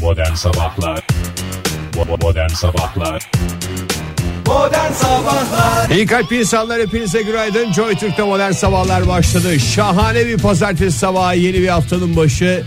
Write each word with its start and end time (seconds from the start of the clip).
Modern 0.00 0.34
Sabahlar 0.34 1.06
Modern 2.22 2.48
Sabahlar 2.48 3.30
Modern 4.46 4.92
Sabahlar 4.92 5.90
İyi 5.90 6.06
kalp 6.06 6.32
insanlar 6.32 6.80
hepinize 6.80 7.22
günaydın. 7.22 7.72
Joy 7.72 7.94
Türk'te 7.94 8.22
modern 8.22 8.52
sabahlar 8.52 9.08
başladı. 9.08 9.60
Şahane 9.60 10.26
bir 10.26 10.38
pazartesi 10.38 10.98
sabahı 10.98 11.36
yeni 11.36 11.62
bir 11.62 11.68
haftanın 11.68 12.16
başı. 12.16 12.62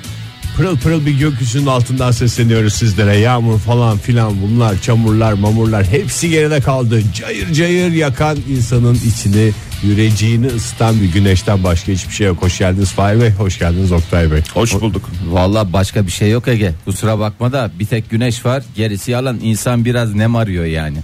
Pırıl 0.58 0.78
pırıl 0.78 1.06
bir 1.06 1.20
gökyüzünün 1.20 1.68
altından 1.68 2.12
sesleniyoruz 2.12 2.74
sizlere. 2.74 3.18
Yağmur 3.18 3.60
falan 3.60 3.98
filan 3.98 4.42
bunlar 4.42 4.82
çamurlar 4.82 5.34
mamurlar 5.34 5.86
hepsi 5.86 6.30
geride 6.30 6.62
kaldı. 6.62 7.02
Cayır 7.14 7.54
cayır 7.54 7.92
yakan 7.92 8.38
insanın 8.50 8.96
içini 8.96 9.52
yüreceğini 9.84 10.48
ısıtan 10.48 11.02
bir 11.02 11.12
güneşten 11.14 11.64
başka 11.64 11.92
hiçbir 11.92 12.14
şey 12.14 12.28
yok. 12.28 12.42
Hoş 12.42 12.58
geldiniz 12.58 12.92
Fahir 12.92 13.22
Bey, 13.22 13.30
hoş 13.32 13.60
geldiniz 13.60 13.92
Oktay 13.92 14.32
Bey. 14.32 14.42
Hoş 14.54 14.74
bulduk. 14.74 15.10
Valla 15.30 15.74
başka 15.74 16.06
bir 16.06 16.12
şey 16.12 16.30
yok 16.32 16.48
Ege. 16.48 16.72
Kusura 16.86 17.20
bakma 17.20 17.52
da 17.52 17.72
bir 17.80 17.86
tek 17.86 18.10
güneş 18.10 18.46
var. 18.46 18.64
Gerisi 18.76 19.12
yalan. 19.12 19.40
İnsan 19.44 19.86
biraz 19.86 20.16
nem 20.16 20.36
arıyor 20.36 20.66
yani. 20.66 20.98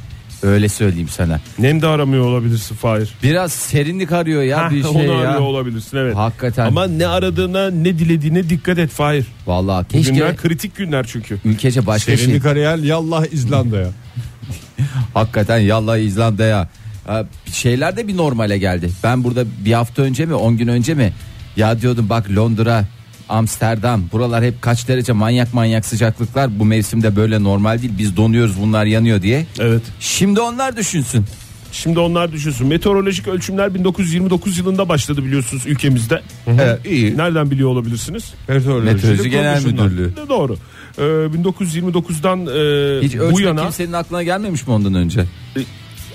Öyle 0.43 0.69
söyleyeyim 0.69 1.09
sana. 1.09 1.39
Nem 1.59 1.81
de 1.81 1.87
aramıyor 1.87 2.25
olabilirsin 2.25 2.75
Fahir. 2.75 3.09
Biraz 3.23 3.51
serinlik 3.53 4.11
arıyor 4.11 4.43
ya 4.43 4.65
Heh, 4.65 4.75
bir 4.75 4.81
şey 4.83 4.91
onu 4.91 5.03
ya. 5.03 5.17
arıyor 5.17 5.39
olabilirsin 5.39 5.97
evet. 5.97 6.15
Hakikaten. 6.15 6.65
Ama 6.65 6.87
ne 6.87 7.07
aradığına 7.07 7.69
ne 7.69 7.99
dilediğine 7.99 8.49
dikkat 8.49 8.77
et 8.79 8.89
Fahir. 8.91 9.25
Valla 9.47 9.85
keşke 9.91 10.11
Günler 10.13 10.37
kritik 10.37 10.75
günler 10.75 11.05
çünkü. 11.11 11.37
ülkece 11.45 11.85
başka 11.87 12.15
şey. 12.17 12.25
Serinlik 12.25 12.45
arayan 12.45 12.77
yallah 12.77 13.25
İzlanda'ya. 13.31 13.87
Hakikaten 15.13 15.57
yallah 15.57 15.97
İzlanda'ya. 15.97 16.69
Ha, 17.09 17.25
Şeyler 17.53 17.97
de 17.97 18.07
bir 18.07 18.17
normale 18.17 18.57
geldi. 18.57 18.89
Ben 19.03 19.23
burada 19.23 19.43
bir 19.65 19.73
hafta 19.73 20.01
önce 20.01 20.25
mi 20.25 20.33
10 20.33 20.57
gün 20.57 20.67
önce 20.67 20.93
mi 20.93 21.13
ya 21.55 21.81
diyordum 21.81 22.09
bak 22.09 22.29
Londra 22.35 22.85
Amsterdam 23.29 24.03
buralar 24.11 24.43
hep 24.43 24.61
kaç 24.61 24.87
derece 24.87 25.13
manyak 25.13 25.53
manyak 25.53 25.85
sıcaklıklar 25.85 26.59
bu 26.59 26.65
mevsimde 26.65 27.15
böyle 27.15 27.43
normal 27.43 27.81
değil 27.81 27.93
biz 27.97 28.17
donuyoruz 28.17 28.61
bunlar 28.61 28.85
yanıyor 28.85 29.21
diye. 29.21 29.45
Evet. 29.59 29.81
Şimdi 29.99 30.39
onlar 30.41 30.77
düşünsün. 30.77 31.25
Şimdi 31.71 31.99
onlar 31.99 32.31
düşünsün. 32.31 32.67
Meteorolojik 32.67 33.27
ölçümler 33.27 33.73
1929 33.73 34.57
yılında 34.57 34.89
başladı 34.89 35.25
biliyorsunuz 35.25 35.63
ülkemizde. 35.65 36.21
Evet, 36.47 36.85
iyi. 36.85 37.17
Nereden 37.17 37.51
biliyor 37.51 37.69
olabilirsiniz? 37.69 38.33
Meteoroloji 38.47 39.29
Genel 39.29 39.57
Kuruluşu'ndan. 39.57 39.85
Müdürlüğü. 39.85 40.15
De 40.15 40.29
doğru. 40.29 40.57
Ee, 40.97 41.01
1929'dan 41.01 42.39
e, 42.39 43.05
Hiç 43.05 43.17
bu 43.31 43.41
yana 43.41 43.61
kimsenin 43.61 43.93
aklına 43.93 44.23
gelmemiş 44.23 44.67
mi 44.67 44.73
ondan 44.73 44.93
önce? 44.93 45.25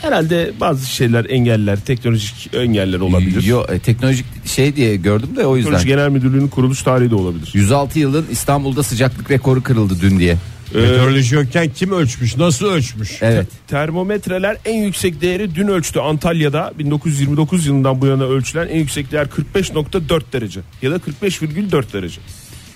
Herhalde 0.04 0.52
bazı 0.60 0.90
şeyler 0.90 1.26
engeller, 1.30 1.80
teknolojik 1.80 2.50
engeller 2.54 3.00
olabilir. 3.00 3.42
Yo, 3.42 3.64
e, 3.68 3.78
teknolojik 3.78 4.26
şey 4.46 4.76
diye 4.76 4.96
gördüm 4.96 5.36
de 5.36 5.46
o 5.46 5.56
yüzden. 5.56 5.72
Meteoroloji 5.72 5.96
Genel 5.96 6.08
Müdürlüğü'nün 6.08 6.48
kuruluş 6.48 6.82
tarihi 6.82 7.10
de 7.10 7.14
olabilir. 7.14 7.50
106 7.54 7.98
yılın 7.98 8.26
İstanbul'da 8.30 8.82
sıcaklık 8.82 9.30
rekoru 9.30 9.62
kırıldı 9.62 9.94
dün 10.00 10.18
diye. 10.18 10.36
Meteoroloji 10.74 11.34
yokken 11.34 11.70
kim 11.74 11.92
ölçmüş, 11.92 12.36
nasıl 12.36 12.66
ölçmüş? 12.66 13.18
Evet. 13.22 13.46
Termometreler 13.68 14.56
en 14.64 14.82
yüksek 14.82 15.20
değeri 15.20 15.54
dün 15.54 15.68
ölçtü 15.68 15.98
Antalya'da 16.00 16.72
1929 16.78 17.66
yılından 17.66 18.00
bu 18.00 18.06
yana 18.06 18.24
ölçülen 18.24 18.68
en 18.68 18.78
yüksek 18.78 19.12
değer 19.12 19.26
45.4 19.54 20.22
derece 20.32 20.60
ya 20.82 20.90
da 20.90 20.96
45,4 20.96 21.92
derece. 21.92 22.20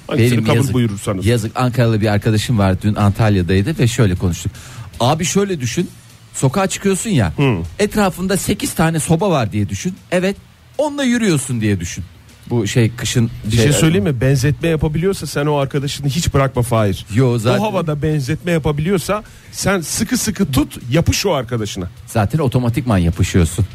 Hangisini 0.06 0.32
Benim 0.32 0.44
kabul 0.44 0.56
yazık, 0.56 0.74
buyurursanız. 0.74 1.26
yazık 1.26 1.52
Ankaralı 1.54 2.00
bir 2.00 2.06
arkadaşım 2.06 2.58
var 2.58 2.82
dün 2.82 2.94
Antalya'daydı 2.94 3.78
ve 3.78 3.88
şöyle 3.88 4.14
konuştuk. 4.14 4.52
Abi 5.00 5.24
şöyle 5.24 5.60
düşün 5.60 5.90
sokağa 6.38 6.66
çıkıyorsun 6.66 7.10
ya 7.10 7.32
etrafında 7.78 8.36
8 8.36 8.74
tane 8.74 9.00
soba 9.00 9.30
var 9.30 9.52
diye 9.52 9.68
düşün. 9.68 9.94
Evet 10.10 10.36
onunla 10.78 11.04
yürüyorsun 11.04 11.60
diye 11.60 11.80
düşün. 11.80 12.04
Bu 12.50 12.66
şey 12.66 12.90
kışın 12.96 13.30
Bir 13.44 13.56
şey 13.56 13.72
söyleyeyim 13.72 14.04
mi? 14.04 14.20
Benzetme 14.20 14.68
yapabiliyorsa 14.68 15.26
sen 15.26 15.46
o 15.46 15.56
arkadaşını 15.56 16.08
hiç 16.08 16.34
bırakma 16.34 16.62
Fahir. 16.62 17.06
Yo, 17.14 17.38
zaten- 17.38 17.60
O 17.60 17.64
havada 17.64 18.02
benzetme 18.02 18.52
yapabiliyorsa 18.52 19.22
sen 19.52 19.80
sıkı 19.80 20.18
sıkı 20.18 20.52
tut 20.52 20.78
yapış 20.90 21.26
o 21.26 21.32
arkadaşına. 21.32 21.90
Zaten 22.06 22.38
otomatikman 22.38 22.98
yapışıyorsun. 22.98 23.66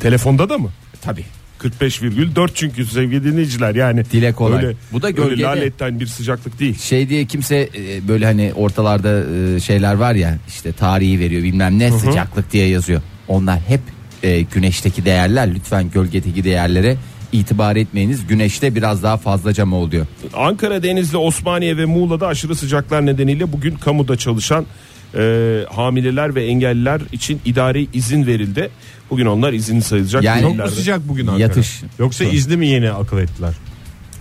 Telefonda 0.00 0.48
da 0.48 0.58
mı? 0.58 0.70
Tabii. 1.02 1.24
45,4 1.58 2.50
çünkü 2.54 2.86
sevgili 2.86 3.24
dinleyiciler 3.24 3.74
yani. 3.74 4.04
Dile 4.12 4.32
kolay. 4.32 4.64
Öyle, 4.64 4.76
Bu 4.92 5.02
da 5.02 5.06
öyle 5.06 5.16
gölgede. 5.16 5.42
laletten 5.42 6.00
bir 6.00 6.06
sıcaklık 6.06 6.60
değil. 6.60 6.78
Şey 6.78 7.08
diye 7.08 7.24
kimse 7.24 7.68
e, 7.76 8.08
böyle 8.08 8.24
hani 8.26 8.52
ortalarda 8.56 9.24
e, 9.56 9.60
şeyler 9.60 9.94
var 9.94 10.14
ya 10.14 10.38
işte 10.48 10.72
tarihi 10.72 11.20
veriyor 11.20 11.42
bilmem 11.42 11.78
ne 11.78 11.90
sıcaklık 11.90 12.52
diye 12.52 12.68
yazıyor. 12.68 13.00
Onlar 13.28 13.60
hep 13.60 13.80
e, 14.22 14.40
güneşteki 14.40 15.04
değerler 15.04 15.54
lütfen 15.54 15.90
gölgedeki 15.90 16.44
değerlere 16.44 16.96
itibar 17.32 17.76
etmeyiniz. 17.76 18.26
Güneşte 18.26 18.74
biraz 18.74 19.02
daha 19.02 19.16
fazlaca 19.16 19.66
mı 19.66 19.76
oluyor? 19.76 20.06
Ankara, 20.34 20.82
Denizli, 20.82 21.16
Osmaniye 21.16 21.76
ve 21.76 21.84
Muğla'da 21.84 22.26
aşırı 22.26 22.54
sıcaklar 22.54 23.06
nedeniyle 23.06 23.52
bugün 23.52 23.74
kamuda 23.74 24.16
çalışan 24.16 24.66
e, 25.14 25.64
hamileler 25.74 26.34
ve 26.34 26.44
engelliler 26.44 27.00
için 27.12 27.40
idari 27.44 27.88
izin 27.92 28.26
verildi. 28.26 28.70
Bugün 29.10 29.26
onlar 29.26 29.52
izinli 29.52 29.82
sayılacak. 29.82 30.24
Yani- 30.24 30.42
Çok 30.42 30.56
mu 30.56 30.68
sıcak 30.68 31.08
bugün 31.08 31.26
Ankara? 31.26 31.42
Yatış. 31.42 31.80
Yoksa 31.98 32.24
izni 32.24 32.56
mi 32.56 32.66
yeni 32.66 32.90
akıl 32.90 33.18
ettiler? 33.18 33.54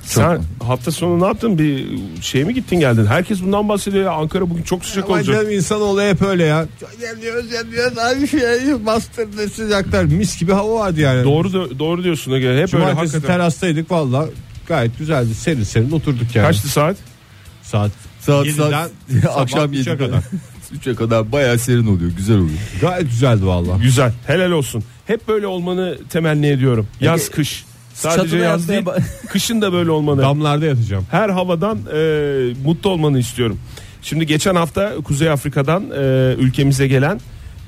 Sen 0.04 0.42
hafta 0.64 0.92
sonu 0.92 1.22
ne 1.22 1.26
yaptın? 1.26 1.58
Bir 1.60 1.86
şey 2.22 2.44
mi 2.44 2.54
gittin 2.54 2.80
geldin? 2.80 3.06
Herkes 3.06 3.42
bundan 3.44 3.70
bahsediyor 3.70 4.04
ya. 4.06 4.12
Ankara 4.12 4.50
bugün 4.50 4.64
çok 4.64 4.86
sıcak 4.86 5.06
Ama 5.06 5.14
olacak. 5.14 5.36
canım 5.36 5.52
insanoğlu 5.52 6.02
hep 6.02 6.22
öyle 6.22 6.44
ya. 6.44 6.66
Yanıyoruz 7.04 7.52
yanıyoruz 7.52 7.98
abi 7.98 8.28
şey 8.28 8.86
bastırdı 8.86 9.50
sıcaklar. 9.50 10.04
Mis 10.04 10.40
gibi 10.40 10.52
hava 10.52 10.80
vardı 10.80 11.00
yani. 11.02 11.24
Doğru 11.24 11.80
doğru 11.80 12.04
diyorsun 12.04 12.32
Ege. 12.32 12.48
Hep 12.50 12.56
öyle 12.58 12.68
Cumartesi 12.68 12.98
hakikaten. 12.98 13.28
terastaydık 13.28 13.92
valla. 13.92 14.26
Gayet 14.68 14.98
güzeldi. 15.00 15.36
Serin 15.36 15.64
serin 15.64 15.92
oturduk 15.92 16.36
yani. 16.36 16.48
Kaçtı 16.48 16.68
saat? 16.68 16.98
Saat? 17.64 17.92
Saat- 18.22 18.46
7'den 18.48 18.72
saat- 18.72 18.92
akşam 19.38 19.74
3'e 19.74 19.80
7'de. 19.82 19.98
kadar. 19.98 20.24
3'e 20.76 20.96
kadar 20.96 21.32
bayağı 21.32 21.60
serin 21.60 21.88
oluyor 21.88 22.12
güzel 22.18 22.38
oluyor. 22.38 22.58
Gayet 22.82 23.10
güzeldi 23.10 23.46
valla. 23.46 23.78
Güzel. 23.78 24.14
Helal 24.28 24.52
olsun. 24.52 24.84
Hep 25.06 25.28
böyle 25.28 25.48
olmanı 25.48 25.98
temenni 26.10 26.48
ediyorum. 26.48 26.88
Yaz 27.02 27.22
Ege, 27.22 27.32
kış. 27.32 27.66
Sadece 27.94 28.38
yaz 28.38 28.68
değil. 28.70 28.86
Kışın 29.30 29.62
da 29.62 29.74
böyle 29.74 29.92
olmanı. 29.92 30.22
Damlarda 30.22 30.66
yatacağım. 30.66 31.06
her 31.12 31.30
havadan 31.30 31.78
e, 31.96 32.00
mutlu 32.66 32.90
olmanı 32.90 33.20
istiyorum. 33.20 33.60
Şimdi 34.02 34.26
geçen 34.26 34.56
hafta 34.56 34.94
Kuzey 35.04 35.30
Afrika'dan 35.30 35.84
e, 35.98 36.36
ülkemize 36.40 36.88
gelen 36.88 37.20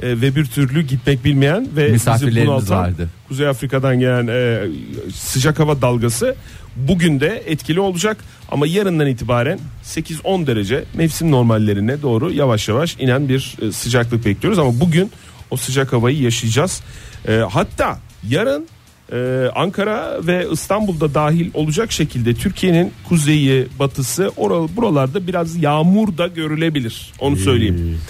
e, 0.01 0.21
ve 0.21 0.35
bir 0.35 0.45
türlü 0.45 0.81
gitmek 0.81 1.25
bilmeyen 1.25 1.67
ve 1.75 1.93
bizi 1.93 2.45
bunaltan 2.45 2.77
vardı. 2.77 3.09
Kuzey 3.27 3.47
Afrika'dan 3.47 3.99
gelen 3.99 4.27
e, 4.27 4.67
sıcak 5.13 5.59
hava 5.59 5.81
dalgası 5.81 6.35
bugün 6.75 7.19
de 7.19 7.43
etkili 7.45 7.79
olacak 7.79 8.17
ama 8.51 8.67
yarından 8.67 9.07
itibaren 9.07 9.59
8-10 9.83 10.47
derece 10.47 10.83
mevsim 10.93 11.31
normallerine 11.31 12.01
doğru 12.01 12.31
yavaş 12.31 12.67
yavaş 12.67 12.95
inen 12.99 13.29
bir 13.29 13.55
e, 13.61 13.71
sıcaklık 13.71 14.25
bekliyoruz 14.25 14.59
ama 14.59 14.79
bugün 14.79 15.11
o 15.51 15.57
sıcak 15.57 15.93
havayı 15.93 16.21
yaşayacağız. 16.21 16.81
E, 17.27 17.33
hatta 17.33 17.99
yarın 18.29 18.67
ee, 19.13 19.49
Ankara 19.55 20.27
ve 20.27 20.47
İstanbul'da 20.51 21.13
dahil 21.13 21.51
olacak 21.53 21.91
şekilde 21.91 22.33
Türkiye'nin 22.33 22.91
kuzeyi, 23.09 23.67
batısı, 23.79 24.31
oralı, 24.37 24.69
buralarda 24.75 25.27
biraz 25.27 25.63
yağmur 25.63 26.17
da 26.17 26.27
görülebilir. 26.27 27.11
Onu 27.19 27.35
söyleyeyim. 27.35 28.01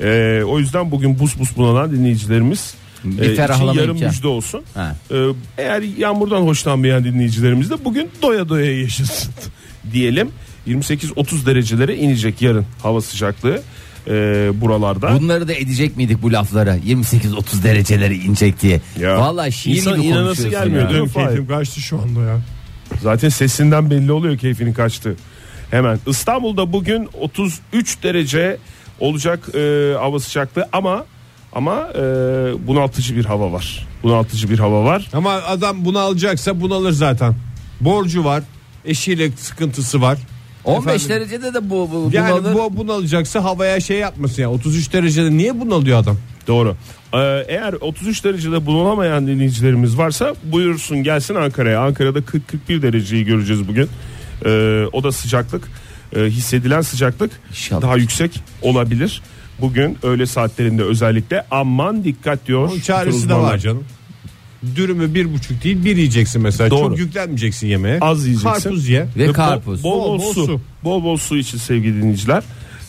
Ee, 0.00 0.42
o 0.46 0.58
yüzden 0.58 0.90
bugün 0.90 1.18
bus 1.18 1.38
bus 1.38 1.56
bulanan 1.56 1.92
dinleyicilerimiz 1.92 2.74
Bir 3.04 3.22
e, 3.22 3.32
için 3.32 3.42
yarım 3.64 3.96
imkan. 3.96 4.08
müjde 4.08 4.28
olsun. 4.28 4.62
Ha. 4.74 4.96
Ee, 5.10 5.16
eğer 5.58 5.82
yağmurdan 5.82 6.40
hoşlanmayan 6.40 7.04
dinleyicilerimiz 7.04 7.70
de 7.70 7.84
bugün 7.84 8.10
doya 8.22 8.48
doya 8.48 8.80
yaşasın 8.80 9.32
diyelim. 9.92 10.30
28-30 10.68 11.46
derecelere 11.46 11.96
inecek 11.96 12.42
yarın 12.42 12.64
hava 12.82 13.00
sıcaklığı 13.00 13.62
e, 14.08 14.12
buralarda. 14.54 15.20
Bunları 15.20 15.48
da 15.48 15.54
edecek 15.54 15.96
miydik 15.96 16.22
bu 16.22 16.32
laflara 16.32 16.76
28-30 16.76 17.62
dereceleri 17.62 18.16
inecek 18.16 18.62
diye. 18.62 18.80
Ya. 19.00 19.18
Vallahi 19.20 19.52
şiir 19.52 19.76
İnsan 19.76 19.96
gibi 19.96 20.06
inanası 20.06 20.48
gelmiyor, 20.48 20.90
ya. 20.90 21.04
keyfim 21.06 21.46
kaçtı 21.48 21.80
şu 21.80 22.00
anda 22.00 22.20
ya. 22.20 22.40
Zaten 23.02 23.28
sesinden 23.28 23.90
belli 23.90 24.12
oluyor 24.12 24.38
keyfinin 24.38 24.72
kaçtı. 24.72 25.16
Hemen 25.70 25.98
İstanbul'da 26.06 26.72
bugün 26.72 27.08
33 27.20 28.02
derece 28.02 28.56
olacak 29.00 29.54
e, 29.54 29.94
hava 29.98 30.18
sıcaklığı 30.20 30.68
ama 30.72 31.04
ama 31.52 31.88
e, 31.94 32.00
bunaltıcı 32.66 33.16
bir 33.16 33.24
hava 33.24 33.52
var. 33.52 33.86
Bunaltıcı 34.02 34.50
bir 34.50 34.58
hava 34.58 34.84
var. 34.84 35.08
Ama 35.12 35.32
adam 35.32 35.84
bunu 35.84 35.98
alacaksa 35.98 36.60
bunu 36.60 36.74
alır 36.74 36.92
zaten. 36.92 37.34
Borcu 37.80 38.24
var. 38.24 38.42
Eşiyle 38.84 39.30
sıkıntısı 39.36 40.00
var. 40.00 40.18
15 40.64 40.94
Efendim? 40.94 41.08
derecede 41.16 41.54
de 41.54 41.70
bu, 41.70 41.90
bu 41.92 42.10
Yani 42.12 42.32
bunalır. 42.32 42.54
bu 42.54 42.76
bunu 42.76 42.92
alacaksa 42.92 43.44
havaya 43.44 43.80
şey 43.80 43.98
yapmasın 43.98 44.42
ya. 44.42 44.50
33 44.50 44.92
derecede 44.92 45.30
niye 45.36 45.60
bunu 45.60 45.74
alıyor 45.74 45.98
adam? 45.98 46.16
Doğru. 46.46 46.76
Ee, 47.14 47.18
eğer 47.48 47.72
33 47.72 48.24
derecede 48.24 48.66
bulunamayan 48.66 49.26
dinleyicilerimiz 49.26 49.98
varsa 49.98 50.34
buyursun 50.44 51.02
gelsin 51.02 51.34
Ankara'ya. 51.34 51.80
Ankara'da 51.80 52.18
40-41 52.18 52.82
dereceyi 52.82 53.24
göreceğiz 53.24 53.68
bugün. 53.68 53.88
Ee, 54.44 54.84
o 54.92 55.02
da 55.02 55.12
sıcaklık. 55.12 55.68
Ee, 56.16 56.20
hissedilen 56.20 56.80
sıcaklık 56.80 57.30
İnşallah. 57.50 57.82
daha 57.82 57.96
yüksek 57.96 58.40
olabilir. 58.62 59.22
Bugün 59.60 59.98
öğle 60.02 60.26
saatlerinde 60.26 60.82
özellikle 60.82 61.46
aman 61.50 62.04
dikkat 62.04 62.46
diyor. 62.46 62.68
Onun 62.68 62.80
çaresi 62.80 63.12
de 63.12 63.16
uzmanlar. 63.34 63.52
var 63.52 63.58
canım. 63.58 63.84
dürümü 64.76 65.14
bir 65.14 65.34
buçuk 65.34 65.64
değil 65.64 65.84
bir 65.84 65.96
yiyeceksin 65.96 66.42
mesela. 66.42 66.70
Doğru. 66.70 66.88
Çok 66.88 66.98
yüklenmeyeceksin 66.98 67.66
yemeğe. 67.66 67.98
Az 68.00 68.26
yiyeceksin. 68.26 68.48
Karpuz 68.48 68.88
ye. 68.88 69.06
Ve 69.16 69.28
bol- 69.28 69.32
karpuz. 69.32 69.82
Bol 69.84 69.90
bol, 70.00 70.18
Bol 70.18 70.18
bol 70.18 70.32
su. 70.32 70.46
su. 70.46 70.60
Bol 70.84 71.04
bol 71.04 71.16
su 71.16 71.36
için 71.36 71.58
sevgili 71.58 71.96
dinleyiciler. 72.02 72.42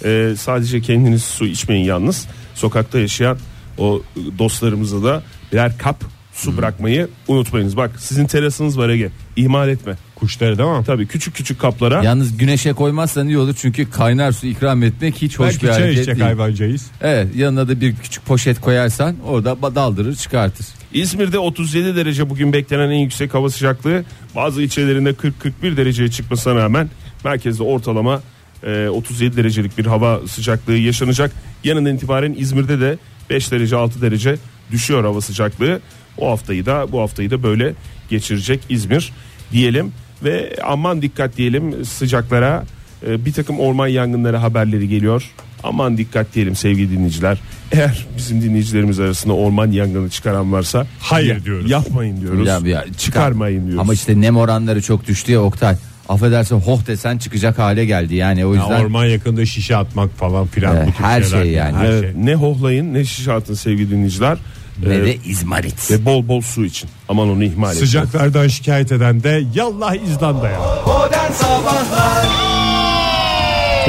Ee, 0.06 0.34
sadece 0.38 0.82
kendiniz 0.82 1.24
su 1.24 1.46
içmeyin 1.46 1.86
yalnız. 1.86 2.28
Sokakta 2.56 3.00
yaşayan 3.00 3.38
o 3.78 4.02
dostlarımıza 4.40 5.04
da 5.04 5.24
birer 5.52 5.78
kap 5.78 6.04
su 6.38 6.58
bırakmayı 6.58 7.08
unutmayınız. 7.28 7.78
Bak 7.78 7.92
sizin 8.00 8.26
terasınız 8.26 8.78
var 8.78 8.90
Ege. 8.90 9.10
İhmal 9.36 9.70
etme. 9.70 9.96
Kuşları 10.16 10.58
değil 10.58 10.70
mi? 10.70 10.84
Tabii 10.86 11.08
küçük 11.08 11.36
küçük 11.36 11.60
kaplara 11.60 12.04
Yalnız 12.04 12.38
güneşe 12.38 12.74
koymazsan 12.74 13.28
iyi 13.28 13.38
olur 13.38 13.56
çünkü 13.58 13.90
kaynar 13.90 14.32
su 14.32 14.48
ikram 14.48 14.84
etmek 14.84 15.16
hiç 15.16 15.40
hoş 15.40 15.50
Belki 15.50 15.62
bir 15.62 15.68
çay 15.68 15.80
hareket 15.80 15.94
içecek 15.94 16.16
değil. 16.16 16.26
hayvancağız. 16.26 16.88
Evet 17.02 17.36
yanına 17.36 17.68
da 17.68 17.82
bir 17.82 17.96
küçük 17.96 18.26
poşet 18.26 18.62
koyarsan 18.62 19.16
orada 19.26 19.76
daldırır 19.76 20.16
çıkartır. 20.16 20.66
İzmir'de 20.94 21.40
37 21.40 21.96
derece 21.96 22.30
bugün 22.30 22.54
beklenen 22.54 22.90
en 22.90 23.00
yüksek 23.00 23.34
hava 23.34 23.50
sıcaklığı. 23.50 24.04
Bazı 24.36 24.62
ilçelerinde 24.62 25.10
40-41 25.10 25.78
dereceye 25.78 26.12
çıkmasına 26.12 26.56
rağmen 26.56 26.90
merkezde 27.24 27.64
ortalama 27.64 28.22
e, 28.64 28.88
37 28.88 29.38
derecelik 29.38 29.78
bir 29.78 29.86
hava 29.86 30.20
sıcaklığı 30.28 30.78
yaşanacak. 30.78 31.32
Yarından 31.64 31.96
itibaren 31.96 32.36
İzmir'de 32.38 32.80
de 32.80 32.98
5 33.30 33.52
derece 33.52 33.76
6 33.76 34.02
derece 34.02 34.36
düşüyor 34.72 35.04
hava 35.04 35.22
sıcaklığı. 35.22 35.80
O 36.18 36.32
haftayı 36.32 36.66
da 36.66 36.92
bu 36.92 37.02
haftayı 37.02 37.32
da 37.32 37.44
böyle 37.44 37.74
geçirecek 38.10 38.60
İzmir 38.70 39.12
diyelim 39.52 39.92
ve 40.24 40.56
aman 40.66 41.02
dikkat 41.02 41.38
diyelim 41.38 41.86
sıcaklara 41.86 42.64
E, 43.08 43.26
bir 43.26 43.34
takım 43.34 43.60
orman 43.60 43.88
yangınları 43.88 44.38
haberleri 44.38 44.90
geliyor. 44.90 45.32
Aman 45.64 45.98
dikkat 45.98 46.36
diyelim 46.36 46.56
sevgili 46.56 46.92
dinleyiciler. 46.92 47.38
Eğer 47.72 48.06
bizim 48.18 48.42
dinleyicilerimiz 48.42 49.00
arasında 49.00 49.34
orman 49.34 49.72
yangını 49.72 50.10
çıkaran 50.10 50.52
varsa 50.52 50.88
Hayır 51.00 51.36
ya- 51.36 51.44
diyoruz. 51.44 51.72
Yapmayın 51.72 52.22
diyoruz. 52.22 52.48
Ya- 52.48 52.54
ya 52.54 52.60
çıkar. 52.84 52.94
Çıkarmayın 52.98 53.62
diyoruz. 53.62 53.80
Ama 53.80 53.94
işte 53.94 54.22
nem 54.22 54.38
oranları 54.38 54.82
çok 54.82 55.08
düştü 55.08 55.32
ya 55.32 55.42
Oktay. 55.42 55.76
Affedersin 56.10 56.56
hoh 56.60 56.88
desen 56.88 57.18
çıkacak 57.18 57.60
hale 57.60 57.86
geldi 57.86 58.16
yani 58.16 58.46
o 58.46 58.54
Ya 58.54 58.62
yüzden. 58.62 58.82
orman 58.82 59.06
yakında 59.06 59.46
şişe 59.46 59.76
atmak 59.76 60.18
falan 60.18 60.48
filan. 60.48 60.76
Ee, 60.78 60.88
bu 60.88 60.92
tür 60.92 61.04
her 61.04 61.22
şeyler 61.24 61.44
şey 61.44 61.52
yani. 61.54 61.78
Her 61.78 62.00
şey. 62.02 62.12
ne 62.18 62.36
hohlayın 62.36 62.94
ne 62.94 63.06
şişe 63.06 63.34
atın 63.34 63.54
sevgili 63.54 63.92
dinleyiciler. 63.92 64.38
Ve 64.84 64.96
Ee, 64.96 65.06
de 65.06 65.16
İzmarit. 65.26 65.92
ve 65.92 66.06
bol 66.06 66.28
bol 66.28 66.42
su 66.42 66.66
için. 66.66 66.90
Aman 67.10 67.30
onu 67.30 67.44
ihmal 67.44 67.70
etmeyin. 67.70 67.86
Sıcaklardan 67.86 68.48
şikayet 68.48 68.92
eden 68.92 69.24
de 69.24 69.44
yallah 69.56 69.96
İzlanda'ya. 69.96 70.60
Modern 70.88 71.32
Sabahlar 71.32 72.28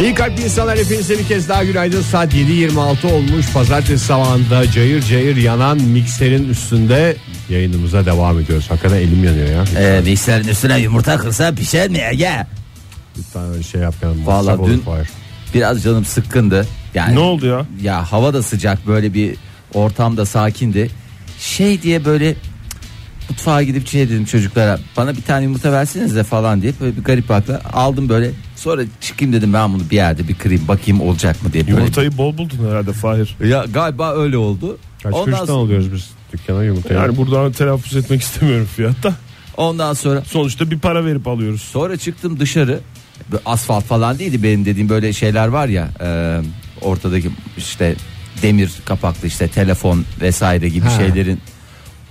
İyi 0.00 0.14
kalpli 0.14 0.42
insanlar 0.44 0.78
hepinize 0.78 1.18
bir 1.18 1.24
kez 1.28 1.48
daha 1.48 1.64
günaydın. 1.64 2.02
Saat 2.02 2.34
7.26 2.34 3.12
olmuş. 3.12 3.52
Pazartesi 3.52 4.04
sabahında 4.04 4.70
cayır 4.70 5.02
cayır 5.02 5.36
yanan 5.36 5.78
mikserin 5.82 6.48
üstünde 6.48 7.16
yayınımıza 7.50 8.06
devam 8.06 8.38
ediyoruz. 8.40 8.70
Hakikaten 8.70 8.96
elim 8.96 9.24
yanıyor 9.24 9.48
ya. 9.48 9.64
Ee, 9.82 10.00
mikserin 10.00 10.48
üstüne 10.48 10.78
yumurta 10.78 11.16
kırsa 11.16 11.52
pişer 11.54 11.88
mi 11.88 11.98
Ege? 12.12 12.46
Lütfen 13.18 13.42
öyle 13.52 13.62
şey 13.62 13.80
yapmayalım. 13.80 14.28
Olur 14.28 14.68
dün-. 14.70 14.82
Biraz 15.54 15.82
canım 15.82 16.04
sıkkındı. 16.04 16.66
Yani 16.94 17.14
Ne 17.14 17.18
oldu 17.18 17.46
ya? 17.46 17.66
Ya 17.82 18.12
hava 18.12 18.34
da 18.34 18.42
sıcak 18.42 18.86
böyle 18.86 19.14
bir 19.14 19.36
ortamda 19.74 20.26
sakindi. 20.26 20.90
Şey 21.38 21.82
diye 21.82 22.04
böyle 22.04 22.34
mutfağa 23.30 23.62
gidip 23.62 23.88
şey 23.88 24.08
dedim 24.08 24.24
çocuklara 24.24 24.78
bana 24.96 25.16
bir 25.16 25.22
tane 25.22 25.44
yumurta 25.44 25.72
verseniz 25.72 26.16
de 26.16 26.24
falan 26.24 26.62
diye 26.62 26.72
böyle 26.80 26.96
bir 26.96 27.04
garip 27.04 27.30
akla 27.30 27.60
aldım 27.72 28.08
böyle 28.08 28.30
sonra 28.56 28.82
çıkayım 29.00 29.34
dedim 29.34 29.52
ben 29.52 29.74
bunu 29.74 29.82
bir 29.90 29.96
yerde 29.96 30.28
bir 30.28 30.34
kırayım 30.34 30.68
bakayım 30.68 31.00
olacak 31.00 31.42
mı 31.42 31.52
diye 31.52 31.66
böyle. 31.66 31.76
Yumurtayı 31.76 32.18
bol 32.18 32.38
buldun 32.38 32.68
herhalde 32.70 32.92
Fahir. 32.92 33.36
Ya 33.44 33.64
galiba 33.74 34.14
öyle 34.14 34.36
oldu. 34.36 34.78
Kaç 35.02 35.14
ondan, 35.14 35.24
kuruştan 35.24 35.46
sonra, 35.46 35.58
alıyoruz 35.58 35.92
biz 35.92 36.10
dükkana 36.32 36.64
yumurtayı? 36.64 37.00
Yani 37.00 37.16
buradan 37.16 37.52
telaffuz 37.52 37.96
etmek 37.96 38.20
istemiyorum 38.22 38.68
fiyatta. 38.76 39.14
ondan 39.56 39.94
sonra 39.94 40.22
Sonuçta 40.24 40.70
bir 40.70 40.78
para 40.78 41.04
verip 41.04 41.28
alıyoruz. 41.28 41.62
sonra 41.62 41.96
çıktım 41.96 42.40
dışarı 42.40 42.80
asfalt 43.46 43.84
falan 43.84 44.18
değildi 44.18 44.42
benim 44.42 44.64
dediğim 44.64 44.88
böyle 44.88 45.12
şeyler 45.12 45.48
var 45.48 45.68
ya 45.68 45.88
e, 46.00 46.40
ortadaki 46.80 47.30
işte 47.56 47.96
demir 48.42 48.70
kapaklı 48.84 49.28
işte 49.28 49.48
telefon 49.48 50.04
vesaire 50.20 50.68
gibi 50.68 50.86
Ha. 50.86 50.90
şeylerin 50.98 51.40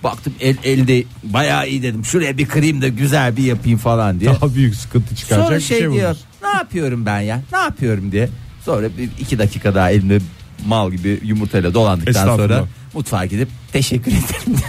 baktım 0.03 0.33
el, 0.39 0.55
elde 0.63 1.03
bayağı 1.23 1.69
iyi 1.69 1.83
dedim 1.83 2.05
şuraya 2.05 2.37
bir 2.37 2.45
kırayım 2.45 2.81
da 2.81 2.87
güzel 2.87 3.37
bir 3.37 3.43
yapayım 3.43 3.77
falan 3.79 4.19
diye. 4.19 4.29
Daha 4.29 4.55
büyük 4.55 4.75
sıkıntı 4.75 5.15
çıkaracak 5.15 5.47
Sonra 5.47 5.57
bir 5.57 5.63
şey, 5.63 5.79
şey, 5.79 5.91
diyor 5.91 6.09
bulmuş. 6.09 6.21
ne 6.43 6.49
yapıyorum 6.49 7.05
ben 7.05 7.19
ya 7.19 7.41
ne 7.51 7.57
yapıyorum 7.57 8.11
diye. 8.11 8.29
Sonra 8.65 8.87
bir 8.97 9.09
iki 9.19 9.39
dakika 9.39 9.75
daha 9.75 9.91
elimde 9.91 10.19
mal 10.65 10.91
gibi 10.91 11.19
yumurtayla 11.23 11.73
dolandıktan 11.73 12.09
Estağfurullah. 12.11 12.65
Mutfağa 12.93 13.25
gidip 13.25 13.47
teşekkür 13.71 14.11
ederim. 14.11 14.59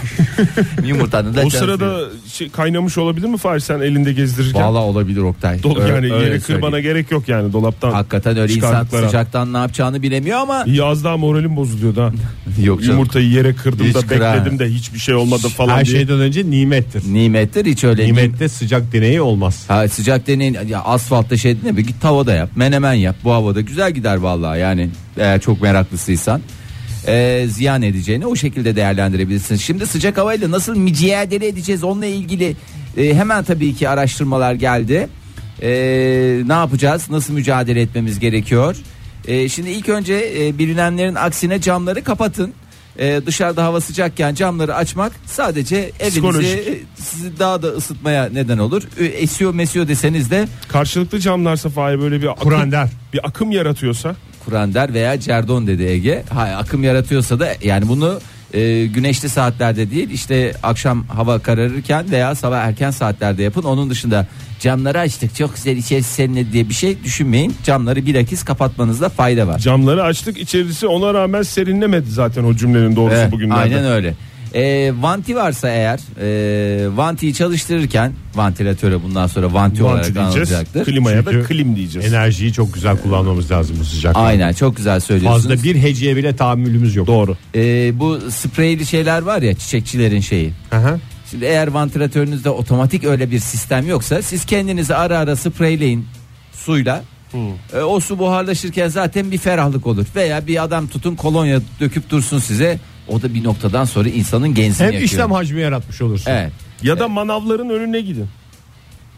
Yumurtanın 0.87 1.35
da 1.35 1.41
O 1.45 1.49
sırada 1.49 1.99
şey, 2.33 2.49
kaynamış 2.49 2.97
olabilir 2.97 3.27
mi 3.27 3.37
Fahir 3.37 3.59
sen 3.59 3.79
elinde 3.79 4.13
gezdirirken? 4.13 4.61
Valla 4.61 4.79
olabilir 4.79 5.21
Oktay. 5.21 5.57
Dol- 5.59 5.81
Öyle- 5.81 5.93
yani 5.93 5.97
öyle 6.05 6.07
yere 6.13 6.19
söyleyeyim. 6.39 6.41
kırmana 6.61 6.79
gerek 6.79 7.11
yok 7.11 7.29
yani 7.29 7.53
dolaptan. 7.53 7.91
Hakikaten 7.91 8.37
öyle 8.37 8.53
insan 8.53 8.85
sıcaktan 8.85 9.53
ne 9.53 9.57
yapacağını 9.57 10.01
bilemiyor 10.01 10.37
ama 10.39 10.63
İyi 10.63 10.83
az 10.83 11.03
daha 11.03 11.17
moralim 11.17 11.55
bozuluyordu 11.55 12.01
ha. 12.01 12.11
yok 12.63 12.81
canım. 12.81 12.93
Yumurtayı 12.93 13.29
yere 13.29 13.53
kırdım 13.55 13.87
Hiç 13.87 13.95
da 13.95 13.99
kıra- 13.99 14.33
bekledim 14.35 14.59
de 14.59 14.65
hiçbir 14.65 14.99
şey 14.99 15.15
olmadı 15.15 15.47
falan 15.49 15.77
Her 15.77 15.85
diye. 15.85 15.95
şeyden 15.97 16.19
önce 16.19 16.49
nimettir. 16.49 17.13
Nimettir 17.13 17.65
hiç 17.65 17.83
öyle. 17.83 18.03
nim- 18.03 18.07
Nimette 18.15 18.49
sıcak 18.49 18.93
deneyi 18.93 19.21
olmaz. 19.21 19.63
Ha, 19.67 19.87
sıcak 19.87 20.27
deneyin 20.27 20.57
ya 20.67 20.81
asfaltta 20.81 21.37
şey 21.37 21.57
ne 21.63 21.77
bir 21.77 21.81
git 21.87 22.01
tavada 22.01 22.33
yap 22.33 22.49
menemen 22.55 22.93
yap 22.93 23.15
bu 23.23 23.31
havada 23.33 23.61
güzel 23.61 23.91
gider 23.91 24.15
vallahi 24.17 24.59
yani 24.59 24.89
eğer 25.17 25.41
çok 25.41 25.61
meraklısıysan 25.61 26.41
Ee, 27.07 27.45
ziyan 27.49 27.81
edeceğini 27.81 28.25
o 28.25 28.35
şekilde 28.35 28.75
değerlendirebilirsin. 28.75 29.55
Şimdi 29.55 29.87
sıcak 29.87 30.17
havayla 30.17 30.51
nasıl 30.51 30.75
mücadele 30.77 31.47
edeceğiz 31.47 31.83
onunla 31.83 32.05
ilgili 32.05 32.55
e, 32.97 33.13
hemen 33.13 33.43
tabii 33.43 33.75
ki 33.75 33.89
araştırmalar 33.89 34.53
geldi. 34.53 35.09
Ee, 35.61 36.41
ne 36.45 36.53
yapacağız 36.53 37.09
nasıl 37.09 37.33
mücadele 37.33 37.81
etmemiz 37.81 38.19
gerekiyor? 38.19 38.75
Ee, 39.27 39.49
şimdi 39.49 39.69
ilk 39.69 39.89
önce 39.89 40.33
e, 40.37 40.57
bilinenlerin 40.57 41.15
aksine 41.15 41.61
camları 41.61 42.03
kapatın. 42.03 42.53
Ee, 42.99 43.21
dışarıda 43.25 43.63
hava 43.63 43.81
sıcakken 43.81 44.35
camları 44.35 44.75
açmak 44.75 45.11
sadece 45.25 45.91
evinizi 45.99 46.47
e, 46.47 47.01
sizi 47.01 47.39
daha 47.39 47.61
da 47.61 47.67
ısıtmaya 47.67 48.29
neden 48.33 48.57
olur. 48.57 48.83
E, 48.99 49.05
Esiyor 49.05 49.53
mesiyor 49.53 49.87
deseniz 49.87 50.31
de 50.31 50.47
Karşılıklı 50.67 51.19
camlarsa 51.19 51.69
Fahir 51.69 51.99
böyle 51.99 52.21
bir 52.21 52.27
akım, 52.27 52.43
Kur'an 52.43 52.73
bir 53.13 53.27
akım 53.27 53.51
yaratıyorsa 53.51 54.15
Kur'an 54.45 54.73
der 54.73 54.93
veya 54.93 55.19
Cerdon 55.19 55.67
dedi 55.67 55.83
Ege. 55.83 56.23
Hayır 56.33 56.55
akım 56.55 56.83
yaratıyorsa 56.83 57.39
da 57.39 57.47
yani 57.63 57.87
bunu 57.87 58.19
e, 58.53 58.85
güneşli 58.85 59.29
saatlerde 59.29 59.91
değil 59.91 60.09
işte 60.09 60.53
akşam 60.63 61.03
hava 61.07 61.39
kararırken 61.39 62.11
veya 62.11 62.35
sabah 62.35 62.57
erken 62.59 62.91
saatlerde 62.91 63.43
yapın. 63.43 63.63
Onun 63.63 63.89
dışında 63.89 64.27
camları 64.59 64.99
açtık 64.99 65.35
çok 65.35 65.55
güzel 65.55 65.77
içerisi 65.77 66.13
serinledi 66.13 66.53
diye 66.53 66.69
bir 66.69 66.73
şey 66.73 67.03
düşünmeyin. 67.03 67.55
Camları 67.63 68.05
bilakis 68.05 68.43
kapatmanızda 68.43 69.09
fayda 69.09 69.47
var. 69.47 69.59
camları 69.59 70.03
açtık 70.03 70.37
içerisi 70.37 70.87
ona 70.87 71.13
rağmen 71.13 71.41
serinlemedi 71.41 72.09
zaten 72.11 72.43
o 72.43 72.55
cümlenin 72.55 72.95
doğrusu 72.95 73.15
Evet, 73.17 73.31
bugünlerde. 73.31 73.59
aynen 73.61 73.85
öyle. 73.85 74.13
E, 74.53 74.93
vanti 75.01 75.35
varsa 75.35 75.69
eğer 75.69 75.99
e, 76.21 76.97
vantiyi 76.97 77.33
çalıştırırken 77.33 78.13
vantilatöre 78.35 79.03
bundan 79.03 79.27
sonra 79.27 79.53
vanti, 79.53 79.83
olarak 79.83 79.97
Vanti 79.99 80.15
diyeceğiz. 80.15 80.51
anılacaktır. 80.51 80.85
Klimaya 80.85 81.25
da 81.25 81.31
Çünkü 81.31 81.47
klim 81.47 81.75
diyeceğiz. 81.75 82.13
Enerjiyi 82.13 82.53
çok 82.53 82.73
güzel 82.73 82.97
kullanmamız 82.97 83.51
lazım 83.51 83.77
bu 83.79 83.85
sıcaklarda. 83.85 84.27
Aynen 84.27 84.53
çok 84.53 84.77
güzel 84.77 84.99
söylüyorsunuz. 84.99 85.47
Fazla 85.47 85.63
bir 85.63 85.75
heceye 85.75 86.15
bile 86.15 86.35
tahammülümüz 86.35 86.95
yok. 86.95 87.07
Doğru. 87.07 87.37
E, 87.55 87.91
bu 87.99 88.19
spreyli 88.31 88.85
şeyler 88.85 89.21
var 89.21 89.41
ya 89.41 89.53
çiçekçilerin 89.53 90.19
şeyi. 90.21 90.53
Aha. 90.71 90.97
Şimdi 91.31 91.45
eğer 91.45 91.67
vantilatörünüzde 91.67 92.49
otomatik 92.49 93.03
öyle 93.03 93.31
bir 93.31 93.39
sistem 93.39 93.87
yoksa 93.87 94.21
siz 94.21 94.45
kendinizi 94.45 94.95
ara 94.95 95.17
ara 95.17 95.35
spreyleyin 95.35 96.05
suyla. 96.53 97.03
E, 97.73 97.79
o 97.79 97.99
su 97.99 98.19
buharlaşırken 98.19 98.87
zaten 98.87 99.31
bir 99.31 99.37
ferahlık 99.37 99.87
olur. 99.87 100.05
Veya 100.15 100.47
bir 100.47 100.63
adam 100.63 100.87
tutun 100.87 101.15
kolonya 101.15 101.59
döküp 101.79 102.09
dursun 102.09 102.39
size. 102.39 102.79
O 103.09 103.21
da 103.21 103.33
bir 103.33 103.43
noktadan 103.43 103.85
sonra 103.85 104.09
insanın 104.09 104.53
genzini 104.53 104.85
Hem 104.87 104.93
yakıyor. 104.93 105.03
işlem 105.09 105.31
hacmi 105.31 105.61
yaratmış 105.61 106.01
olursun. 106.01 106.31
Evet. 106.31 106.51
Ya 106.83 106.99
da 106.99 107.07
manavların 107.07 107.69
önüne 107.69 108.01
gidin. 108.01 108.19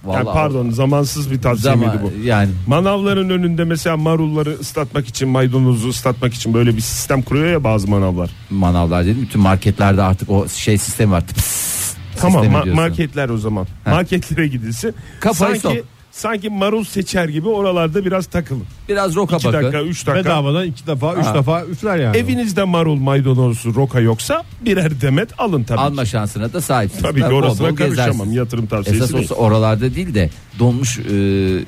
Yani 0.06 0.14
Vallahi 0.16 0.34
pardon 0.34 0.70
zamansız 0.70 1.32
bir 1.32 1.42
tavsiye 1.42 1.74
Zaman, 1.74 1.88
miydi 1.96 1.98
bu? 2.04 2.26
yani 2.28 2.50
Manavların 2.68 3.30
önünde 3.30 3.64
mesela 3.64 3.98
marulları 3.98 4.54
ıslatmak 4.60 5.08
için 5.08 5.30
maydanozu 5.30 5.90
ıslatmak 5.90 6.34
için 6.34 6.54
böyle 6.54 6.76
bir 6.76 6.82
sistem 6.82 7.22
kuruyor 7.22 7.48
ya 7.52 7.64
bazı 7.64 7.88
manavlar. 7.88 8.30
manavlar 8.50 9.06
dedim 9.06 9.22
bütün 9.22 9.42
marketlerde 9.42 10.02
artık 10.02 10.30
o 10.30 10.48
şey 10.48 10.78
sistemi 10.78 11.12
var. 11.12 11.28
Tıps 11.28 11.72
Tamam 12.18 12.46
ma- 12.46 12.52
diyorsun. 12.52 12.76
marketler 12.76 13.30
o 13.30 13.38
zaman. 13.38 13.68
Marketlere 13.86 14.48
gidilsin. 14.48 14.94
Kafayı 15.20 15.60
sanki 15.62 15.78
sok. 15.78 15.88
Sanki 16.12 16.50
marul 16.50 16.84
seçer 16.84 17.30
gibi 17.30 17.48
oralarda 17.50 18.06
biraz 18.06 18.26
takılın. 18.26 18.64
Biraz 18.90 19.16
roka 19.16 19.36
2 19.36 19.46
bakın. 19.48 19.58
dakika 19.64 19.82
3 19.82 20.08
dakika. 20.08 20.26
Bedavadan 20.26 20.66
iki 20.66 20.88
defa, 20.88 21.14
üç 21.16 21.26
Ha. 21.26 21.36
defa 21.36 21.66
üfler 21.66 21.98
yani. 21.98 22.18
Evinizde 22.18 22.64
marul 22.64 22.96
maydanozu 22.96 23.76
roka 23.76 24.00
yoksa 24.00 24.44
birer 24.66 25.02
demet 25.02 25.30
alın 25.40 25.64
tabii. 25.64 25.80
Alma 25.80 26.04
ki. 26.04 26.10
şansına 26.10 26.54
da 26.54 26.62
sahipsiniz. 26.62 27.04
Tabii 27.04 27.22
ki 27.22 27.30
Bol 27.30 27.34
orasına 27.36 27.70
bol 27.72 27.76
karışamam. 27.76 28.08
gezersiniz. 28.12 28.36
Yatırım 28.36 28.66
tavsiyesi 28.68 29.04
Esas 29.04 29.14
değil. 29.14 29.24
olsa 29.24 29.36
oralarda 29.36 29.96
değil 29.96 30.14
de 30.14 30.30
donmuş 30.60 31.00
e, 31.00 31.02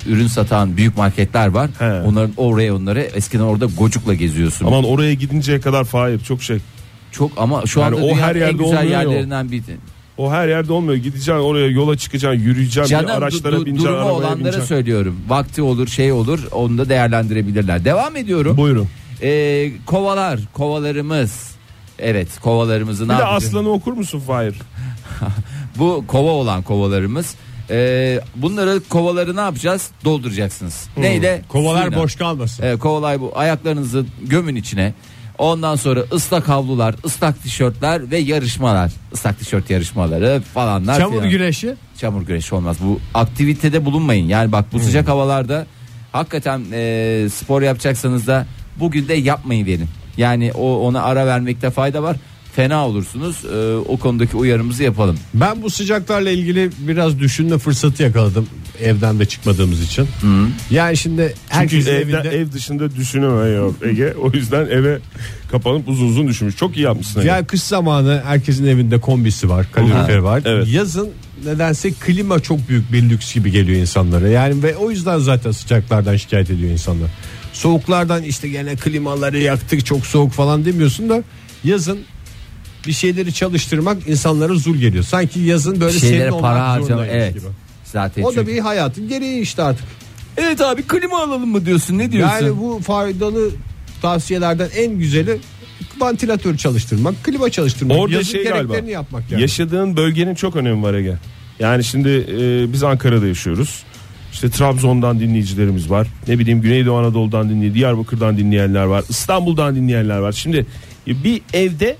ürün 0.06 0.26
satan 0.26 0.76
büyük 0.76 0.96
marketler 0.96 1.46
var. 1.48 1.70
He. 1.78 1.84
Onların 2.08 2.32
oraya 2.36 2.74
onları 2.76 3.00
eskiden 3.00 3.42
orada 3.42 3.66
gocukla 3.78 4.14
geziyorsun. 4.14 4.66
Aman 4.66 4.84
oraya 4.84 5.14
gidinceye 5.14 5.60
kadar 5.60 5.84
Fahir 5.84 6.20
çok 6.20 6.42
şey. 6.42 6.58
Çok 7.12 7.30
ama 7.36 7.66
şu 7.66 7.80
Yani 7.80 7.86
anda 7.96 8.06
o 8.06 8.08
dünyanın 8.08 8.22
her 8.22 8.36
en 8.36 8.40
yerde 8.40 8.52
güzel 8.52 8.66
olmuyor 8.78 8.82
yerlerinden 9.00 9.50
biri. 9.50 9.62
O 10.18 10.30
her 10.32 10.48
yerde 10.48 10.72
olmuyor. 10.72 10.94
Gideceksin 10.94 11.32
oraya 11.32 11.66
yola 11.68 11.96
çıkacaksın, 11.96 12.40
yürüyeceksin, 12.40 12.90
Canım 12.90 13.06
bir 13.06 13.12
araçlara 13.12 13.56
du- 13.56 13.60
du- 13.60 13.66
bineceksin, 13.66 13.88
durumu 13.88 13.98
arabaya 14.00 14.14
olanlara 14.14 14.38
bineceksin. 14.38 14.66
söylüyorum. 14.68 15.16
Vakti 15.28 15.62
olur, 15.62 15.88
şey 15.88 16.12
olur, 16.12 16.40
onu 16.52 16.78
da 16.78 16.88
değerlendirebilirler. 16.88 17.84
Devam 17.84 18.16
ediyorum. 18.16 18.56
Buyurun. 18.56 18.88
Ee, 19.22 19.70
kovalar, 19.86 20.40
kovalarımız. 20.52 21.54
Evet, 21.98 22.28
kovalarımızı 22.40 23.04
ne 23.04 23.12
Bir 23.12 23.18
de 23.18 23.22
yapacağız? 23.22 23.44
aslanı 23.44 23.68
okur 23.68 23.92
musun 23.92 24.20
Fahir? 24.26 24.54
Bu 25.78 26.04
kova 26.06 26.30
olan 26.30 26.62
kovalarımız. 26.62 27.34
Ee, 27.70 28.20
bunları 28.36 28.80
kovaları 28.88 29.36
ne 29.36 29.40
yapacağız? 29.40 29.90
Dolduracaksınız. 30.04 30.86
Neyle? 30.96 31.42
Kovalar 31.48 31.84
Suyla. 31.84 32.02
boş 32.02 32.16
kalmasın. 32.16 32.62
Evet, 32.62 32.78
kovalay 32.78 33.20
bu. 33.20 33.32
Ayaklarınızı 33.34 34.06
gömün 34.22 34.54
içine. 34.56 34.94
Ondan 35.38 35.76
sonra 35.76 36.00
ıslak 36.12 36.48
havlular, 36.48 36.94
ıslak 37.04 37.42
tişörtler 37.42 38.10
ve 38.10 38.18
yarışmalar. 38.18 38.92
Islak 39.12 39.38
tişört 39.38 39.70
yarışmaları 39.70 40.42
falanlar. 40.54 40.98
Çamur 41.00 41.16
filan. 41.16 41.30
güreşi. 41.30 41.74
Çamur 41.98 42.22
güreşi 42.22 42.54
olmaz. 42.54 42.76
Bu 42.80 43.00
aktivitede 43.14 43.84
bulunmayın. 43.84 44.28
Yani 44.28 44.52
bak 44.52 44.72
bu 44.72 44.78
sıcak 44.78 45.08
havalarda 45.08 45.66
hakikaten 46.12 46.62
e, 46.72 47.28
spor 47.34 47.62
yapacaksanız 47.62 48.26
da 48.26 48.46
bugün 48.80 49.08
de 49.08 49.14
yapmayı 49.14 49.66
verin. 49.66 49.88
Yani 50.16 50.52
o 50.52 50.78
ona 50.78 51.02
ara 51.02 51.26
vermekte 51.26 51.70
fayda 51.70 52.02
var. 52.02 52.16
Fena 52.52 52.86
olursunuz. 52.88 53.44
E, 53.44 53.76
o 53.76 53.96
konudaki 53.96 54.36
uyarımızı 54.36 54.82
yapalım. 54.82 55.18
Ben 55.34 55.62
bu 55.62 55.70
sıcaklarla 55.70 56.30
ilgili 56.30 56.70
biraz 56.78 57.18
düşünme 57.18 57.58
fırsatı 57.58 58.02
yakaladım 58.02 58.48
evden 58.82 59.18
de 59.18 59.26
çıkmadığımız 59.26 59.82
için. 59.82 60.08
Yani 60.70 60.96
şimdi 60.96 61.22
Çünkü 61.28 61.40
herkesin 61.48 61.90
evde, 61.90 62.00
evinde 62.00 62.28
ev 62.28 62.52
dışında 62.52 62.96
düşünemiyor 62.96 63.74
Ege. 63.82 64.14
O 64.22 64.30
yüzden 64.32 64.66
eve 64.66 64.98
kapanıp 65.50 65.88
uzun 65.88 66.08
uzun 66.08 66.28
düşünmüş. 66.28 66.56
Çok 66.56 66.76
iyi 66.76 66.80
yapmışsın 66.80 67.20
Ege. 67.20 67.28
ya 67.28 67.46
kış 67.46 67.62
zamanı 67.62 68.22
herkesin 68.24 68.66
evinde 68.66 69.00
kombisi 69.00 69.48
var, 69.48 69.66
kaloriferi 69.72 70.24
var. 70.24 70.42
evet. 70.44 70.68
Yazın 70.68 71.10
nedense 71.44 71.92
klima 71.92 72.40
çok 72.40 72.68
büyük 72.68 72.92
bir 72.92 73.10
lüks 73.10 73.34
gibi 73.34 73.50
geliyor 73.50 73.80
insanlara. 73.80 74.28
Yani 74.28 74.62
ve 74.62 74.76
o 74.76 74.90
yüzden 74.90 75.18
zaten 75.18 75.50
sıcaklardan 75.50 76.16
şikayet 76.16 76.50
ediyor 76.50 76.70
insanlar. 76.70 77.10
Soğuklardan 77.52 78.22
işte 78.22 78.48
gene 78.48 78.76
klimaları 78.76 79.38
yaktık 79.38 79.86
çok 79.86 80.06
soğuk 80.06 80.32
falan 80.32 80.64
demiyorsun 80.64 81.08
da 81.08 81.22
yazın 81.64 81.98
bir 82.86 82.92
şeyleri 82.92 83.32
çalıştırmak 83.32 84.08
insanlara 84.08 84.54
zul 84.54 84.76
geliyor. 84.76 85.04
Sanki 85.04 85.40
yazın 85.40 85.80
böyle 85.80 85.98
şeylere 85.98 86.30
senin 86.30 86.40
para 86.40 86.82
olmak 86.82 87.08
evet. 87.10 87.34
gibi. 87.34 87.46
Zaten 87.94 88.22
O 88.22 88.28
da 88.28 88.32
çünkü- 88.34 88.46
bir 88.52 88.58
hayatın 88.58 89.08
gereği 89.08 89.40
işte 89.40 89.62
artık. 89.62 89.84
Evet 90.36 90.60
abi 90.60 90.82
klima 90.82 91.22
alalım 91.22 91.48
mı 91.50 91.66
diyorsun? 91.66 91.98
Ne 91.98 92.12
diyorsun? 92.12 92.34
Yani 92.46 92.58
bu 92.60 92.80
faydalı 92.86 93.50
tavsiyelerden 94.02 94.68
en 94.76 94.98
güzeli 94.98 95.38
vantilatör 96.00 96.56
çalıştırmak, 96.56 97.24
klima 97.24 97.50
çalıştırmak, 97.50 97.98
Orada 97.98 98.14
yazın 98.14 98.32
şey 98.32 98.42
gereklerini 98.42 98.68
galiba. 98.72 98.90
yapmak 98.90 99.30
yani. 99.30 99.42
Yaşadığın 99.42 99.96
bölgenin 99.96 100.34
çok 100.34 100.56
önemi 100.56 100.82
var 100.82 100.94
Ege. 100.94 101.14
Yani 101.58 101.84
şimdi 101.84 102.08
e, 102.08 102.72
biz 102.72 102.82
Ankara'da 102.82 103.26
yaşıyoruz. 103.26 103.82
İşte 104.32 104.50
Trabzon'dan 104.50 105.20
dinleyicilerimiz 105.20 105.90
var. 105.90 106.06
Ne 106.28 106.38
bileyim 106.38 106.60
Güneydoğu 106.60 106.96
Anadolu'dan 106.98 107.50
dinleyen, 107.50 107.74
Diyarbakır'dan 107.74 108.36
dinleyenler 108.38 108.84
var. 108.84 109.04
İstanbul'dan 109.08 109.76
dinleyenler 109.76 110.18
var. 110.18 110.32
Şimdi 110.32 110.66
bir 111.06 111.42
evde 111.52 111.96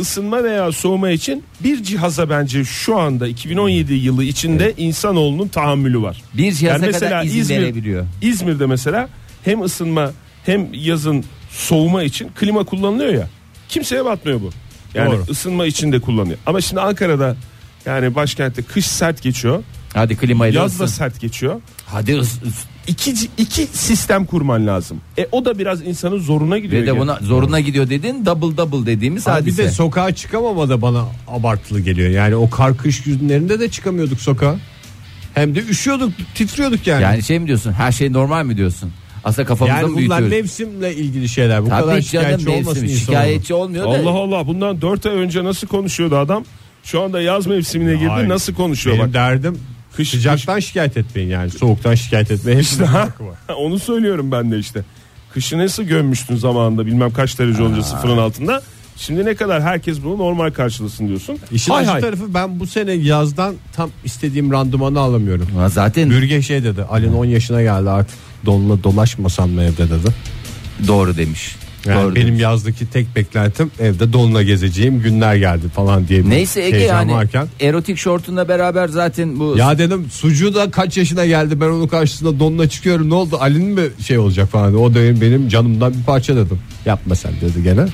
ısınma 0.00 0.44
veya 0.44 0.72
soğuma 0.72 1.10
için 1.10 1.44
bir 1.60 1.82
cihaza 1.82 2.30
bence 2.30 2.64
şu 2.64 2.98
anda 2.98 3.28
2017 3.28 3.94
yılı 3.94 4.24
içinde 4.24 4.74
insanoğlunun 4.76 5.48
tahammülü 5.48 6.02
var. 6.02 6.22
bir 6.34 6.52
cihaza 6.52 6.84
Yani 6.86 6.92
kadar 6.92 7.06
mesela 7.08 7.22
izin 7.24 7.40
İzmir- 7.40 7.62
verebiliyor. 7.62 8.06
İzmir'de 8.22 8.66
mesela 8.66 9.08
hem 9.44 9.62
ısınma 9.62 10.12
hem 10.46 10.68
yazın 10.72 11.24
soğuma 11.50 12.02
için 12.02 12.28
klima 12.34 12.64
kullanılıyor 12.64 13.12
ya. 13.14 13.28
Kimseye 13.68 14.04
batmıyor 14.04 14.40
bu. 14.40 14.50
Yani 14.94 15.10
Doğru. 15.12 15.24
ısınma 15.30 15.66
için 15.66 15.92
de 15.92 16.00
kullanıyor. 16.00 16.38
Ama 16.46 16.60
şimdi 16.60 16.80
Ankara'da 16.80 17.36
yani 17.86 18.14
başkentte 18.14 18.62
kış 18.62 18.86
sert 18.86 19.22
geçiyor. 19.22 19.62
Hadi 19.94 20.16
klimayla 20.16 20.62
Yaz 20.62 20.80
da 20.80 20.88
sert 20.88 21.20
geçiyor. 21.20 21.60
Hadi 21.92 22.18
ıs, 22.18 22.42
ıs. 22.42 22.54
İki, 22.86 23.14
iki 23.38 23.66
sistem 23.66 24.24
kurman 24.24 24.66
lazım. 24.66 25.00
E 25.18 25.26
o 25.32 25.44
da 25.44 25.58
biraz 25.58 25.86
insanın 25.86 26.18
zoruna 26.18 26.58
gidiyor. 26.58 26.82
Ve 26.82 26.86
de 26.86 26.98
buna 26.98 27.18
zoruna 27.22 27.60
gidiyor 27.60 27.90
dedin 27.90 28.26
double 28.26 28.56
double 28.56 28.86
dediğimiz 28.86 29.26
Ha, 29.26 29.30
bir 29.30 29.34
hadise. 29.40 29.64
de 29.64 29.70
sokağa 29.70 30.14
çıkamama 30.14 30.68
da 30.68 30.82
bana 30.82 31.04
abartılı 31.28 31.80
geliyor. 31.80 32.10
Yani 32.10 32.36
o 32.36 32.50
kar 32.50 32.76
kış 32.76 33.02
günlerinde 33.02 33.60
de 33.60 33.68
çıkamıyorduk 33.70 34.20
sokağa. 34.20 34.56
Hem 35.34 35.54
de 35.54 35.60
üşüyorduk, 35.60 36.12
titriyorduk 36.34 36.86
yani. 36.86 37.02
yani 37.02 37.22
şey 37.22 37.38
mi 37.38 37.46
diyorsun? 37.46 37.72
Her 37.72 37.92
şey 37.92 38.12
normal 38.12 38.44
mi 38.44 38.56
diyorsun? 38.56 38.90
Aslında 39.24 39.48
kafamızda 39.48 39.76
Yani 39.80 39.88
bunlar 39.88 39.98
büyütüyoruz? 39.98 40.30
mevsimle 40.30 40.94
ilgili 40.94 41.28
şeyler. 41.28 41.62
Bu 41.64 41.68
kadar 41.68 41.82
Tabii 41.82 42.02
şikayetçi 42.02 42.44
canım 42.44 42.58
olmasın 42.58 42.82
mevsim. 42.82 42.98
insan. 42.98 43.12
Şikayetçi 43.12 43.54
olmuyor 43.54 43.84
da. 43.84 43.88
Allah 43.88 44.10
Allah 44.10 44.46
bundan 44.46 44.80
4 44.80 45.06
ay 45.06 45.12
önce 45.12 45.44
nasıl 45.44 45.66
konuşuyordu 45.66 46.16
adam? 46.16 46.44
Şu 46.84 47.02
anda 47.02 47.20
yaz 47.20 47.46
mevsimine 47.46 47.94
girdi 47.94 48.08
Hayır. 48.08 48.28
nasıl 48.28 48.54
konuşuyor 48.54 48.96
Benim 48.96 49.06
bak. 49.06 49.14
derdim 49.14 49.58
Kış- 49.98 50.10
sıcaktan 50.10 50.58
şikayet 50.58 50.96
etmeyin 50.96 51.28
yani. 51.28 51.50
Soğuktan 51.50 51.94
şikayet 51.94 52.30
etmeyin. 52.30 52.62
Ha, 52.86 53.08
var. 53.20 53.54
onu 53.54 53.78
söylüyorum 53.78 54.32
ben 54.32 54.52
de 54.52 54.58
işte. 54.58 54.84
Kışı 55.34 55.58
nasıl 55.58 55.82
gömmüştün 55.82 56.36
zamanında 56.36 56.86
bilmem 56.86 57.12
kaç 57.12 57.38
derece 57.38 57.62
olunca 57.62 57.82
sıfırın 57.82 58.18
altında. 58.18 58.62
Şimdi 58.96 59.24
ne 59.24 59.34
kadar 59.34 59.62
herkes 59.62 60.04
bunu 60.04 60.18
normal 60.18 60.50
karşılasın 60.50 61.08
diyorsun. 61.08 61.38
İşin 61.52 61.72
hay 61.72 61.82
acı 61.82 61.90
hay. 61.90 62.00
tarafı 62.00 62.34
ben 62.34 62.60
bu 62.60 62.66
sene 62.66 62.92
yazdan 62.92 63.54
tam 63.72 63.90
istediğim 64.04 64.52
randımanı 64.52 65.00
alamıyorum. 65.00 65.48
Ama 65.54 65.68
zaten 65.68 66.10
Bürge 66.10 66.42
şey 66.42 66.64
dedi. 66.64 66.82
Ali'nin 66.82 67.12
10 67.12 67.24
yaşına 67.24 67.62
geldi 67.62 67.90
artık 67.90 68.18
donla 68.46 68.82
dolaşmasam 68.82 69.50
mı 69.50 69.62
evde 69.62 69.90
dedi. 69.90 70.14
doğru 70.88 71.16
demiş. 71.16 71.56
Yani 71.88 72.02
doğru 72.04 72.14
benim 72.14 72.38
yazdaki 72.38 72.90
tek 72.90 73.16
beklentim 73.16 73.70
evde 73.80 74.12
donla 74.12 74.42
gezeceğim 74.42 75.00
günler 75.02 75.36
geldi 75.36 75.68
falan 75.68 76.08
diye. 76.08 76.24
bir 76.24 76.30
Neyse 76.30 76.62
Ege 76.62 76.76
heyecan 76.78 76.96
yani 76.98 77.12
varken. 77.12 77.48
erotik 77.60 77.98
şortunla 77.98 78.48
beraber 78.48 78.88
zaten 78.88 79.38
bu 79.38 79.54
Ya 79.58 79.78
dedim 79.78 80.06
sucuğu 80.10 80.54
da 80.54 80.70
kaç 80.70 80.96
yaşına 80.96 81.26
geldi 81.26 81.60
ben 81.60 81.66
onun 81.66 81.86
karşısında 81.86 82.40
donla 82.40 82.68
çıkıyorum 82.68 83.10
ne 83.10 83.14
oldu 83.14 83.36
Ali'nin 83.40 83.70
mi 83.72 83.82
şey 84.06 84.18
olacak 84.18 84.48
falan 84.50 84.74
o 84.74 84.94
da 84.94 85.20
benim 85.20 85.48
canımdan 85.48 85.92
bir 85.94 86.02
parça 86.02 86.36
dedim. 86.36 86.58
Yapma 86.86 87.14
sen 87.14 87.32
dedi 87.40 87.62
gene. 87.62 87.86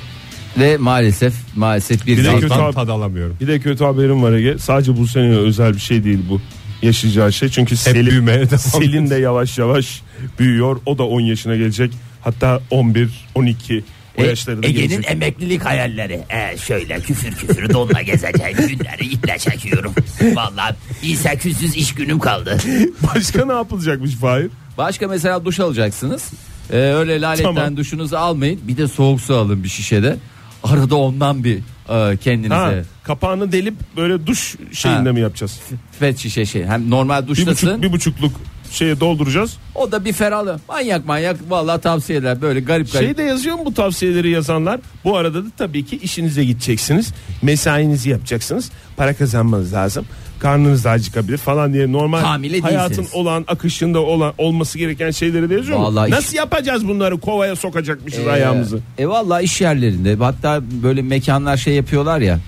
ve 0.58 0.76
maalesef 0.76 1.34
maalesef 1.56 2.06
bir 2.06 2.16
Bir 2.16 2.24
de 2.24 2.40
kötü 2.40 2.54
abi. 2.54 2.74
tad 2.74 2.88
alamıyorum. 2.88 3.36
Bir 3.40 3.46
de 3.46 3.60
kötü 3.60 3.84
haberim 3.84 4.22
var 4.22 4.32
Ege. 4.32 4.58
Sadece 4.58 4.96
bu 4.96 5.06
sene 5.06 5.36
özel 5.36 5.74
bir 5.74 5.80
şey 5.80 6.04
değil 6.04 6.18
bu. 6.30 6.40
Yaşayacağı 6.82 7.32
şey. 7.32 7.48
Çünkü 7.48 7.76
Selin, 7.76 8.06
büyümeye 8.06 8.38
devam 8.50 8.58
Selin 8.58 9.10
de 9.10 9.14
yavaş 9.14 9.58
yavaş 9.58 10.02
büyüyor. 10.38 10.76
O 10.86 10.98
da 10.98 11.02
10 11.02 11.20
yaşına 11.20 11.56
gelecek. 11.56 11.92
Hatta 12.24 12.60
11, 12.70 13.10
12 13.34 13.84
o 14.18 14.22
E- 14.22 14.26
yaşlarında 14.26 14.66
Ege'nin 14.66 14.88
gelecek. 14.88 15.10
emeklilik 15.10 15.64
hayalleri. 15.64 16.20
E 16.30 16.56
şöyle 16.58 17.00
küfür 17.00 17.32
küfür 17.32 17.70
donla 17.72 18.02
gezeceğim 18.02 18.56
günleri 18.68 19.04
iple 19.06 19.38
çekiyorum. 19.38 19.92
Vallahi 20.34 20.74
1800 21.02 21.76
iş 21.76 21.94
günüm 21.94 22.18
kaldı. 22.18 22.58
Başka 23.14 23.46
ne 23.46 23.52
yapılacakmış 23.52 24.14
Fahir? 24.14 24.50
Başka 24.78 25.08
mesela 25.08 25.44
duş 25.44 25.60
alacaksınız. 25.60 26.32
Ee, 26.70 26.76
öyle 26.76 27.20
laletten 27.20 27.54
Tamam. 27.54 27.76
duşunuzu 27.76 28.16
almayın. 28.16 28.60
Bir 28.62 28.76
de 28.76 28.88
soğuk 28.88 29.20
su 29.20 29.34
alın 29.36 29.64
bir 29.64 29.68
şişede. 29.68 30.16
Arada 30.62 30.96
ondan 30.96 31.44
bir 31.44 31.58
e, 31.88 32.16
kendinize 32.16 32.54
Ha, 32.54 32.72
kapağını 33.02 33.52
delip 33.52 33.74
böyle 33.96 34.26
duş 34.26 34.54
şeyinde 34.72 35.08
Ha. 35.08 35.12
mi 35.12 35.20
yapacağız? 35.20 35.60
pet 36.00 36.18
şişe 36.18 36.46
şey. 36.46 36.64
Hem 36.64 36.90
normal 36.90 37.22
Bir 37.22 37.28
duştasın. 37.28 37.68
buçuk, 37.70 37.82
bir 37.82 37.92
buçukluk 37.92 38.32
şeye 38.74 39.00
dolduracağız. 39.00 39.56
O 39.74 39.92
da 39.92 40.04
bir 40.04 40.12
ferahlı. 40.12 40.60
Manyak 40.68 41.06
manyak 41.06 41.36
vallahi 41.48 41.80
tavsiyeler 41.80 42.42
böyle 42.42 42.60
garip 42.60 42.92
garip. 42.92 43.06
Şeyde 43.06 43.22
yazıyor 43.22 43.56
mu 43.56 43.62
bu 43.64 43.74
tavsiyeleri 43.74 44.30
yazanlar? 44.30 44.80
Bu 45.04 45.16
arada 45.16 45.44
da 45.44 45.48
tabii 45.58 45.84
ki 45.84 45.96
işinize 45.96 46.44
gideceksiniz. 46.44 47.12
Mesainizi 47.42 48.10
yapacaksınız. 48.10 48.70
Para 48.96 49.14
kazanmanız 49.14 49.72
lazım. 49.72 50.04
Karnınız 50.38 50.84
da 50.84 50.90
acıkabilir 50.90 51.36
falan 51.38 51.72
diye 51.72 51.92
normal 51.92 52.20
Hamile 52.20 52.60
hayatın 52.60 52.96
değilsiniz. 52.96 53.14
olan 53.14 53.44
akışında 53.48 54.00
olan 54.00 54.32
olması 54.38 54.78
gereken 54.78 55.10
şeyleri 55.10 55.50
de 55.50 55.54
yazıyor 55.54 55.78
Vallahi 55.78 56.00
mu? 56.02 56.06
iş- 56.08 56.12
Nasıl 56.14 56.36
yapacağız 56.36 56.88
bunları? 56.88 57.20
Kovaya 57.20 57.56
sokacakmışız 57.56 58.26
Ee, 58.26 58.30
ayağımızı. 58.30 58.78
E 58.98 59.06
valla 59.06 59.40
iş 59.40 59.60
yerlerinde 59.60 60.16
hatta 60.16 60.60
böyle 60.82 61.02
mekanlar 61.02 61.56
şey 61.56 61.74
yapıyorlar 61.74 62.20
ya. 62.20 62.38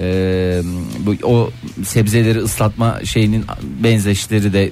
E, 0.00 0.62
bu 1.06 1.14
o 1.28 1.50
sebzeleri 1.84 2.38
ıslatma 2.38 3.00
şeyinin 3.04 3.44
benzeşleri 3.82 4.52
de 4.52 4.64
e, 4.64 4.70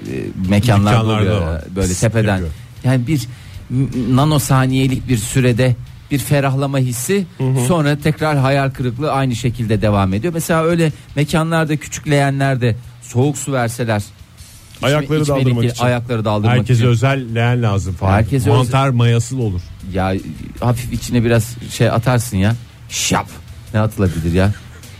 mekanlarda 0.48 0.98
Dükkanlarda 1.00 1.22
oluyor 1.22 1.40
var. 1.42 1.64
böyle 1.76 1.94
tepeden. 1.94 2.32
yapıyor. 2.32 2.50
Yani 2.84 3.06
bir 3.06 3.22
m- 3.70 3.86
nanosaniyelik 4.16 5.08
bir 5.08 5.16
sürede 5.16 5.76
bir 6.10 6.18
ferahlama 6.18 6.78
hissi 6.78 7.26
sonra 7.68 7.98
tekrar 7.98 8.36
hayal 8.38 8.70
kırıklığı 8.70 9.12
aynı 9.12 9.36
şekilde 9.36 9.82
devam 9.82 10.14
ediyor. 10.14 10.32
Mesela 10.34 10.64
öyle 10.64 10.92
mekanlarda 11.16 11.76
küçük 11.76 12.10
leğenlerde 12.10 12.76
soğuk 13.02 13.38
su 13.38 13.52
verseler 13.52 14.00
içme- 14.00 14.86
Ayakları 14.86 15.22
içmelik 15.22 15.28
daldırmak 15.46 15.58
için. 15.64 15.68
Herkese 15.68 15.84
Ayakları 15.84 16.24
daldırmak 16.24 16.70
için. 16.70 16.86
özel 16.86 17.34
leğen 17.34 17.62
lazım 17.62 17.94
falan. 17.94 18.12
Herkese 18.12 18.50
Mantar 18.50 18.88
mayasıl 18.88 19.38
olur. 19.38 19.60
Ya 19.94 20.14
hafif 20.60 20.92
içine 20.92 21.24
biraz 21.24 21.56
şey 21.70 21.90
atarsın 21.90 22.36
ya. 22.36 22.54
Şap. 22.88 23.26
Ne 23.74 23.80
atılabilir 23.80 24.32
ya? 24.32 24.52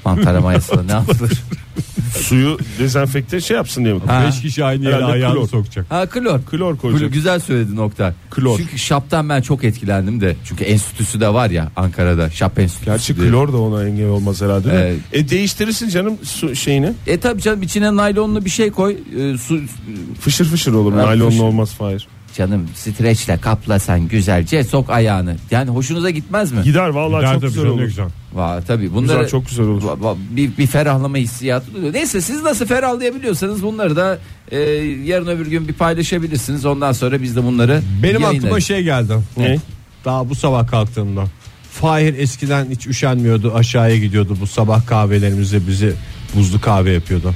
Mantara 0.05 0.41
mayasına 0.41 0.83
ne 0.83 0.95
atılır? 0.95 1.33
Suyu 2.19 2.59
dezenfekte 2.79 3.41
şey 3.41 3.57
yapsın 3.57 3.85
diye 3.85 3.95
mi? 3.95 4.01
Ha. 4.07 4.25
5 4.27 4.41
kişi 4.43 4.65
aynı 4.65 4.85
yere 4.85 4.95
Herhalde 4.97 5.13
ayağını 5.13 5.35
klor. 5.35 5.49
sokacak. 5.49 5.87
Ha 5.89 6.07
klor. 6.07 6.43
Klor 6.43 6.77
koyacak. 6.77 7.13
Güzel 7.13 7.41
söyledin 7.41 7.77
nokta. 7.77 8.15
Klor. 8.31 8.59
Çünkü 8.59 8.79
şaptan 8.79 9.29
ben 9.29 9.41
çok 9.43 9.65
etkilendim 9.65 10.21
de. 10.21 10.37
Çünkü 10.45 10.65
enstitüsü 10.65 11.21
de 11.21 11.35
var 11.35 11.51
ya 11.51 11.71
Ankara'da. 11.77 12.31
Şap 12.31 12.59
enstitüsü. 12.59 12.91
Gerçi 12.91 13.17
diye. 13.17 13.29
klor 13.29 13.53
da 13.53 13.57
ona 13.57 13.85
engel 13.89 14.09
olmaz 14.09 14.43
herhalde. 14.43 14.65
değil 14.71 14.75
mi? 14.75 14.81
Evet. 14.87 15.01
E 15.13 15.29
değiştirirsin 15.29 15.89
canım 15.89 16.15
su 16.23 16.57
şeyini. 16.57 16.93
E 17.07 17.21
tabi 17.21 17.43
canım 17.43 17.63
içine 17.63 17.97
naylonlu 17.97 18.45
bir 18.45 18.51
şey 18.51 18.71
koy. 18.71 18.97
E, 19.19 19.39
su 19.39 19.61
Fışır 20.21 20.45
fışır 20.45 20.73
olur. 20.73 20.93
Ha, 20.93 20.99
Naylonlu 21.07 21.31
fışır. 21.31 21.43
olmaz 21.43 21.71
Fahir. 21.71 22.09
Canım 22.37 22.69
streçle 22.75 23.37
kaplasan 23.39 24.09
güzelce 24.09 24.65
sok 24.65 24.91
ayağını. 24.91 25.37
Yani 25.51 25.71
hoşunuza 25.71 26.11
gitmez 26.11 26.53
mi? 26.53 26.63
Gider 26.65 26.89
vallahi 26.89 27.21
Gider 27.21 27.33
çok 27.33 27.41
tabii 27.41 27.53
güzel 27.53 27.67
olur. 27.67 27.83
güzel. 27.85 28.07
Va 28.35 28.61
tabii 28.67 28.95
bunları 28.95 29.17
Güzel 29.19 29.31
çok 29.31 29.49
güzel 29.49 29.67
olur. 29.67 29.83
Va- 29.83 30.01
va- 30.01 30.17
bir, 30.31 30.57
bir 30.59 30.67
ferahlama 30.67 31.17
hissiyatı 31.17 31.75
duyuyor. 31.75 31.93
Neyse 31.95 32.21
siz 32.21 32.43
nasıl 32.43 32.67
ferahlayabiliyorsanız 32.67 33.63
bunları 33.63 33.97
da 33.97 34.19
e, 34.51 34.59
yarın 35.05 35.27
öbür 35.27 35.47
gün 35.47 35.69
bir 35.69 35.73
paylaşabilirsiniz. 35.73 36.67
Ondan 36.67 36.93
sonra 36.93 37.23
biz 37.23 37.37
de 37.37 37.45
bunları 37.45 37.83
Benim 38.03 38.17
aklıma 38.17 38.35
yayınlarız. 38.35 38.65
şey 38.65 38.83
geldi. 38.83 39.13
Ne? 39.37 39.57
Daha 40.05 40.29
bu 40.29 40.35
sabah 40.35 40.67
kalktığımda. 40.67 41.25
Fahir 41.73 42.19
eskiden 42.19 42.67
hiç 42.71 42.87
üşenmiyordu 42.87 43.55
aşağıya 43.55 43.97
gidiyordu 43.97 44.37
bu 44.41 44.47
sabah 44.47 44.87
kahvelerimizde 44.87 45.67
bizi 45.67 45.93
buzlu 46.37 46.61
kahve 46.61 46.91
yapıyordu. 46.93 47.35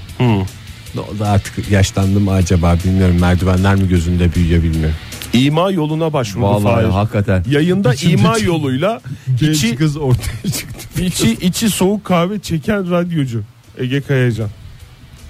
Ne 0.96 1.00
oldu 1.00 1.24
artık 1.24 1.70
yaşlandım 1.70 2.22
mı 2.24 2.32
acaba 2.32 2.76
bilmiyorum 2.84 3.16
merdivenler 3.20 3.74
mi 3.74 3.88
gözünde 3.88 4.34
büyüyor 4.34 4.62
bilmiyorum. 4.62 4.96
İma 5.32 5.70
yoluna 5.70 6.12
başvurdu 6.12 6.44
Vallahi 6.44 6.62
Fahir. 6.62 6.84
hakikaten. 6.88 7.44
Yayında 7.50 7.94
İçinde 7.94 8.12
ima 8.12 8.34
çık- 8.38 8.46
yoluyla 8.46 9.00
Genç 9.40 9.56
içi, 9.56 9.76
kız 9.76 9.96
ortaya 9.96 10.42
çıktı. 10.56 11.02
içi, 11.02 11.32
içi 11.32 11.70
soğuk 11.70 12.04
kahve 12.04 12.38
çeken 12.38 12.90
radyocu 12.90 13.42
Ege 13.78 14.00
Kayacan. 14.00 14.48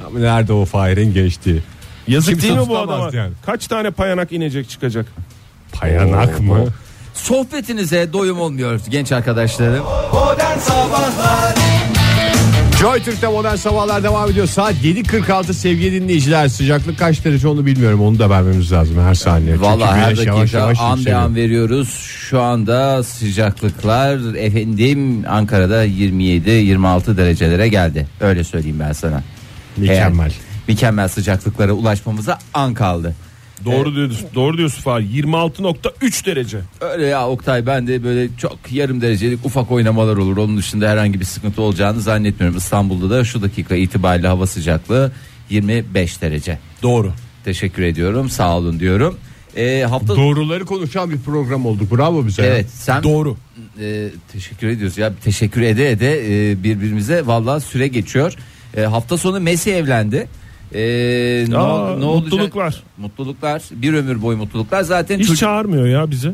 Ama 0.06 0.18
nerede 0.18 0.52
o 0.52 0.64
Fahir'in 0.64 1.14
geçtiği? 1.14 1.62
Yazık 2.08 2.30
Kimse 2.30 2.42
değil 2.48 2.54
mi 2.54 2.60
bu 2.60 2.66
tutamaz 2.74 3.00
adama? 3.00 3.16
yani. 3.16 3.32
Kaç 3.46 3.66
tane 3.66 3.90
payanak 3.90 4.32
inecek 4.32 4.68
çıkacak? 4.68 5.06
Payanak 5.72 6.40
mı? 6.40 6.64
Sohbetinize 7.14 8.12
doyum 8.12 8.40
olmuyor 8.40 8.80
genç 8.88 9.12
arkadaşlarım. 9.12 9.84
Modern 10.12 10.58
Sabahlar 10.58 11.54
Joy 12.80 13.02
Türk'te 13.02 13.28
modern 13.28 13.54
sabahlar 13.56 14.02
devam 14.02 14.30
ediyor. 14.30 14.46
Saat 14.46 14.74
7.46 14.74 15.52
sevgili 15.52 16.00
dinleyiciler. 16.02 16.48
Sıcaklık 16.48 16.98
kaç 16.98 17.24
derece 17.24 17.48
onu 17.48 17.66
bilmiyorum. 17.66 18.00
Onu 18.02 18.18
da 18.18 18.30
vermemiz 18.30 18.72
lazım 18.72 18.98
her 19.00 19.14
saniye. 19.14 19.60
Vallahi 19.60 20.00
her 20.00 20.10
güneş 20.12 20.26
yavaş 20.26 20.40
dakika 20.40 20.58
yavaş 20.58 20.78
an 20.80 21.04
be 21.06 21.14
an 21.16 21.34
veriyoruz. 21.34 21.88
Şu 22.30 22.40
anda 22.40 23.02
sıcaklıklar 23.02 24.34
efendim 24.36 25.24
Ankara'da 25.28 25.86
27-26 25.86 27.16
derecelere 27.16 27.68
geldi. 27.68 28.06
Öyle 28.20 28.44
söyleyeyim 28.44 28.80
ben 28.80 28.92
sana. 28.92 29.22
Mükemmel. 29.76 30.24
Eğer 30.26 30.32
mükemmel 30.68 31.08
sıcaklıklara 31.08 31.72
ulaşmamıza 31.72 32.38
an 32.54 32.74
kaldı. 32.74 33.14
Doğru 33.64 33.94
diyorsun. 33.94 34.26
Doğru 34.34 34.58
diyorsun 34.58 34.82
Fahir. 34.82 35.24
26.3 35.24 36.26
derece. 36.26 36.58
Öyle 36.80 37.06
ya 37.06 37.28
Oktay 37.28 37.66
ben 37.66 37.86
de 37.86 38.04
böyle 38.04 38.28
çok 38.38 38.58
yarım 38.70 39.00
derecelik 39.00 39.46
ufak 39.46 39.70
oynamalar 39.70 40.16
olur. 40.16 40.36
Onun 40.36 40.56
dışında 40.56 40.88
herhangi 40.88 41.20
bir 41.20 41.24
sıkıntı 41.24 41.62
olacağını 41.62 42.00
zannetmiyorum. 42.00 42.58
İstanbul'da 42.58 43.10
da 43.10 43.24
şu 43.24 43.42
dakika 43.42 43.74
itibariyle 43.74 44.28
hava 44.28 44.46
sıcaklığı 44.46 45.12
25 45.50 46.22
derece. 46.22 46.58
Doğru. 46.82 47.12
Teşekkür 47.44 47.82
ediyorum. 47.82 48.30
Sağ 48.30 48.56
olun 48.56 48.80
diyorum. 48.80 49.18
Ee, 49.56 49.86
hafta 49.88 50.16
Doğruları 50.16 50.64
konuşan 50.64 51.10
bir 51.10 51.18
program 51.18 51.66
olduk. 51.66 51.96
Bravo 51.96 52.26
bize. 52.26 52.42
Evet 52.42 52.66
sen 52.70 53.02
Doğru. 53.02 53.36
e, 53.80 54.08
teşekkür 54.32 54.68
ediyoruz 54.68 54.98
ya 54.98 55.12
teşekkür 55.24 55.62
ede 55.62 55.90
ede 55.90 56.50
e, 56.50 56.62
birbirimize 56.62 57.26
vallahi 57.26 57.60
süre 57.60 57.88
geçiyor. 57.88 58.34
E, 58.76 58.82
hafta 58.82 59.16
sonu 59.16 59.40
Messi 59.40 59.70
evlendi. 59.70 60.28
E, 60.74 60.80
ne, 61.48 61.56
Aa, 61.58 61.96
ne 61.96 62.04
olacak? 62.04 62.32
mutluluklar. 62.32 62.82
Mutluluklar. 62.98 63.62
Bir 63.70 63.94
ömür 63.94 64.22
boyu 64.22 64.36
mutluluklar. 64.38 64.82
Zaten 64.82 65.18
Hiç 65.18 65.26
çocuk- 65.26 65.40
çağırmıyor 65.40 65.86
ya 65.86 66.10
bizi. 66.10 66.32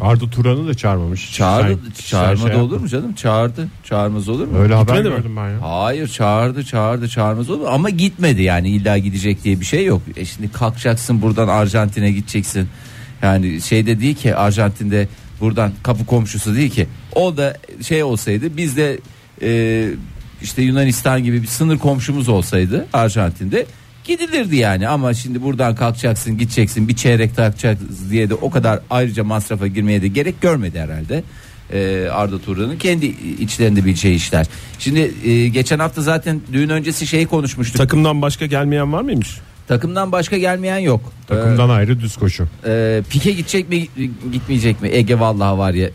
Arda 0.00 0.30
Turan'ı 0.30 0.68
da 0.68 0.74
çağırmamış. 0.74 1.32
çağırdı. 1.34 1.78
Sen- 1.94 2.08
çağırmadı 2.08 2.40
sen 2.42 2.48
şey 2.52 2.60
olur 2.60 2.80
mu 2.80 2.88
canım? 2.88 3.12
Çağırdı. 3.14 3.68
Çağırmaz 3.84 4.28
olur 4.28 4.46
mu? 4.48 4.58
Öyle 4.58 4.74
haber 4.74 5.00
gördüm 5.02 5.36
ben 5.36 5.48
ya. 5.50 5.56
Hayır 5.62 6.08
çağırdı 6.08 6.64
çağırdı 6.64 7.08
çağırmaz 7.08 7.50
olur 7.50 7.60
mu? 7.60 7.66
ama 7.68 7.90
gitmedi 7.90 8.42
yani 8.42 8.68
illa 8.70 8.98
gidecek 8.98 9.44
diye 9.44 9.60
bir 9.60 9.64
şey 9.64 9.84
yok. 9.84 10.02
E 10.16 10.24
şimdi 10.24 10.52
kalkacaksın 10.52 11.22
buradan 11.22 11.48
Arjantin'e 11.48 12.12
gideceksin. 12.12 12.68
Yani 13.22 13.60
şeyde 13.60 14.00
değil 14.00 14.14
ki 14.14 14.36
Arjantin'de 14.36 15.08
buradan 15.40 15.72
kapı 15.82 16.06
komşusu 16.06 16.54
değil 16.56 16.70
ki. 16.70 16.86
O 17.14 17.36
da 17.36 17.56
şey 17.82 18.02
olsaydı 18.02 18.56
biz 18.56 18.76
de 18.76 18.98
e, 19.42 19.88
işte 20.42 20.62
Yunanistan 20.62 21.24
gibi 21.24 21.42
bir 21.42 21.46
sınır 21.46 21.78
komşumuz 21.78 22.28
olsaydı 22.28 22.86
Arjantin'de 22.92 23.66
gidilirdi 24.04 24.56
yani 24.56 24.88
ama 24.88 25.14
şimdi 25.14 25.42
buradan 25.42 25.74
kalkacaksın 25.74 26.38
gideceksin 26.38 26.88
bir 26.88 26.96
çeyrek 26.96 27.36
takacağız 27.36 28.10
diye 28.10 28.30
de 28.30 28.34
o 28.34 28.50
kadar 28.50 28.80
ayrıca 28.90 29.24
masrafa 29.24 29.66
girmeye 29.66 30.02
de 30.02 30.08
gerek 30.08 30.40
görmedi 30.40 30.80
herhalde. 30.80 31.24
e, 31.72 32.08
Arda 32.12 32.38
Turan'ın 32.38 32.78
kendi 32.78 33.06
içlerinde 33.40 33.84
bileceği 33.84 34.16
işler. 34.16 34.46
Şimdi 34.78 35.14
e, 35.24 35.48
geçen 35.48 35.78
hafta 35.78 36.02
zaten 36.02 36.40
düğün 36.52 36.68
öncesi 36.68 37.06
şeyi 37.06 37.26
konuşmuştuk. 37.26 37.78
Takımdan 37.78 38.22
başka 38.22 38.46
gelmeyen 38.46 38.92
var 38.92 39.02
mıymış? 39.02 39.38
Takımdan 39.68 40.12
başka 40.12 40.38
gelmeyen 40.38 40.78
yok. 40.78 41.12
Takımdan 41.26 41.68
ayrı 41.68 42.00
düz 42.00 42.16
koşu. 42.16 42.48
Ee, 42.66 43.02
Pike 43.10 43.32
gidecek 43.32 43.68
mi 43.68 43.88
gitmeyecek 44.32 44.82
mi? 44.82 44.88
Ege 44.88 45.20
vallahi 45.20 45.58
var 45.58 45.74
ya. 45.74 45.88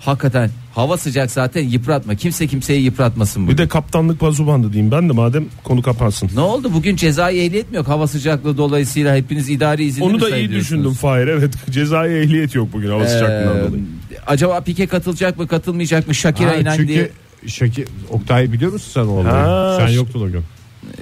Hakikaten 0.00 0.50
hava 0.78 0.96
sıcak 0.96 1.30
zaten 1.30 1.62
yıpratma. 1.64 2.14
Kimse 2.14 2.46
kimseyi 2.46 2.82
yıpratmasın 2.82 3.42
Bir 3.42 3.46
bugün. 3.52 3.58
de 3.58 3.68
kaptanlık 3.68 4.20
pazubandı 4.20 4.72
diyeyim 4.72 4.92
ben 4.92 5.08
de 5.08 5.12
madem 5.12 5.44
konu 5.64 5.82
kapansın. 5.82 6.30
Ne 6.34 6.40
oldu 6.40 6.70
bugün 6.74 6.96
cezai 6.96 7.38
ehliyet 7.38 7.70
mi 7.70 7.76
yok? 7.76 7.88
Hava 7.88 8.06
sıcaklığı 8.06 8.56
dolayısıyla 8.58 9.16
hepiniz 9.16 9.50
idari 9.50 9.84
izinli 9.84 10.04
Onu 10.04 10.12
mi 10.14 10.20
da 10.20 10.36
iyi 10.36 10.50
düşündüm 10.50 10.92
Fahir 10.92 11.26
evet 11.26 11.54
cezai 11.70 12.12
ehliyet 12.12 12.54
yok 12.54 12.68
bugün 12.72 12.88
hava 12.90 13.06
sıcaklığından 13.06 13.56
Ee, 13.58 13.68
dolayı. 13.68 13.82
acaba 14.26 14.60
Pike 14.60 14.86
katılacak 14.86 15.38
mı 15.38 15.48
katılmayacak 15.48 16.08
mı? 16.08 16.14
Shakira 16.14 16.50
Ha, 16.50 16.54
inan 16.54 16.76
çünkü 16.76 16.88
diye. 16.88 17.10
Şaki, 17.46 17.84
Oktay 18.10 18.52
biliyor 18.52 18.72
musun 18.72 18.90
sen 18.94 19.00
o 19.08 19.12
olayı? 19.12 19.26
Ha, 19.34 19.76
sen 19.80 19.88
yoktun 19.88 20.20
o 20.20 20.26
gün. 20.32 20.42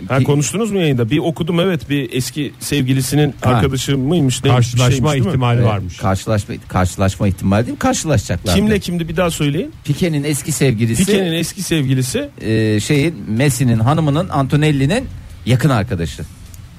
Ha, 0.09 0.23
konuştunuz 0.23 0.71
mu 0.73 0.79
yayında? 0.79 1.11
Bir 1.11 1.19
okudum 1.19 1.61
evet 1.61 1.91
bir 1.91 2.09
eski 2.13 2.53
sevgilisinin 2.61 3.35
Ha. 3.41 3.51
arkadaşı 3.51 3.99
mıymış? 3.99 4.45
neymiş, 4.45 4.73
Karşılaşma 4.73 5.11
şeymiş, 5.13 5.29
ihtimali 5.29 5.57
Evet, 5.59 5.67
varmış. 5.69 5.97
Karşılaşma 5.97 6.55
karşılaşma 6.69 7.29
ihtimali 7.29 7.67
değil 7.67 7.73
mi? 7.75 7.79
Karşılaşacaklar. 7.79 8.55
Kimle 8.55 8.79
kimdi 8.79 9.09
bir 9.09 9.17
daha 9.17 9.31
söyleyin. 9.31 9.73
Pike'nin 9.85 10.25
eski 10.25 10.53
sevgilisi 10.53 11.05
Pike'nin 11.05 11.33
eski 11.33 11.63
sevgilisi 11.63 12.29
e, 12.41 12.81
şeyin 12.81 13.15
Messi'nin 13.29 13.79
hanımının 13.79 14.29
Antonelli'nin 14.29 15.05
yakın 15.47 15.71
arkadaşı. 15.71 16.23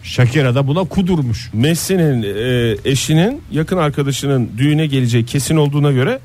Shakira 0.03 0.56
da 0.56 0.67
buna 0.67 0.84
kudurmuş. 0.84 1.49
Messi'nin 1.53 2.23
e, 2.23 2.75
eşinin 2.86 3.41
yakın 3.51 3.77
arkadaşının 3.77 4.49
düğüne 4.58 4.86
geleceği 4.88 5.25
kesin 5.25 5.56
olduğuna 5.58 5.91
göre 5.91 6.19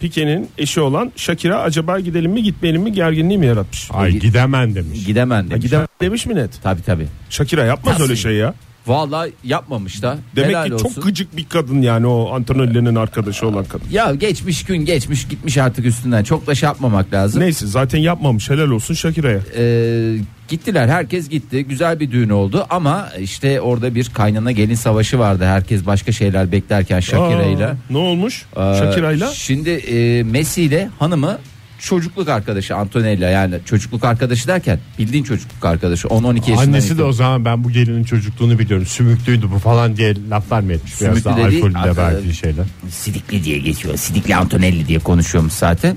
Pike'nin 0.00 0.48
eşi 0.58 0.80
olan 0.80 1.12
Shakira 1.16 1.60
acaba 1.60 2.00
gidelim 2.00 2.32
mi 2.32 2.42
gitmeyelim 2.42 2.82
mi 2.82 2.92
gerginliği 2.92 3.38
mi 3.38 3.46
yaratmış? 3.46 3.88
Ay 3.92 4.10
Gid- 4.10 4.20
gidemem 4.20 4.74
demiş. 4.74 5.06
Gidemem 5.06 5.44
Ha, 5.44 5.50
demiş. 5.50 5.72
Demiş 6.00 6.26
mi 6.26 6.34
net? 6.34 6.62
Tabi 6.62 6.82
tabi. 6.82 7.06
Shakira 7.30 7.64
yapmaz 7.64 7.92
Nasıl? 7.92 8.04
öyle 8.04 8.16
şey 8.16 8.32
ya. 8.34 8.54
Vallahi 8.86 9.32
yapmamış 9.44 10.02
da. 10.02 10.18
Demek 10.36 10.50
Helal 10.50 10.66
ki 10.66 10.74
olsun. 10.74 10.88
çok 10.94 11.04
gıcık 11.04 11.36
bir 11.36 11.44
kadın 11.44 11.82
yani 11.82 12.06
o 12.06 12.34
Antonelli'nin 12.34 12.94
arkadaşı 12.94 13.46
olan 13.46 13.64
kadın. 13.64 13.86
Ya 13.90 14.14
geçmiş 14.14 14.64
gün 14.64 14.76
geçmiş 14.84 15.28
gitmiş 15.28 15.58
artık 15.58 15.86
üstünden. 15.86 16.24
Çok 16.24 16.46
da 16.46 16.54
şey 16.54 16.66
yapmamak 16.66 17.12
lazım. 17.12 17.42
Neyse 17.42 17.66
zaten 17.66 17.98
yapmamış 17.98 18.50
helal 18.50 18.70
olsun 18.70 18.94
Shakira'ya. 18.94 19.40
Ee, 19.56 20.16
gittiler 20.50 20.88
herkes 20.88 21.28
gitti. 21.28 21.64
Güzel 21.64 22.00
bir 22.00 22.10
düğün 22.10 22.28
oldu 22.28 22.66
ama 22.70 23.08
işte 23.20 23.60
orada 23.60 23.94
bir 23.94 24.08
kaynana 24.08 24.52
gelin 24.52 24.74
savaşı 24.74 25.18
vardı. 25.18 25.44
Herkes 25.44 25.86
başka 25.86 26.12
şeyler 26.12 26.52
beklerken 26.52 27.00
Shakira 27.00 27.44
ile. 27.44 27.74
Ne 27.90 27.98
olmuş? 27.98 28.44
Ee, 28.52 28.60
Shakira'yla? 28.60 29.30
Şimdi 29.30 29.70
e, 29.70 30.22
Messi 30.22 30.62
ile 30.62 30.88
hanımı 30.98 31.38
çocukluk 31.78 32.28
arkadaşı 32.28 32.76
Antonella 32.76 33.28
yani 33.28 33.54
çocukluk 33.64 34.04
arkadaşı 34.04 34.48
derken 34.48 34.78
bildiğin 34.98 35.24
çocukluk 35.24 35.64
arkadaşı 35.64 36.08
10-12 36.08 36.36
yaşında. 36.36 36.60
Annesi 36.60 36.98
de 36.98 37.02
o 37.02 37.12
zaman 37.12 37.44
ben 37.44 37.64
bu 37.64 37.70
gelinin 37.70 38.04
çocukluğunu 38.04 38.58
biliyorum. 38.58 38.86
Sümüklüydü 38.86 39.50
bu 39.50 39.58
falan 39.58 39.96
diye 39.96 40.14
laflar 40.30 40.60
mı 40.60 40.72
etmiş? 40.72 41.00
Biraz 41.00 41.18
Sümüklü 41.18 41.42
da 41.42 41.50
dedi, 41.50 41.56
alkolü 41.56 41.74
de 41.74 41.96
verdiği 41.96 42.34
şeyler. 42.34 42.64
Sidikli 42.90 43.44
diye 43.44 43.58
geçiyor. 43.58 43.96
Sidikli 43.96 44.36
Antonelli 44.36 44.86
diye 44.86 44.98
konuşuyormuş 44.98 45.52
zaten. 45.52 45.96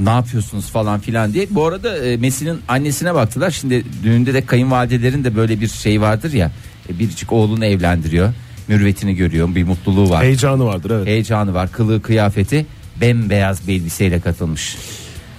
Ne 0.00 0.10
yapıyorsunuz 0.10 0.70
falan 0.70 1.00
filan 1.00 1.34
diye. 1.34 1.46
Bu 1.50 1.66
arada 1.66 1.98
e, 1.98 2.16
Messi'nin 2.16 2.60
annesine 2.68 3.14
baktılar. 3.14 3.50
Şimdi 3.50 3.84
düğünde 4.02 4.34
de 4.34 4.46
kayınvalidelerin 4.46 5.24
de 5.24 5.36
böyle 5.36 5.60
bir 5.60 5.68
şey 5.68 6.00
vardır 6.00 6.32
ya. 6.32 6.50
E, 6.88 6.98
biricik 6.98 7.32
oğlunu 7.32 7.64
evlendiriyor. 7.64 8.32
Mürvetini 8.68 9.14
görüyor. 9.14 9.54
Bir 9.54 9.64
mutluluğu 9.64 10.10
var. 10.10 10.24
Heyecanı 10.24 10.64
vardır 10.64 10.90
evet. 10.90 11.06
Heyecanı 11.06 11.54
var. 11.54 11.72
Kılığı 11.72 12.02
kıyafeti 12.02 12.66
bembeyaz 13.00 13.68
bir 13.68 13.74
elbiseyle 13.80 14.20
katılmış. 14.20 14.76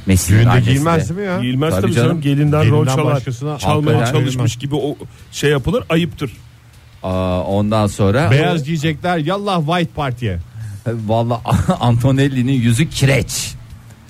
Messi'nin 0.05 0.37
Düğünde 0.39 0.49
annesi 0.49 0.65
de. 0.67 0.71
giyilmez 0.71 1.11
mi 1.11 1.23
ya? 1.23 1.39
Giyilmez 1.41 1.71
Tabii 1.71 1.81
tabii, 1.81 1.93
canım. 1.93 2.09
canım. 2.09 2.21
Gelinden 2.21 2.69
rol 2.69 2.85
Gelinden 2.85 2.95
çalar. 2.95 3.15
başkasına 3.15 3.57
Çalmaya 3.57 3.97
hakikaten 3.97 4.19
çalışmış 4.19 4.55
gibi 4.55 4.75
o 4.75 4.97
şey 5.31 5.49
yapılır 5.49 5.83
ayıptır. 5.89 6.31
Aa, 7.03 7.41
ondan 7.41 7.87
sonra 7.87 8.31
Beyaz 8.31 8.63
giyecekler 8.63 9.17
yallah 9.17 9.59
white 9.65 9.93
partiye. 9.93 10.39
Valla 11.07 11.41
Antonelli'nin 11.79 12.53
yüzü 12.53 12.89
kireç. 12.89 13.53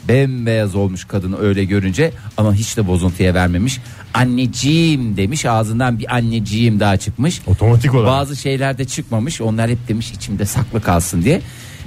Bembeyaz 0.08 0.76
olmuş 0.76 1.06
kadını 1.06 1.40
öyle 1.40 1.64
görünce 1.66 2.12
ama 2.38 2.54
hiç 2.54 2.78
de 2.78 2.88
bozuntuya 2.88 3.34
vermemiş. 3.34 3.80
Anneciğim 4.14 5.18
demiş 5.18 5.46
ağzından 5.46 6.00
bir 6.00 6.16
anneciğim 6.16 6.80
daha 6.80 6.98
çıkmış. 6.98 7.42
Otomatik 7.48 7.94
olarak. 7.94 8.08
Bazı 8.08 8.36
şeyler 8.36 8.78
de 8.78 8.86
çıkmamış. 8.86 9.42
Onlar 9.42 9.70
hep 9.70 9.88
demiş 9.88 10.12
içimde 10.12 10.46
saklı 10.46 10.82
kalsın 10.82 11.22
diye. 11.22 11.42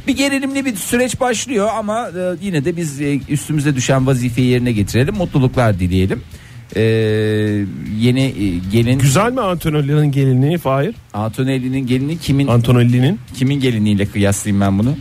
Bir 0.08 0.16
gerilimli 0.16 0.64
bir 0.64 0.76
süreç 0.76 1.20
başlıyor 1.20 1.68
ama 1.78 2.08
e, 2.08 2.36
yine 2.42 2.64
de 2.64 2.76
biz 2.76 3.00
e, 3.00 3.20
üstümüze 3.28 3.76
düşen 3.76 4.06
vazifeyi 4.06 4.48
yerine 4.48 4.72
getirelim. 4.72 5.14
Mutluluklar 5.14 5.80
dileyelim. 5.80 6.22
E, 6.76 6.82
yeni 7.98 8.22
e, 8.22 8.58
gelin 8.72 8.98
Güzel 8.98 9.32
mi 9.32 9.40
Antonelli'nin 9.40 10.12
gelinliği 10.12 10.58
Fahir? 10.58 10.94
Antonelli'nin 11.14 11.86
gelini 11.86 12.18
kimin 12.18 12.46
Antonelli'nin 12.46 13.20
kimin 13.34 13.60
geliniyle 13.60 14.06
kıyaslayayım 14.06 14.60
ben 14.60 14.78
bunu? 14.78 14.96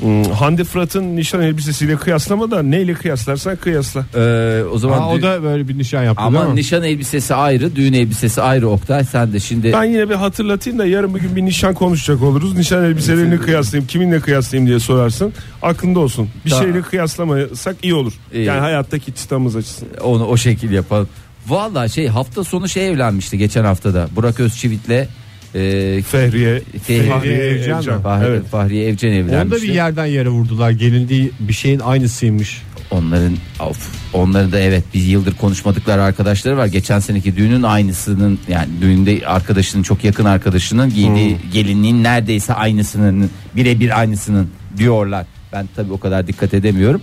Hmm, 0.00 0.22
Hande 0.24 0.64
Fırat'ın 0.64 1.16
nişan 1.16 1.42
elbisesiyle 1.42 1.96
kıyaslama 1.96 2.50
da 2.50 2.62
neyle 2.62 2.94
kıyaslarsan 2.94 3.56
kıyasla. 3.56 4.04
Ee, 4.14 4.62
o 4.72 4.78
zaman 4.78 4.98
Ha, 4.98 5.08
o 5.08 5.16
dü- 5.16 5.22
da 5.22 5.42
böyle 5.42 5.68
bir 5.68 5.78
nişan 5.78 6.02
yaptı 6.02 6.22
ama 6.22 6.40
değil 6.40 6.50
mi? 6.50 6.56
nişan 6.56 6.82
elbisesi 6.84 7.34
ayrı, 7.34 7.76
düğün 7.76 7.92
elbisesi 7.92 8.42
ayrı 8.42 8.68
Oktay. 8.68 9.04
Sen 9.04 9.32
de 9.32 9.40
şimdi 9.40 9.72
Ben 9.72 9.84
yine 9.84 10.08
bir 10.10 10.14
hatırlatayım 10.14 10.78
da 10.78 10.86
yarın 10.86 11.14
bugün 11.14 11.36
bir 11.36 11.44
nişan 11.44 11.74
konuşacak 11.74 12.22
oluruz. 12.22 12.56
Nişan 12.56 12.84
elbiselerini 12.84 13.38
kıyaslayayım, 13.38 13.86
kiminle 13.86 14.20
kıyaslayayım 14.20 14.68
diye 14.68 14.80
sorarsın. 14.80 15.32
Aklında 15.62 16.00
olsun. 16.00 16.28
Bir 16.44 16.50
Tamam. 16.50 16.64
şeyle 16.64 16.82
kıyaslamasak 16.82 17.76
iyi 17.82 17.94
olur. 17.94 18.12
İyi. 18.34 18.44
Yani 18.44 18.60
hayattaki 18.60 19.14
çıtamız 19.14 19.56
açısından. 19.56 19.94
onu 20.04 20.24
o 20.26 20.36
şekil 20.36 20.70
yapalım. 20.70 21.08
Vallahi 21.48 21.90
şey 21.90 22.06
hafta 22.08 22.44
sonu 22.44 22.68
şey 22.68 22.88
evlenmişti 22.88 23.38
geçen 23.38 23.64
haftada. 23.64 24.08
Burak 24.16 24.40
Özçivit'le 24.40 25.08
e, 25.54 26.02
Fehriye, 26.02 26.60
Fehriye 26.82 27.10
Fahriye 27.10 27.34
Evcen 27.34 27.78
Evcen. 27.78 28.00
Evet. 28.24 28.46
Fahriye 28.46 28.88
Evcen 28.88 29.12
evlenmişti. 29.12 29.36
Onda 29.36 29.56
bir 29.56 29.74
yerden 29.74 30.06
yere 30.06 30.28
vurdular. 30.28 30.70
Gelindiği 30.70 31.30
bir 31.40 31.52
şeyin 31.52 31.80
aynısıymış. 31.80 32.62
Onların 32.90 33.36
of, 33.60 33.88
onların 34.12 34.52
da 34.52 34.58
evet 34.58 34.84
bir 34.94 35.00
yıldır 35.00 35.34
konuşmadıkları 35.34 36.02
arkadaşları 36.02 36.56
var. 36.56 36.66
Geçen 36.66 36.98
seneki 36.98 37.36
düğünün 37.36 37.62
aynısının 37.62 38.38
yani 38.48 38.68
düğünde 38.80 39.26
arkadaşının 39.26 39.82
çok 39.82 40.04
yakın 40.04 40.24
arkadaşının 40.24 40.90
giydiği 40.90 41.38
gelinliğin 41.52 42.04
neredeyse 42.04 42.54
aynısının 42.54 43.30
birebir 43.56 43.98
aynısının 43.98 44.50
diyorlar. 44.76 45.26
Ben 45.52 45.68
tabii 45.76 45.92
o 45.92 46.00
kadar 46.00 46.26
dikkat 46.26 46.54
edemiyorum. 46.54 47.00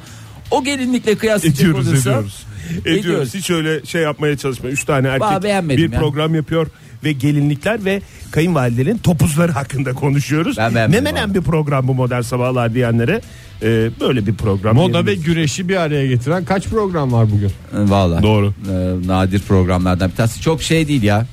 O 0.52 0.64
gelinlikle 0.64 1.16
kıyaslayacak 1.16 1.62
Ediyoruz 1.62 1.88
olursa 1.88 2.10
ediyoruz. 2.10 2.46
Ediyoruz. 2.86 3.34
Hiç 3.34 3.50
öyle 3.50 3.86
şey 3.86 4.02
yapmaya 4.02 4.38
çalışma. 4.38 4.70
Üç 4.70 4.84
tane 4.84 5.08
erkek 5.08 5.44
beğenmedim 5.44 5.88
bir 5.88 5.94
ya. 5.94 6.00
program 6.00 6.36
yapıyor 6.36 6.68
ve 7.04 7.12
gelinlikler 7.12 7.86
ve 7.86 8.02
kayınvalidelerin 8.32 8.98
topuzları 8.98 9.52
hakkında 9.52 9.94
konuşuyoruz. 9.94 10.58
Ben 10.58 10.72
Ne 10.72 10.76
beğenmedim 10.76 11.04
menen 11.04 11.24
vallahi. 11.24 11.36
bir 11.36 11.42
program 11.42 11.88
bu 11.88 11.94
modern 11.94 12.22
sabahlar 12.22 12.74
diyenlere 12.74 13.22
e, 13.64 13.90
böyle 14.00 14.28
bir 14.28 14.36
program. 14.36 14.76
Moda 14.76 15.06
ve 15.06 15.16
güreşi 15.16 15.70
bir 15.70 15.76
araya 15.76 16.08
getiren 16.08 16.46
kaç 16.46 16.68
program 16.68 17.12
var 17.14 17.28
bugün? 17.32 17.52
Valla. 17.92 18.24
Doğru. 18.24 18.54
Ee, 18.72 19.08
nadir 19.08 19.40
programlardan 19.40 20.12
bir 20.12 20.16
tanesi. 20.16 20.42
Çok 20.42 20.62
şey 20.64 20.88
değil 20.88 21.04
ya. 21.04 21.26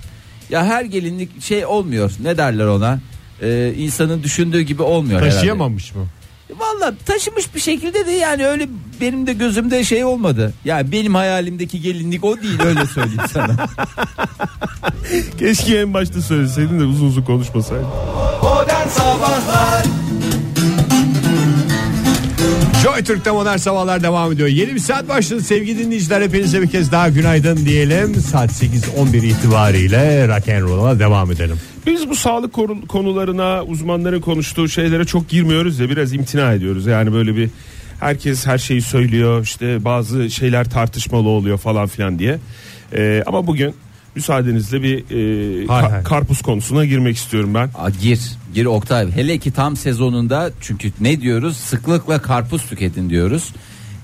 Ya 0.50 0.64
her 0.64 0.84
gelinlik 0.84 1.42
şey 1.42 1.66
olmuyor. 1.66 2.12
Ne 2.22 2.36
derler 2.36 2.66
ona? 2.66 3.00
Ee, 3.42 3.72
insanın 3.78 4.22
düşündüğü 4.22 4.60
gibi 4.60 4.82
olmuyor 4.82 5.20
herhalde. 5.20 5.34
Taşıyamamış 5.34 5.94
mı? 5.94 6.06
Valla 6.56 6.94
taşımış 7.06 7.54
bir 7.54 7.60
şekilde 7.60 8.06
de 8.06 8.10
yani 8.10 8.46
öyle 8.46 8.68
benim 9.00 9.26
de 9.26 9.32
gözümde 9.32 9.84
şey 9.84 10.04
olmadı. 10.04 10.52
Yani 10.64 10.92
benim 10.92 11.14
hayalimdeki 11.14 11.80
gelinlik 11.80 12.24
o 12.24 12.42
değil 12.42 12.62
öyle 12.64 12.86
söyleyeyim 12.86 13.22
sana. 13.32 13.56
Keşke 15.38 15.78
en 15.78 15.94
başta 15.94 16.22
söyleseydin 16.22 16.80
de 16.80 16.84
uzun 16.84 17.06
uzun 17.06 17.22
konuşmasaydın. 17.22 17.86
Modern 18.42 18.88
Sabahlar 18.88 19.84
Joy 22.92 23.02
Türk'te 23.04 23.30
modern 23.30 23.56
sabahlar 23.56 24.02
devam 24.02 24.32
ediyor. 24.32 24.48
Yeni 24.48 24.74
bir 24.74 24.78
saat 24.80 25.08
başladı 25.08 25.40
sevgili 25.40 25.78
dinleyiciler. 25.78 26.22
Hepinize 26.22 26.62
bir 26.62 26.66
kez 26.66 26.92
daha 26.92 27.08
günaydın 27.08 27.56
diyelim. 27.56 28.14
Saat 28.14 28.50
8.11 28.50 29.26
itibariyle 29.26 30.28
rock 30.28 30.48
and 30.48 30.60
roll'a 30.62 30.98
devam 30.98 31.30
edelim. 31.32 31.56
Biz 31.86 32.08
bu 32.10 32.16
sağlık 32.16 32.52
konu- 32.52 32.86
konularına 32.86 33.64
uzmanların 33.64 34.20
konuştuğu 34.20 34.68
şeylere 34.68 35.04
çok 35.04 35.28
girmiyoruz 35.28 35.78
ya 35.78 35.90
biraz 35.90 36.12
imtina 36.12 36.52
ediyoruz. 36.52 36.86
Yani 36.86 37.12
böyle 37.12 37.36
bir 37.36 37.50
herkes 38.00 38.46
her 38.46 38.58
şeyi 38.58 38.82
söylüyor 38.82 39.42
işte 39.42 39.84
bazı 39.84 40.30
şeyler 40.30 40.70
tartışmalı 40.70 41.28
oluyor 41.28 41.58
falan 41.58 41.86
filan 41.86 42.18
diye. 42.18 42.38
Ee, 42.92 43.22
ama 43.26 43.46
bugün 43.46 43.74
müsaadenizle 44.22 44.82
bir 44.82 44.98
e, 44.98 45.66
Hay 45.66 45.82
ka- 45.82 45.90
hay. 45.90 46.02
karpuz 46.02 46.42
konusuna 46.42 46.84
girmek 46.84 47.16
istiyorum 47.16 47.54
ben. 47.54 47.70
Aa, 47.74 47.90
gir 47.90 48.20
gir 48.54 48.64
Oktay. 48.66 49.10
Hele 49.12 49.38
ki 49.38 49.50
tam 49.50 49.76
sezonunda 49.76 50.50
çünkü 50.60 50.92
ne 51.00 51.20
diyoruz 51.20 51.56
sıklıkla 51.56 52.22
karpuz 52.22 52.62
tüketin 52.66 53.10
diyoruz. 53.10 53.52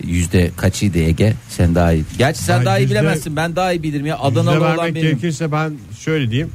Yüzde 0.05 0.51
kaçıydı 0.57 0.99
Ege? 0.99 1.35
Sen 1.49 1.75
daha 1.75 1.93
iyi. 1.93 2.05
Gerçi 2.19 2.41
sen 2.43 2.59
Ben 2.59 2.67
daha 2.67 2.79
iyi 2.79 2.83
yüzde- 2.83 2.91
bilemezsin. 2.95 3.37
Ben 3.37 3.57
daha 3.57 3.73
iyi 3.73 3.83
bilirim 3.83 4.07
ya. 4.07 4.15
Yüzde 4.15 4.27
Adanalı 4.41 4.59
olan 4.59 4.79
vermek 4.79 4.95
benim. 4.95 5.07
gerekirse 5.09 5.53
ben 5.53 5.73
şöyle 6.01 6.31
diyeyim. 6.31 6.51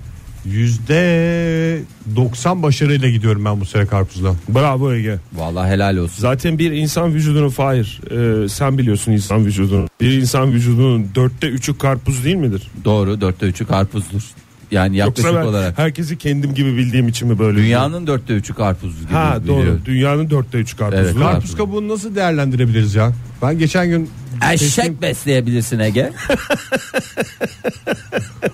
Yüzde 0.51 1.81
90 2.15 2.63
başarıyla 2.63 3.09
gidiyorum 3.09 3.45
ben 3.45 3.61
bu 3.61 3.65
sene 3.65 3.85
karpuzla. 3.85 4.35
Bravo 4.49 4.93
Ege. 4.93 5.17
Vallahi 5.33 5.71
helal 5.71 5.97
olsun. 5.97 6.21
Zaten 6.21 6.59
bir 6.59 6.71
insan 6.71 7.13
vücudunu 7.13 7.49
Fahir 7.49 8.01
e, 8.45 8.49
sen 8.49 8.77
biliyorsun 8.77 9.11
insan 9.11 9.45
vücudunu. 9.45 9.87
Bir 10.01 10.11
insan 10.21 10.51
vücudunun 10.53 11.07
dörtte 11.15 11.47
üçü 11.47 11.77
karpuz 11.77 12.23
değil 12.23 12.35
midir? 12.35 12.67
Doğru 12.85 13.21
dörtte 13.21 13.45
üçü 13.45 13.65
karpuzdur. 13.65 14.21
Yani 14.71 14.97
yaklaşık 14.97 15.25
Yoksa 15.25 15.41
ben 15.41 15.45
olarak. 15.47 15.77
herkesi 15.77 16.17
kendim 16.17 16.53
gibi 16.53 16.77
bildiğim 16.77 17.07
için 17.07 17.27
mi 17.27 17.39
böyle? 17.39 17.57
Dünyanın 17.57 18.07
dörtte 18.07 18.33
üçü 18.33 18.53
karpuz 18.53 18.99
gibi 19.01 19.13
Ha 19.13 19.37
doğru. 19.47 19.59
biliyor. 19.61 19.79
Dünyanın 19.85 20.29
dörtte 20.29 20.57
üçü 20.57 20.77
karpuzlu. 20.77 21.01
Evet, 21.03 21.13
Karpuz 21.13 21.31
Karpuz. 21.31 21.55
kabuğunu 21.57 21.87
nasıl 21.87 22.15
değerlendirebiliriz 22.15 22.95
ya? 22.95 23.11
Ben 23.41 23.59
geçen 23.59 23.87
gün 23.89 24.09
Eşek 24.53 25.01
besleyebilirsin 25.01 25.79
Ege. 25.79 26.11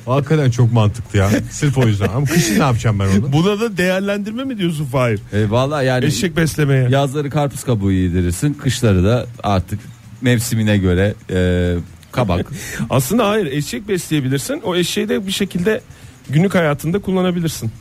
hakikaten 0.06 0.52
çok 0.52 0.74
mantıklı 0.74 1.20
ya. 1.20 1.30
Sırf 1.52 1.78
o 1.78 1.88
yüzden. 1.88 2.08
Ama 2.16 2.26
kışın 2.26 2.60
ne 2.60 2.64
yapacağım 2.64 3.00
ben 3.00 3.06
onu? 3.06 3.34
Buna 3.34 3.60
da 3.60 3.78
değerlendirme 3.78 4.44
mi 4.44 4.58
diyorsun 4.58 4.86
Fahir? 4.86 5.20
E, 5.34 5.50
vallahi 5.50 5.86
yani 5.86 6.06
Eşek 6.06 6.38
beslemeye. 6.38 6.90
yazları 6.90 7.30
karpuz 7.30 7.64
kabuğu 7.64 7.92
yedirirsin. 7.92 8.54
Kışları 8.54 9.04
da 9.04 9.26
artık 9.44 9.80
mevsimine 10.22 10.78
göre 10.78 11.14
e, 11.34 11.74
kabak. 12.12 12.46
Aslında 12.90 13.30
hayır 13.30 13.46
eşek 13.46 13.88
besleyebilirsin. 13.88 14.62
O 14.64 14.76
eşeği 14.76 15.10
de 15.10 15.28
bir 15.28 15.32
şekilde 15.32 15.82
günlük 16.30 16.56
hayatında 16.56 17.00
kullanabilirsin. 17.00 17.72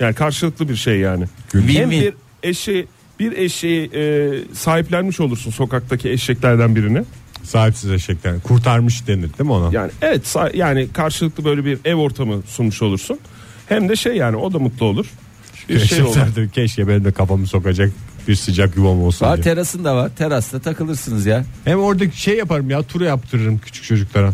Yani 0.00 0.14
karşılıklı 0.14 0.68
bir 0.68 0.76
şey 0.76 0.98
yani. 0.98 1.24
Hem 1.52 1.60
Win-win. 1.60 1.90
bir 1.90 2.14
eşeği 2.42 2.86
bir 3.20 3.32
eşeği 3.32 3.90
e, 3.94 4.30
sahiplenmiş 4.54 5.20
olursun 5.20 5.50
sokaktaki 5.50 6.10
eşeklerden 6.10 6.76
birini. 6.76 7.02
Sahipsiz 7.42 7.90
eşekten. 7.90 8.40
Kurtarmış 8.40 9.06
denir 9.06 9.22
değil 9.22 9.40
mi 9.40 9.52
ona? 9.52 9.72
Yani 9.72 9.90
evet 10.02 10.24
sa- 10.26 10.56
yani 10.56 10.88
karşılıklı 10.92 11.44
böyle 11.44 11.64
bir 11.64 11.78
ev 11.84 11.94
ortamı 11.94 12.42
sunmuş 12.46 12.82
olursun. 12.82 13.18
Hem 13.68 13.88
de 13.88 13.96
şey 13.96 14.16
yani 14.16 14.36
o 14.36 14.52
da 14.52 14.58
mutlu 14.58 14.86
olur. 14.86 15.06
Bir 15.68 15.78
şey 15.80 16.02
olur. 16.02 16.10
Eşekler 16.10 16.36
de 16.36 16.48
keşke 16.48 16.88
benim 16.88 17.04
de 17.04 17.12
kafamı 17.12 17.46
sokacak 17.46 17.90
bir 18.28 18.34
sıcak 18.34 18.76
yuvam 18.76 19.02
olsun 19.02 19.26
Var 19.26 19.36
diye. 19.36 19.44
terasın 19.44 19.84
da 19.84 19.96
var. 19.96 20.10
Terasta 20.16 20.60
takılırsınız 20.60 21.26
ya. 21.26 21.44
Hem 21.64 21.78
orada 21.78 22.10
şey 22.10 22.36
yaparım 22.36 22.70
ya 22.70 22.82
turu 22.82 23.04
yaptırırım 23.04 23.58
küçük 23.58 23.84
çocuklara. 23.84 24.32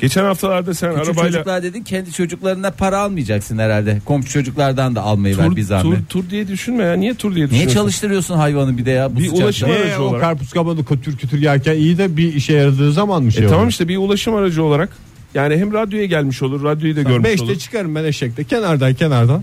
Geçen 0.00 0.24
haftalarda 0.24 0.74
sen 0.74 0.94
Küçük 0.94 1.08
arabayla 1.08 1.30
çocuklar 1.32 1.62
dedin 1.62 1.82
kendi 1.82 2.12
çocuklarına 2.12 2.70
para 2.70 2.98
almayacaksın 2.98 3.58
herhalde. 3.58 3.98
Komşu 4.04 4.28
çocuklardan 4.32 4.96
da 4.96 5.02
almayı 5.02 5.38
ver 5.38 5.46
tur, 5.46 5.56
bir 5.56 5.62
zahmet. 5.62 5.98
tur, 6.08 6.22
tur 6.22 6.30
diye 6.30 6.48
düşünme 6.48 6.84
ya. 6.84 6.92
Niye 6.92 7.14
tur 7.14 7.34
diye 7.34 7.36
Niye 7.36 7.46
düşünüyorsun? 7.50 7.74
çalıştırıyorsun 7.74 8.34
hayvanı 8.36 8.78
bir 8.78 8.84
de 8.84 8.90
ya? 8.90 9.12
Bu 9.14 9.18
Bir 9.18 9.24
sıcakta? 9.24 9.44
ulaşım- 9.44 9.68
Niye 9.68 9.78
aracı 9.80 10.02
o 10.02 10.06
olarak. 10.06 10.20
karpuz 10.20 10.50
kabuğunu 10.52 10.84
kütür 10.84 11.16
kütür 11.16 11.38
yerken 11.42 11.74
iyi 11.74 11.98
de 11.98 12.16
bir 12.16 12.34
işe 12.34 12.52
yaradığı 12.52 12.92
zaman 12.92 13.22
mı 13.22 13.32
şey 13.32 13.44
E 13.44 13.48
tamam 13.48 13.68
işte 13.68 13.88
bir 13.88 13.96
ulaşım 13.96 14.34
aracı 14.34 14.62
olarak. 14.64 14.88
Yani 15.34 15.56
hem 15.56 15.72
radyoya 15.72 16.04
gelmiş 16.06 16.42
olur, 16.42 16.64
radyoyu 16.64 16.96
da 16.96 17.02
görmüş 17.02 17.24
Beşte 17.30 17.44
olur. 17.44 17.54
çıkarım 17.56 17.94
ben 17.94 18.04
eşekte 18.04 18.44
kenardan 18.44 18.94
kenardan. 18.94 19.42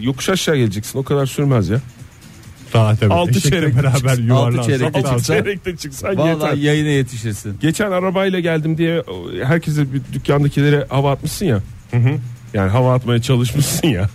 Yokuş 0.00 0.28
aşağı 0.28 0.56
geleceksin. 0.56 0.98
O 0.98 1.02
kadar 1.02 1.26
sürmez 1.26 1.68
ya. 1.68 1.80
Daha 2.74 2.96
tabii. 2.96 3.14
Altı 3.14 3.30
Eşekle 3.30 3.50
çeyrek 3.50 3.76
beraber 3.76 4.18
yuvarlansın. 4.18 4.58
Altı 4.58 4.68
çeyrek 4.68 4.96
Altı 4.96 5.08
çıksın. 5.08 5.34
Çeyrekte 5.34 5.76
çıksan 5.76 6.16
Vallahi 6.16 6.28
yeter. 6.28 6.52
yayına 6.52 6.88
yetişirsin. 6.88 7.56
Geçen 7.60 7.90
arabayla 7.90 8.40
geldim 8.40 8.78
diye 8.78 9.02
herkese 9.44 9.92
bir 9.92 10.02
dükkandakilere 10.12 10.86
hava 10.88 11.12
atmışsın 11.12 11.46
ya. 11.46 11.60
Yani 12.54 12.70
hava 12.70 12.94
atmaya 12.94 13.22
çalışmışsın 13.22 13.88
ya. 13.88 14.10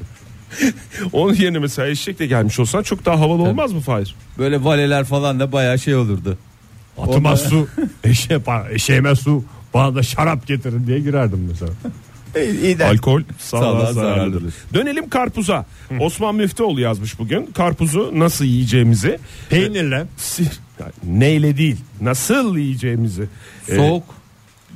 Onun 1.13 1.33
yerine 1.33 1.59
mesela 1.59 1.87
eşekle 1.87 2.25
gelmiş 2.25 2.59
olsan 2.59 2.83
çok 2.83 3.05
daha 3.05 3.19
havalı 3.19 3.41
olmaz 3.41 3.73
mı 3.73 3.79
Fahir? 3.79 4.15
Böyle 4.37 4.63
valeler 4.63 5.03
falan 5.03 5.39
da 5.39 5.51
bayağı 5.51 5.79
şey 5.79 5.95
olurdu. 5.95 6.37
Atıma 6.97 7.37
su, 7.37 7.67
eşeğe, 8.03 8.39
eşeğime 8.71 9.15
su, 9.15 9.43
bana 9.73 9.95
da 9.95 10.03
şarap 10.03 10.47
getirin 10.47 10.87
diye 10.87 10.99
girerdim 10.99 11.47
mesela. 11.51 11.71
İyi 12.35 12.79
de. 12.79 12.85
Alkol 12.85 13.21
Sağlığa 13.39 13.93
zararlıdır. 13.93 14.53
Dönelim 14.73 15.09
karpuza. 15.09 15.65
Osman 15.99 16.35
Müftüoğlu 16.35 16.81
yazmış 16.81 17.19
bugün. 17.19 17.45
Karpuzu 17.45 18.11
nasıl 18.15 18.45
yiyeceğimizi. 18.45 19.19
Peynirle. 19.49 20.05
Yani 20.79 20.91
neyle 21.19 21.57
değil 21.57 21.77
nasıl 22.01 22.57
yiyeceğimizi. 22.57 23.23
Ee, 23.69 23.75
Soğuk. 23.75 24.03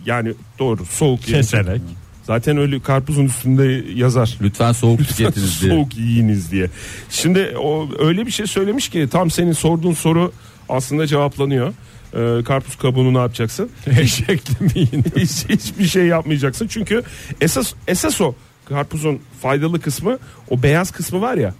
yani 0.06 0.34
doğru 0.60 0.86
soğuk 0.86 1.22
Keserek. 1.22 1.82
Zaten 2.24 2.58
öyle 2.58 2.80
karpuzun 2.80 3.26
üstünde 3.26 3.84
yazar. 3.96 4.38
Lütfen 4.42 4.72
soğuk 4.72 5.00
tüketiniz 5.08 5.62
diye. 5.62 5.72
soğuk 5.72 5.98
yiyiniz 5.98 6.52
diye. 6.52 6.70
Şimdi 7.10 7.54
o 7.58 7.90
öyle 8.00 8.26
bir 8.26 8.32
şey 8.32 8.48
söylemiş 8.48 8.90
ki 8.90 9.08
tam 9.12 9.32
senin 9.32 9.52
sorduğun 9.54 9.94
soru 9.94 10.32
aslında 10.70 11.08
cevaplanıyor. 11.08 11.74
Ee, 12.14 12.44
karpuz 12.46 12.76
kabuğunu 12.76 13.14
ne 13.14 13.18
yapacaksın? 13.18 13.70
Yine? 14.76 15.04
Hiç, 15.16 15.50
hiçbir 15.50 15.88
şey 15.88 16.06
yapmayacaksın. 16.06 16.68
Çünkü 16.68 17.04
esas 17.42 17.74
esas 17.88 18.22
o 18.22 18.36
karpuzun 18.66 19.20
faydalı 19.42 19.82
kısmı 19.82 20.18
o 20.50 20.64
beyaz 20.64 20.92
kısmı 20.92 21.22
var 21.22 21.38
ya. 21.38 21.54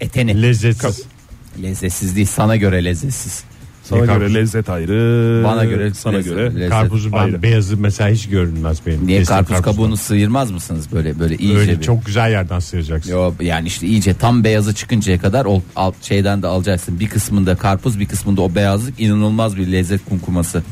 Eteni. 0.00 0.42
Lezzetsiz. 0.42 1.02
Lezzetsiz 1.62 2.16
değil 2.16 2.26
sana 2.26 2.56
göre 2.56 2.84
lezzetsiz. 2.84 3.44
Sana 3.84 4.00
Ne 4.00 4.06
göre 4.06 4.18
karpuz? 4.18 4.34
lezzet 4.34 4.68
ayrı. 4.68 5.44
Bana 5.44 5.64
göre 5.64 5.94
sana 5.94 6.16
lezzet- 6.16 6.24
göre. 6.34 6.54
lezzet. 6.54 6.70
Karpuzu 6.70 7.12
ben 7.12 7.18
Ayrı. 7.18 7.42
beyazı 7.42 7.76
mesela 7.76 8.10
hiç 8.10 8.28
görünmez 8.28 8.78
benim. 8.86 9.06
Niye 9.06 9.18
Kesin 9.18 9.32
karpuz 9.34 9.48
karpuzdan. 9.48 9.72
kabuğunu 9.72 9.96
sıyırmaz 9.96 10.50
mısınız 10.50 10.92
böyle 10.92 11.18
böyle 11.18 11.36
iyice 11.36 11.58
Öyle 11.58 11.78
bir. 11.78 11.82
çok 11.84 12.06
güzel 12.06 12.30
yerden 12.30 12.58
sıyıracaksın. 12.58 13.10
Yo, 13.12 13.32
yani 13.40 13.66
işte 13.68 13.86
iyice 13.86 14.14
tam 14.14 14.44
beyazı 14.44 14.74
çıkıncaya 14.74 15.18
kadar 15.18 15.44
o 15.44 15.62
alt 15.76 15.94
şeyden 16.04 16.42
de 16.42 16.46
alacaksın. 16.46 17.00
Bir 17.00 17.08
kısmında 17.08 17.56
karpuz 17.56 18.00
bir 18.00 18.06
kısmında 18.06 18.42
o 18.42 18.54
beyazlık 18.54 19.00
inanılmaz 19.00 19.56
bir 19.56 19.72
lezzet 19.72 20.04
kumkuması. 20.08 20.62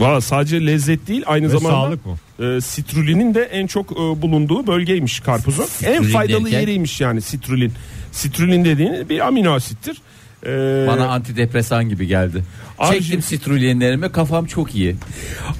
Valla 0.00 0.20
sadece 0.20 0.66
lezzet 0.66 1.06
değil 1.08 1.22
aynı 1.26 1.44
Ve 1.44 1.48
zamanda 1.48 1.76
sağlık 1.76 2.06
mı? 2.06 2.16
e, 2.56 2.60
sitrulinin 2.60 3.34
de 3.34 3.42
en 3.42 3.66
çok 3.66 3.92
e, 3.92 3.94
bulunduğu 3.96 4.66
bölgeymiş 4.66 5.20
karpuzun. 5.20 5.62
en 5.62 5.66
Sitrulin 5.92 6.12
faydalı 6.12 6.44
derken? 6.44 6.60
yeriymiş 6.60 7.00
yani 7.00 7.20
sitrulin. 7.22 7.72
Sitrulin 8.12 8.64
dediğin 8.64 9.08
bir 9.08 9.26
amino 9.26 9.52
asittir. 9.52 9.96
E, 10.46 10.84
Bana 10.88 11.08
antidepresan 11.08 11.88
gibi 11.88 12.06
geldi. 12.06 12.42
Arjin- 12.78 12.98
Çektim 12.98 13.22
sitrulyenlerimi 13.22 14.12
kafam 14.12 14.46
çok 14.46 14.74
iyi. 14.74 14.96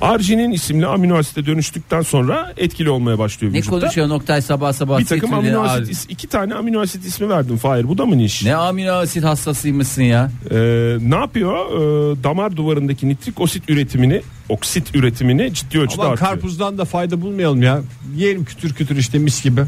arginin 0.01 0.51
isimli 0.51 0.87
amino 0.87 1.17
asite 1.17 1.47
dönüştükten 1.47 2.03
sonra 2.03 2.53
etkili 2.57 2.91
olmaya 2.91 3.19
başlıyor 3.19 3.53
Ne 3.53 3.59
vücutta. 3.59 3.81
konuşuyor 3.81 4.09
Noktay 4.09 4.43
sabah 4.43 4.73
sabah 4.73 4.99
Bir 4.99 5.05
takım 5.05 5.35
amino 5.35 5.61
asit 5.63 5.89
is- 5.95 6.07
iki 6.09 6.27
tane 6.29 6.55
amino 6.55 6.81
asit 6.81 7.05
ismi 7.07 7.29
verdim 7.29 7.57
Fahir. 7.57 7.89
Bu 7.89 7.99
da 7.99 8.07
mı 8.07 8.19
niş? 8.19 8.45
Ne 8.45 8.55
amino 8.55 8.93
asit 8.93 9.25
hastasıymışsın 9.25 10.03
ya. 10.03 10.31
Ee, 10.51 10.57
ne 11.01 11.17
yapıyor? 11.17 11.55
Ee, 11.67 12.23
damar 12.25 12.57
duvarındaki 12.57 13.09
nitrik 13.09 13.41
osit 13.41 13.71
üretimini, 13.71 14.23
oksit 14.49 14.97
üretimini 14.97 15.55
ciddi 15.55 15.79
ölçüde 15.79 16.03
Ama 16.03 16.11
artırıyor. 16.13 16.31
karpuzdan 16.33 16.79
da 16.79 16.85
fayda 16.85 17.21
bulmayalım 17.21 17.63
ya. 17.63 17.81
Yiyelim 18.17 18.45
kütür 18.45 18.75
kütür 18.75 18.97
işte 18.97 19.19
mis 19.19 19.43
gibi. 19.43 19.61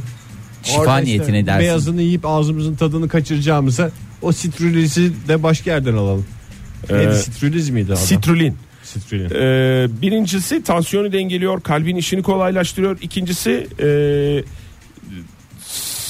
Şifa 0.62 0.80
Orada 0.80 1.00
işte 1.00 1.04
niyetine 1.10 1.46
dersin. 1.46 1.60
Beyazını 1.60 2.02
yiyip 2.02 2.26
ağzımızın 2.26 2.74
tadını 2.74 3.08
kaçıracağımıza 3.08 3.90
o 4.22 4.32
sitrülizi 4.32 5.12
de 5.28 5.42
başka 5.42 5.70
yerden 5.70 5.94
alalım. 5.94 6.26
Ee, 6.90 6.98
Neydi 6.98 7.14
sitrüliz 7.14 7.70
miydi 7.70 7.86
adam? 7.86 7.96
Sitrulin. 7.96 8.56
Sitrulin. 8.82 9.30
Ee, 9.30 9.88
birincisi 10.02 10.62
tansiyonu 10.62 11.12
dengeliyor, 11.12 11.60
kalbin 11.60 11.96
işini 11.96 12.22
kolaylaştırıyor. 12.22 12.98
İkincisi 13.00 13.66
ee, 13.80 14.44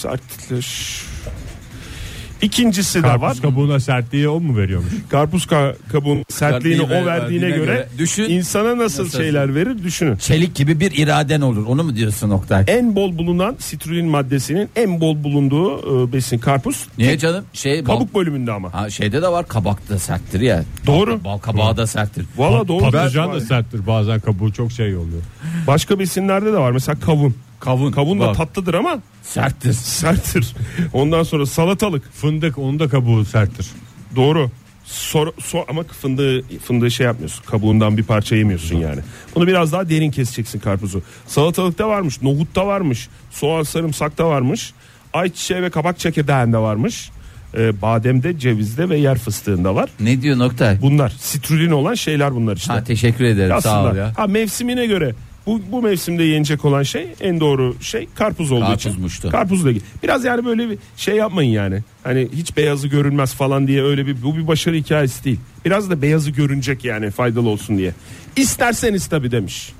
sertleş. 0.03 1.03
İkincisi 2.43 3.03
de 3.03 3.07
var. 3.09 3.21
Karpuz 3.21 3.41
kabuğuna 3.43 3.81
sertliği 3.81 4.29
o 4.29 4.41
mu 4.41 4.57
veriyormuş? 4.57 4.93
Karpuz 5.09 5.45
ka- 5.45 5.75
kabuğun 5.93 6.25
sertliğini 6.29 6.79
Sertliği 6.79 7.03
o 7.03 7.07
verdiğine 7.07 7.49
göre, 7.51 7.57
göre 7.59 7.89
düşün. 7.99 8.23
insana 8.25 8.79
nasıl, 8.79 9.05
Nasıl- 9.05 9.19
şeyler 9.19 9.55
verir 9.55 9.83
düşünün. 9.85 10.17
Çelik 10.17 10.55
gibi 10.55 10.81
bir 10.81 10.93
iraden 10.99 11.41
olur. 11.41 11.67
Onu 11.67 11.83
mu 11.85 11.97
diyorsun 11.97 12.31
Oktay? 12.31 12.65
En 12.69 12.97
bol 12.97 13.19
bulunan 13.19 13.57
sitrulin 13.59 14.07
maddesinin 14.07 14.69
en 14.77 15.01
bol 15.01 15.25
bulunduğu 15.25 15.79
e, 16.09 16.13
besin 16.13 16.39
karpuz. 16.39 16.87
Niye 16.99 17.19
canım? 17.19 17.45
Şey 17.53 17.87
bal, 17.87 17.95
Kabuk 17.95 18.15
bölümünde 18.15 18.53
ama. 18.53 18.75
ha, 18.75 18.91
şeyde 18.91 19.23
de 19.23 19.29
var 19.29 19.49
kabak 19.49 19.89
da 19.89 19.99
serttir 19.99 20.41
ya. 20.41 20.65
Doğru. 20.87 21.25
Bal 21.25 21.39
kabağı 21.39 21.77
da 21.77 21.87
serttir. 21.87 22.27
Valla 22.37 22.69
doğru. 22.69 22.83
Patlıcan 22.91 23.33
da 23.33 23.41
serttir 23.41 23.87
bazen 23.87 24.21
kabuğu 24.21 24.53
çok 24.53 24.73
şey 24.73 24.97
oluyor. 24.97 25.23
Başka 25.67 25.99
besinlerde 25.99 26.53
de 26.53 26.59
var. 26.59 26.71
Mesela 26.73 27.01
kavun. 27.01 27.35
Kavun. 27.61 27.93
Kavun 27.93 28.21
da 28.21 28.27
Bak, 28.27 28.37
tatlıdır 28.37 28.75
ama 28.75 28.99
serttir. 29.27 29.73
serttir. 29.73 30.55
Ondan 30.93 31.23
sonra 31.23 31.47
salatalık. 31.47 32.13
Fındık 32.13 32.59
onun 32.59 32.79
da 32.79 32.89
kabuğu 32.89 33.25
serttir. 33.25 33.67
Doğru. 34.17 34.51
Sor, 34.85 35.33
sor- 35.39 35.65
ama 35.69 35.83
fındığı 35.83 36.59
fındığı 36.59 36.91
şey 36.91 37.07
yapmıyorsun. 37.07 37.45
Kabuğundan 37.45 37.97
bir 37.97 38.03
parça 38.03 38.37
yemiyorsun 38.37 38.77
yani. 38.77 39.01
Bunu 39.35 39.47
biraz 39.47 39.73
daha 39.73 39.89
derin 39.89 40.11
keseceksin 40.11 40.59
karpuzu. 40.59 41.03
Salatalıkta 41.27 41.89
varmış, 41.89 42.23
nohutta 42.23 42.67
varmış, 42.67 43.09
soğan 43.31 43.63
sarımsakta 43.63 44.29
varmış, 44.29 44.73
ayçiçeği 45.13 45.63
ve 45.63 45.71
kabak 45.71 45.99
çekirdeğinde 45.99 46.59
varmış. 46.59 47.11
Ee, 47.57 47.83
bademde, 47.83 48.39
cevizde 48.39 48.89
ve 48.89 48.99
yer 48.99 49.19
fıstığında 49.19 49.75
var. 49.75 49.91
Ne 50.01 50.23
diyor 50.23 50.41
Oktay? 50.41 50.83
Bunlar 50.83 51.13
sitrulin 51.19 51.71
olan 51.71 51.95
şeyler 51.95 52.35
bunlar 52.35 52.57
işte. 52.57 52.73
Ha, 52.73 52.85
teşekkür 52.85 53.25
ederim 53.25 53.61
sağ 53.61 53.83
ol 53.83 53.87
Aslında 53.87 54.01
ya. 54.03 54.13
ha, 54.17 54.27
mevsimine 54.27 54.87
göre 54.87 55.15
bu, 55.47 55.61
bu 55.71 55.83
mevsimde 55.83 56.25
yenecek 56.25 56.65
olan 56.65 56.83
şey 56.83 57.15
en 57.21 57.41
doğru 57.41 57.77
şey 57.81 58.09
karpuz 58.15 58.53
olduğu 58.53 58.75
için. 58.75 58.91
Karpuzmuştu. 58.91 59.31
Karpuzla 59.31 59.71
ilgili. 59.71 59.85
Biraz 60.03 60.25
yani 60.25 60.45
böyle 60.45 60.71
bir 60.71 60.79
şey 60.97 61.17
yapmayın 61.17 61.51
yani. 61.51 61.83
Hani 62.05 62.29
hiç 62.33 62.57
beyazı 62.57 62.89
görünmez 62.89 63.35
falan 63.35 63.67
diye 63.67 63.83
öyle 63.83 64.07
bir 64.07 64.23
bu 64.23 64.37
bir 64.37 64.47
başarı 64.47 64.77
hikayesi 64.77 65.25
değil. 65.25 65.41
Biraz 65.65 65.91
da 65.91 66.03
beyazı 66.03 66.31
görünecek 66.31 66.85
yani 66.85 67.11
faydalı 67.11 67.49
olsun 67.49 67.79
diye. 67.79 67.95
İsterseniz 68.37 69.07
tabii 69.07 69.31
demiş. 69.31 69.73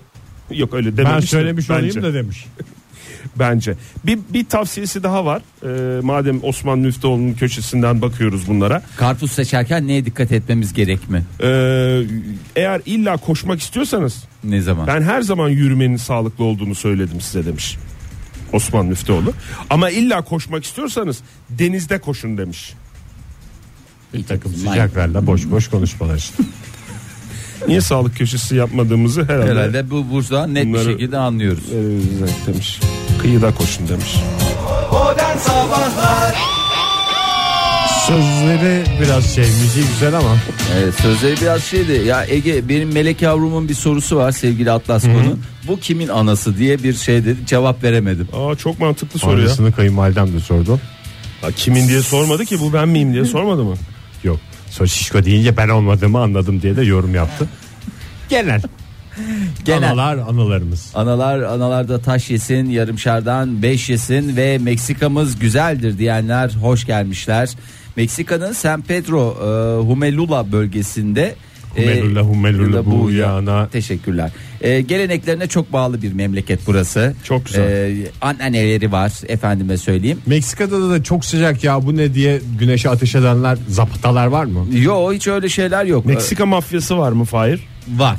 Yok 0.51 0.75
öyle 0.75 0.97
dememiş. 0.97 1.15
Ben 1.15 1.23
de 1.23 1.27
söylemiş 1.27 1.71
bence. 1.71 1.81
olayım 1.81 2.03
da 2.03 2.15
demiş. 2.15 2.47
Bence. 3.37 3.75
Bir, 4.07 4.19
bir 4.33 4.45
tavsiyesi 4.45 5.03
daha 5.03 5.25
var. 5.25 5.43
Ee, 5.65 6.01
madem 6.01 6.45
Osman 6.45 6.79
Müftüoğlu'nun 6.79 7.33
köşesinden 7.33 8.03
bakıyoruz 8.03 8.49
bunlara. 8.49 8.83
Karpuz 8.97 9.33
seçerken 9.33 9.87
neye 9.89 10.05
dikkat 10.05 10.33
etmemiz 10.33 10.73
gerek 10.73 11.11
mi? 11.11 11.25
Ee, 11.43 12.03
eğer 12.57 12.81
illa 12.87 13.17
koşmak 13.17 13.61
istiyorsanız 13.61 14.25
Ne 14.45 14.61
zaman? 14.61 14.87
Ben 14.87 15.03
her 15.03 15.23
zaman 15.23 15.49
yürümenin 15.49 15.97
sağlıklı 15.97 16.45
olduğunu 16.45 16.75
söyledim 16.75 17.21
size 17.21 17.47
demiş. 17.47 17.77
Osman 18.53 18.87
Müftüoğlu. 18.87 19.33
Ama 19.71 19.91
illa 19.91 20.23
koşmak 20.23 20.65
istiyorsanız 20.65 21.19
denizde 21.51 21.99
koşun 21.99 22.39
demiş. 22.39 22.75
Bir 24.15 24.25
takım 24.25 24.55
sıcaklarla 24.55 25.27
boş 25.27 25.51
boş 25.51 25.69
konuşmalar 25.69 26.17
işte. 26.17 26.43
Niye 27.69 27.81
sağlık 27.81 28.17
köşesi 28.17 28.57
yapmadığımızı 28.57 29.25
herhalde, 29.25 29.51
Herhalde 29.51 29.91
bu 29.91 30.11
buradan 30.11 30.55
net 30.55 30.67
bir 30.67 30.85
şekilde 30.85 31.19
anlıyoruz. 31.19 31.65
Demiş. 32.47 32.81
Kıyıda 33.19 33.55
koşun 33.55 33.89
demiş. 33.89 34.17
Modern 34.93 35.37
Sabahlar 35.39 36.35
Sözleri 38.07 38.85
biraz 39.03 39.35
şey 39.35 39.45
müziği 39.45 39.87
güzel 39.87 40.15
ama 40.15 40.37
Evet, 40.79 40.95
sözleri 40.95 41.41
biraz 41.41 41.63
şeydi. 41.65 41.93
Ya 41.93 42.25
Ege 42.29 42.69
benim 42.69 42.93
melek 42.93 43.23
yavrumun 43.23 43.69
bir 43.69 43.75
sorusu 43.75 44.17
var 44.17 44.33
sevgili 44.33 44.71
Atlas 44.71 45.03
konu. 45.05 45.39
Bu 45.69 45.81
kimin 45.81 46.09
anası 46.09 46.59
diye 46.59 46.83
bir 46.83 46.95
şey 46.95 47.25
dedi. 47.25 47.47
Cevap 47.47 47.83
veremedim. 47.85 48.29
Aa 48.33 48.55
çok 48.57 48.81
mantıklı 48.81 49.19
soru 49.19 49.31
ya. 49.33 49.37
sonrasını 49.47 49.73
kayınvalidem 49.73 50.33
de 50.33 50.41
sordu. 50.41 50.81
Ha, 51.41 51.49
kimin 51.57 51.89
diye 51.89 52.03
sormadı 52.03 52.45
ki 52.45 52.61
bu 52.61 52.73
ben 52.73 52.89
miyim 52.89 53.13
diye 53.13 53.25
sormadı 53.25 53.65
mı? 53.65 53.75
Yok. 54.25 54.39
Sonra 54.71 54.89
şişko 54.89 55.25
deyince 55.25 55.57
ben 55.57 55.69
olmadığımı 55.69 56.21
anladım 56.21 56.63
diye 56.63 56.77
de 56.77 56.83
yorum 56.85 57.15
yaptı. 57.15 57.49
Genel. 58.29 58.63
Genel. 59.65 59.93
Analar 59.93 60.19
anılarımız. 60.19 60.91
Analar 60.95 61.43
analarda 61.43 61.99
taş 62.01 62.31
yesin, 62.31 62.71
yarımşardan 62.71 63.63
beş 63.63 63.89
yesin 63.89 64.37
ve 64.37 64.59
Meksikamız 64.59 65.39
güzeldir 65.39 65.99
diyenler 65.99 66.51
hoş 66.51 66.87
gelmişler. 66.87 67.51
Meksika'nın 67.97 68.53
San 68.53 68.83
Pedro 68.83 69.37
e, 69.41 69.83
Humelula 69.87 70.53
bölgesinde 70.53 71.35
Humelula, 71.77 72.21
Humelula, 72.21 72.87
bu 72.87 73.11
yana. 73.11 73.69
Teşekkürler. 73.69 74.31
E, 74.61 74.81
geleneklerine 74.81 75.47
çok 75.47 75.73
bağlı 75.73 76.03
bir 76.03 76.13
memleket 76.13 76.61
burası. 76.67 77.15
Çok 77.25 77.47
güzel. 77.47 77.63
E, 77.63 77.95
anneanneleri 78.21 78.93
var 78.93 79.13
efendime 79.29 79.77
söyleyeyim. 79.77 80.19
Meksika'da 80.27 80.91
da 80.91 81.03
çok 81.03 81.25
sıcak 81.25 81.65
ya 81.65 81.87
bu 81.87 81.97
ne 81.97 82.15
diye 82.15 82.41
güneşe 82.59 82.91
ateş 82.91 83.15
edenler 83.15 83.59
zaptalar 83.69 84.27
var 84.27 84.45
mı? 84.45 84.67
Yo 84.73 85.13
hiç 85.13 85.29
öyle 85.29 85.49
şeyler 85.49 85.85
yok. 85.85 86.07
Meksika 86.07 86.47
mafyası 86.47 86.99
var 86.99 87.13
mı 87.13 87.25
Fahir? 87.25 87.59
E, 87.59 87.99
var. 87.99 88.17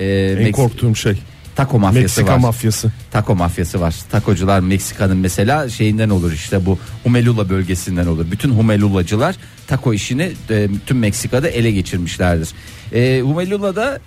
E, 0.00 0.06
En 0.06 0.38
Meksika- 0.42 0.52
korktuğum 0.52 0.96
şey. 0.96 1.18
Taco 1.56 1.78
mafyası 1.78 2.00
Meksika 2.02 2.32
var. 2.32 2.38
mafyası. 2.38 2.92
Taco 3.10 3.34
mafyası 3.36 3.80
var. 3.80 3.94
Takocular 4.10 4.60
Meksika'nın 4.60 5.16
mesela 5.16 5.68
şeyinden 5.68 6.08
olur 6.10 6.32
işte 6.32 6.66
bu 6.66 6.78
Humelula 7.04 7.48
bölgesinden 7.50 8.06
olur. 8.06 8.26
Bütün 8.30 8.50
Humelulacılar 8.50 9.36
taco 9.66 9.94
işini 9.94 10.30
e, 10.50 10.68
tüm 10.86 10.98
Meksika'da 10.98 11.48
ele 11.48 11.70
geçirmişlerdir. 11.70 12.48
E, 12.94 13.20
Humelula'da 13.20 14.00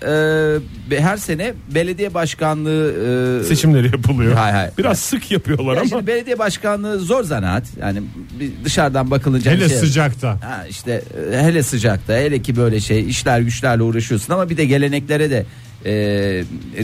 e, 0.90 0.98
her 1.00 1.16
sene 1.16 1.54
belediye 1.74 2.14
başkanlığı 2.14 3.40
e, 3.42 3.44
Seçimleri 3.44 3.86
yapılıyor. 3.86 4.32
Hay 4.34 4.52
hay. 4.52 4.70
Biraz 4.78 4.98
sık 4.98 5.30
yapıyorlar 5.30 5.74
Ya 5.74 5.80
ama. 5.80 5.88
şimdi 5.88 6.06
belediye 6.06 6.38
başkanlığı 6.38 6.98
zor 7.00 7.24
zanaat. 7.24 7.64
Yani 7.80 8.02
bir 8.40 8.50
dışarıdan 8.64 9.10
bakılınca 9.10 9.50
Hele 9.50 9.68
şey- 9.68 9.78
sıcakta. 9.78 10.28
Ha 10.30 10.66
işte 10.70 11.02
e, 11.32 11.42
hele 11.42 11.62
sıcakta 11.62 12.12
hele 12.12 12.42
ki 12.42 12.56
böyle 12.56 12.80
şey 12.80 13.08
işler 13.10 13.40
güçlerle 13.40 13.82
uğraşıyorsun 13.82 14.32
ama 14.32 14.50
bir 14.50 14.56
de 14.56 14.64
geleneklere 14.64 15.30
de 15.30 15.46
e, 15.86 15.92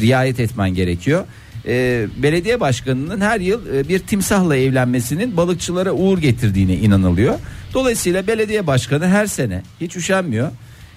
riayet 0.01 0.41
etmen 0.41 0.75
gerekiyor. 0.75 1.25
E, 1.67 2.07
belediye 2.23 2.61
başkanının 2.61 3.21
her 3.21 3.41
yıl 3.41 3.75
e, 3.75 3.89
bir 3.89 3.99
timsahla 3.99 4.57
evlenmesinin 4.57 5.37
balıkçılara 5.37 5.93
uğur 5.93 6.19
getirdiğine 6.19 6.75
inanılıyor. 6.75 7.35
Dolayısıyla 7.75 8.27
belediye 8.27 8.67
başkanı 8.67 9.09
her 9.09 9.27
sene 9.27 9.63
hiç 9.81 9.97
üşenmiyor. 9.97 10.51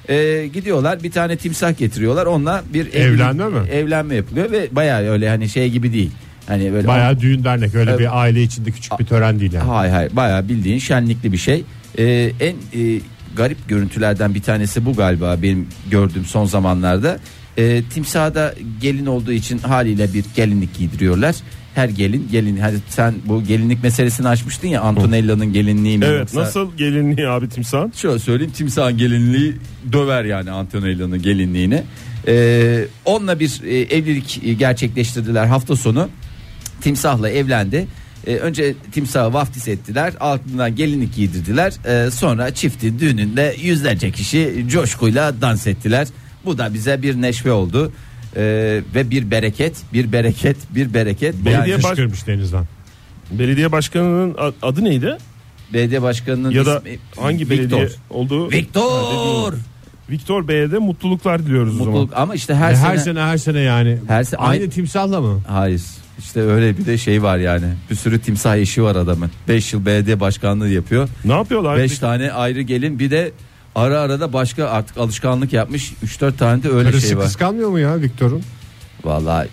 E, 0.09 0.47
gidiyorlar 0.53 1.03
bir 1.03 1.11
tane 1.11 1.37
timsah 1.37 1.77
getiriyorlar 1.77 2.25
onunla 2.25 2.63
bir 2.73 2.93
Evlenme 2.93 3.49
mi? 3.49 3.69
Evlenme 3.71 4.15
yapılıyor 4.15 4.51
ve 4.51 4.67
bayağı 4.71 5.01
öyle 5.01 5.29
hani 5.29 5.49
şey 5.49 5.69
gibi 5.69 5.93
değil. 5.93 6.11
Hani 6.47 6.73
böyle 6.73 6.87
Bayağı 6.87 7.19
düğün 7.19 7.43
dernek 7.43 7.75
öyle 7.75 7.89
Evet. 7.89 7.99
bir 7.99 8.21
aile 8.21 8.43
içinde 8.43 8.71
küçük 8.71 8.99
bir 8.99 9.05
tören 9.05 9.39
değil 9.39 9.53
yani. 9.53 9.67
Hayır 9.67 9.93
hayır 9.93 10.15
bayağı 10.15 10.49
bildiğin 10.49 10.79
şenlikli 10.79 11.31
bir 11.31 11.37
şey. 11.37 11.63
Ee, 11.97 12.31
en 12.39 12.55
e, 12.81 12.99
garip 13.35 13.69
görüntülerden 13.69 14.35
bir 14.35 14.41
tanesi 14.41 14.85
bu 14.85 14.93
galiba 14.93 15.37
benim 15.41 15.67
gördüğüm 15.91 16.25
son 16.25 16.45
zamanlarda. 16.45 17.19
E, 17.57 17.83
timsaha 17.93 18.35
da 18.35 18.55
gelin 18.81 19.05
olduğu 19.05 19.31
için 19.31 19.57
haliyle 19.57 20.13
bir 20.13 20.25
gelinlik 20.35 20.77
giydiriyorlar. 20.77 21.35
Her 21.75 21.89
gelin 21.89 22.27
gelin 22.31 22.57
hadi 22.57 22.75
sen 22.89 23.13
bu 23.25 23.43
gelinlik 23.43 23.83
meselesini 23.83 24.27
açmıştın 24.27 24.67
ya 24.67 24.81
Antonella'nın 24.81 25.53
gelinliği 25.53 25.97
mi 25.97 26.05
Evet 26.05 26.19
yoksa- 26.19 26.41
nasıl 26.41 26.77
gelinliği 26.77 27.27
abi 27.27 27.49
timsahın? 27.49 27.91
Şöyle 27.95 28.19
söyleyeyim 28.19 28.51
timsahın 28.55 28.97
gelinliği 28.97 29.55
döver 29.93 30.23
yani 30.25 30.51
Antonella'nın 30.51 31.21
gelinliğini. 31.21 31.83
Ee, 32.27 32.85
onunla 33.05 33.39
bir 33.39 33.61
e, 33.63 33.77
evlilik 33.95 34.59
gerçekleştirdiler 34.59 35.45
hafta 35.45 35.75
sonu. 35.75 36.09
Timsahla 36.81 37.29
evlendi. 37.29 37.87
Ee, 38.27 38.35
önce 38.35 38.73
timsahı 38.91 39.33
vaftiz 39.33 39.67
ettiler. 39.67 40.13
Altından 40.19 40.75
gelinlik 40.75 41.15
giydirdiler. 41.15 41.73
Ee, 41.87 42.11
sonra 42.11 42.53
çiftin 42.53 42.99
düğününde 42.99 43.55
yüzlerce 43.61 44.11
kişi 44.11 44.65
coşkuyla 44.67 45.41
dans 45.41 45.67
ettiler. 45.67 46.07
Bu 46.45 46.57
da 46.57 46.73
bize 46.73 47.01
bir 47.01 47.21
neşve 47.21 47.51
oldu. 47.51 47.91
Ee, 48.35 48.81
ve 48.95 49.09
bir 49.09 49.31
bereket, 49.31 49.75
bir 49.93 50.11
bereket, 50.11 50.57
bir 50.75 50.93
bereket. 50.93 51.35
Belediye 51.45 51.67
Yani 51.75 51.83
baş- 51.83 52.27
denizden. 52.27 52.65
Belediye 53.31 53.71
başkanının 53.71 54.35
adı 54.61 54.83
neydi? 54.83 55.17
belediye 55.73 56.01
başkanının 56.01 56.51
Ya 56.51 56.65
da 56.65 56.79
ismi 56.79 56.97
hangi 57.19 57.49
Viktor. 57.49 57.57
belediye 57.57 57.89
olduğu? 58.09 58.51
Viktor. 58.51 59.53
Viktor 60.09 60.47
Bey'e 60.47 60.71
de 60.71 60.77
mutluluklar 60.77 61.45
diliyoruz 61.45 61.75
o 61.75 61.77
zaman. 61.77 61.93
Mutluluk 61.93 62.17
ama 62.17 62.35
işte 62.35 62.55
her, 62.55 62.69
Her, 62.69 62.75
sene, 62.75 62.87
her 62.87 62.97
sene 62.97 63.19
her 63.19 63.37
sene 63.37 63.59
yani. 63.59 63.97
Her 64.07 64.23
sene- 64.23 64.39
aynı 64.39 64.61
Ay- 64.63 64.69
timsahla 64.69 65.21
mı? 65.21 65.41
Hayır. 65.47 65.81
İşte 66.19 66.41
öyle 66.41 66.77
bir 66.77 66.85
de 66.85 66.97
şey 66.97 67.23
var 67.23 67.37
yani. 67.37 67.65
Bir 67.89 67.95
sürü 67.95 68.19
timsah 68.19 68.57
işi 68.57 68.83
var 68.83 68.95
adamın. 68.95 69.31
5 69.47 69.73
yıl 69.73 69.85
belediye 69.85 70.19
başkanlığı 70.19 70.69
yapıyor. 70.69 71.09
Ne 71.25 71.33
yapıyorlar? 71.33 71.77
5 71.77 71.99
tane 71.99 72.31
ayrı 72.31 72.61
gelin 72.61 72.99
bir 72.99 73.11
de 73.11 73.31
ara 73.75 73.99
ara 73.99 74.19
da 74.19 74.33
başka 74.33 74.65
artık 74.65 74.97
alışkanlık 74.97 75.53
yapmış. 75.53 75.93
3-4 76.05 76.37
tane 76.37 76.63
de 76.63 76.69
öyle 76.69 76.89
Karısı 76.91 77.07
şey 77.07 77.17
var. 77.17 77.23
kıskanmıyor 77.25 77.69
mu 77.69 77.79
ya 77.79 78.01
Viktor'un? 78.01 78.41
Vallahi 79.03 79.47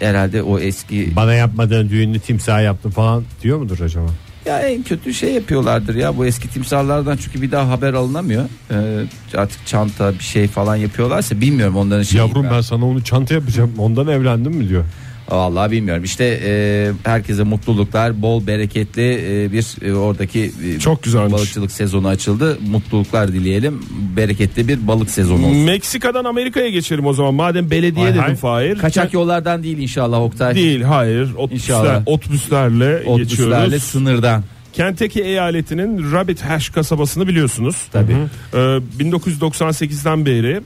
herhalde 0.00 0.42
o 0.42 0.58
eski 0.58 1.16
Bana 1.16 1.34
yapmadığın 1.34 1.88
düğünü 1.88 2.20
timsah 2.20 2.62
yaptım 2.62 2.90
falan 2.90 3.24
diyor 3.42 3.58
mudur 3.58 3.80
acaba? 3.80 4.06
ya 4.46 4.58
en 4.60 4.82
kötü 4.82 5.14
şey 5.14 5.32
yapıyorlardır 5.32 5.94
ya 5.94 6.16
bu 6.16 6.26
eski 6.26 6.48
timsahlardan 6.48 7.16
çünkü 7.16 7.42
bir 7.42 7.50
daha 7.50 7.68
haber 7.70 7.94
alınamıyor. 7.94 8.44
Ee, 8.70 9.04
artık 9.34 9.66
çanta 9.66 10.12
bir 10.12 10.24
şey 10.24 10.48
falan 10.48 10.76
yapıyorlarsa 10.76 11.40
bilmiyorum 11.40 11.76
onların 11.76 12.02
şeyi. 12.02 12.18
Yavrum 12.18 12.46
ben 12.52 12.60
sana 12.60 12.86
onu 12.86 13.04
çanta 13.04 13.34
yapacağım 13.34 13.72
ondan 13.78 14.06
evlendim 14.08 14.52
mi 14.52 14.68
diyor. 14.68 14.84
Vallahi 15.30 15.70
bilmiyorum. 15.70 16.04
İşte 16.04 16.40
e, 16.44 16.90
herkese 17.04 17.42
mutluluklar, 17.42 18.22
bol 18.22 18.46
bereketli 18.46 19.12
e, 19.44 19.52
bir 19.52 19.86
e, 19.88 19.94
oradaki 19.94 20.52
e, 20.76 20.78
Çok 20.78 21.02
güzelmiş. 21.02 21.32
balıkçılık 21.32 21.70
sezonu 21.72 22.08
açıldı. 22.08 22.58
Mutluluklar 22.70 23.32
dileyelim. 23.32 23.82
Bereketli 24.16 24.68
bir 24.68 24.86
balık 24.88 25.10
sezonu 25.10 25.46
olsun. 25.46 25.56
Meksika'dan 25.58 26.24
Amerika'ya 26.24 26.68
geçelim 26.70 27.06
o 27.06 27.12
zaman. 27.12 27.34
Madem 27.34 27.70
belediye 27.70 28.04
Hay 28.04 28.12
dedim 28.14 28.22
hay. 28.22 28.36
Fahir. 28.36 28.78
Kaçak 28.78 29.12
yollardan 29.14 29.62
değil 29.62 29.78
inşallah 29.78 30.20
Oktay. 30.20 30.54
Değil 30.54 30.82
hayır. 30.82 31.30
Otobüsler, 31.36 31.74
İnşallah. 31.76 32.02
otobüslerle 32.06 32.96
Otobüslerle 33.06 33.64
geçiyoruz. 33.64 33.82
sınırdan. 33.82 34.44
Kentucky 34.72 35.26
eyaletinin 35.28 36.12
Rabbit 36.12 36.42
Hash 36.42 36.68
kasabasını 36.70 37.28
biliyorsunuz. 37.28 37.76
Tabii. 37.92 38.16
Ee, 38.54 38.56
1998'den 38.98 40.26
beri 40.26 40.60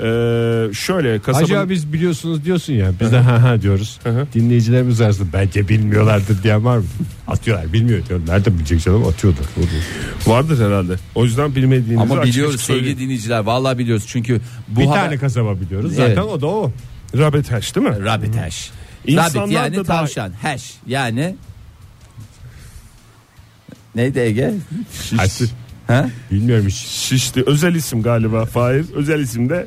e, 0.00 0.74
şöyle 0.74 1.18
kasabanın 1.18 1.44
Acaba 1.44 1.68
biz 1.70 1.92
biliyorsunuz 1.92 2.44
diyorsun 2.44 2.72
ya 2.72 2.90
biz 3.00 3.12
de 3.12 3.18
ha 3.18 3.42
ha 3.42 3.62
diyoruz. 3.62 3.98
hı. 4.04 4.26
Dinleyicilerimiz 4.34 5.00
arasında 5.00 5.28
bence 5.32 5.68
bilmiyorlardır 5.68 6.42
diyen 6.42 6.64
var 6.64 6.78
mı? 6.78 6.84
Atıyorlar 7.28 7.72
bilmiyor 7.72 8.06
diyor. 8.08 8.20
Nerede 8.28 8.54
bilecek 8.58 8.80
canım 8.84 9.06
atıyordur. 9.06 9.44
vardır 10.26 10.66
herhalde. 10.66 10.94
O 11.14 11.24
yüzden 11.24 11.54
bilmediğinizi 11.54 12.00
Ama 12.12 12.22
biliyoruz 12.22 12.60
sevgili 12.60 12.78
söyleyeyim. 12.78 12.98
dinleyiciler. 12.98 13.38
Vallahi 13.38 13.78
biliyoruz 13.78 14.04
çünkü 14.08 14.40
bu 14.68 14.80
Bir 14.80 14.86
haber... 14.86 15.00
tane 15.04 15.16
kasaba 15.18 15.60
biliyoruz 15.60 15.92
Evet. 15.98 16.16
zaten 16.16 16.28
o 16.30 16.40
da 16.40 16.46
o. 16.46 16.72
Rabbit 17.18 17.52
Hash 17.52 17.74
değil 17.76 17.86
mi? 17.86 18.04
Rabbit 18.04 18.36
hash. 18.36 18.70
İnsanlar 19.06 19.34
Rabbit 19.42 19.52
yani 19.54 19.76
da 19.76 19.86
daha- 19.86 20.00
tavşan. 20.00 20.32
Hash 20.42 20.74
yani 20.86 21.36
Neydi 23.94 24.18
Ege? 24.18 24.54
Şişti. 25.02 25.44
Ha? 25.86 26.08
Bilmiyorum 26.30 26.66
hiç. 26.66 26.74
Şişti. 26.76 27.42
Özel 27.46 27.74
isim 27.74 28.02
galiba. 28.02 28.44
Faiz. 28.44 28.92
Özel 28.92 29.20
isim 29.20 29.48
de 29.50 29.66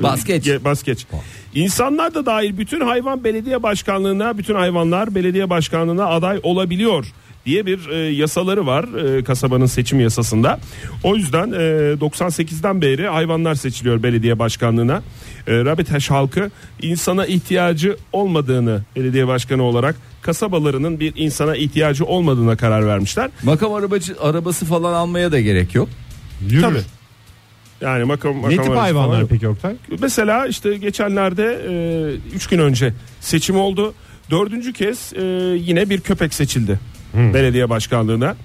Baskeç. 0.00 0.46
Ge- 0.46 0.64
baskeç. 0.64 1.06
İnsanlar 1.54 2.14
da 2.14 2.26
dahil 2.26 2.58
bütün 2.58 2.80
hayvan 2.80 3.24
belediye 3.24 3.62
başkanlığına, 3.62 4.38
bütün 4.38 4.54
hayvanlar 4.54 5.14
belediye 5.14 5.50
başkanlığına 5.50 6.06
aday 6.06 6.40
olabiliyor 6.42 7.12
diye 7.50 7.66
bir 7.66 7.88
e, 7.88 7.96
yasaları 7.96 8.66
var 8.66 8.84
e, 9.18 9.24
kasabanın 9.24 9.66
seçim 9.66 10.00
yasasında. 10.00 10.60
O 11.04 11.16
yüzden 11.16 11.52
e, 11.52 11.56
98'den 11.94 12.82
beri 12.82 13.08
hayvanlar 13.08 13.54
seçiliyor 13.54 14.02
belediye 14.02 14.38
başkanlığına. 14.38 15.02
E, 15.46 15.52
Rabbit 15.64 15.90
halkı 16.10 16.50
insana 16.82 17.26
ihtiyacı 17.26 17.96
olmadığını 18.12 18.80
belediye 18.96 19.26
başkanı 19.26 19.62
olarak 19.62 19.96
kasabalarının 20.22 21.00
bir 21.00 21.12
insana 21.16 21.56
ihtiyacı 21.56 22.04
olmadığına 22.04 22.56
karar 22.56 22.86
vermişler. 22.86 23.30
Makam 23.42 23.74
arabacı 23.74 24.14
arabası 24.20 24.66
falan 24.66 24.92
almaya 24.92 25.32
da 25.32 25.40
gerek 25.40 25.74
yok. 25.74 25.88
Yürür. 26.50 26.62
Tabii. 26.62 26.82
Yani 27.80 28.04
makam, 28.04 28.36
makam 28.36 28.50
Ne 28.50 28.56
tip 28.56 28.66
falan 28.66 28.76
hayvanlar 28.76 29.20
yok. 29.20 29.30
peki 29.30 29.48
Oktay? 29.48 29.74
Mesela 30.00 30.46
işte 30.46 30.76
geçenlerde 30.76 31.60
3 32.34 32.46
gün 32.46 32.58
önce 32.58 32.94
seçim 33.20 33.56
oldu. 33.56 33.94
Dördüncü 34.30 34.72
kez 34.72 35.12
e, 35.16 35.22
yine 35.58 35.90
bir 35.90 36.00
köpek 36.00 36.34
seçildi 36.34 36.78
belediye 37.14 37.70
başkanlığına. 37.70 38.36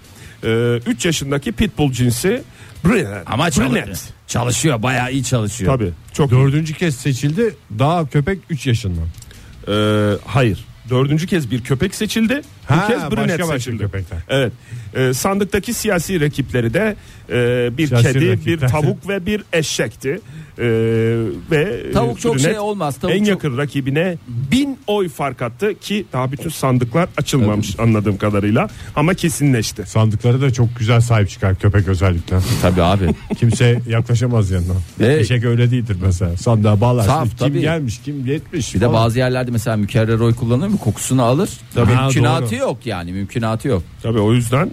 3 0.87 1.05
yaşındaki 1.05 1.51
pitbull 1.51 1.91
cinsi 1.91 2.41
Brilliant. 2.85 3.23
Ama 3.25 3.47
Brilliant. 3.47 3.99
çalışıyor. 4.27 4.83
Bayağı 4.83 5.11
iyi 5.11 5.23
çalışıyor. 5.23 5.73
Tabii. 5.77 5.91
Çok 6.13 6.31
Dördüncü 6.31 6.73
kez 6.73 6.95
seçildi. 6.95 7.55
Daha 7.79 8.09
köpek 8.09 8.39
3 8.49 8.67
yaşında. 8.67 9.01
Ee, 9.67 10.17
hayır. 10.25 10.65
Dördüncü 10.89 11.27
kez 11.27 11.51
bir 11.51 11.63
köpek 11.63 11.95
seçildi. 11.95 12.41
Ha, 12.67 12.83
Bu 12.83 12.87
kez 12.93 13.01
Brunette 13.01 13.17
başka 13.17 13.39
başka 13.43 13.53
seçildi. 13.59 13.77
köpekler. 13.77 14.19
Evet. 14.29 14.51
Ee, 14.95 15.13
sandıktaki 15.13 15.73
siyasi 15.73 16.21
rakipleri 16.21 16.73
de 16.73 16.95
e, 17.29 17.69
bir 17.77 17.87
Siyasi 17.87 18.13
kedi, 18.13 18.31
rakipler. 18.31 18.61
bir 18.61 18.67
tavuk 18.67 19.07
ve 19.09 19.25
bir 19.25 19.43
eşekti. 19.53 20.19
Ee, 20.59 20.63
ve 21.51 21.91
Tavuk 21.93 22.19
çok 22.21 22.39
şey 22.39 22.59
olmaz, 22.59 22.97
tavuk 22.97 23.15
en 23.15 23.19
çok- 23.19 23.27
yakın 23.27 23.57
rakibine 23.57 24.17
bin 24.51 24.77
oy 24.87 25.09
fark 25.09 25.41
attı 25.41 25.79
ki 25.79 26.05
daha 26.13 26.31
bütün 26.31 26.49
sandıklar 26.49 27.09
açılmamış 27.17 27.79
anladığım 27.79 28.17
kadarıyla 28.17 28.69
ama 28.95 29.13
kesinleşti. 29.13 29.83
Sandıkları 29.85 30.41
da 30.41 30.53
çok 30.53 30.67
güzel 30.79 31.01
sahip 31.01 31.29
çıkar 31.29 31.55
köpek 31.55 31.87
özellikle. 31.87 32.37
Tabii 32.61 32.81
abi. 32.81 33.05
Kimse 33.39 33.81
yaklaşamaz 33.89 34.51
yanına. 34.51 34.73
Ve- 34.99 35.19
Eşek 35.19 35.43
öyle 35.45 35.71
değildir 35.71 35.97
mesela. 36.05 36.37
Sandığa 36.37 36.81
bağlarsın. 36.81 37.09
Saf, 37.11 37.27
kim 37.29 37.37
tabii. 37.37 37.61
gelmiş 37.61 37.99
kim 38.05 38.25
gitmiş. 38.25 38.75
Bir 38.75 38.81
de 38.81 38.85
falan. 38.85 39.03
bazı 39.05 39.19
yerlerde 39.19 39.51
mesela 39.51 39.77
mükerrer 39.77 40.19
oy 40.19 40.33
kullanılır 40.33 40.67
mı? 40.67 40.77
Kokusunu 40.77 41.23
alır. 41.23 41.49
Tabii. 41.73 41.91
Mümkünatı 41.95 42.45
doğru. 42.51 42.55
yok 42.59 42.77
yani 42.85 43.11
mümkünatı 43.11 43.67
yok. 43.67 43.83
Tabii 44.03 44.19
o 44.19 44.33
yüzden 44.33 44.69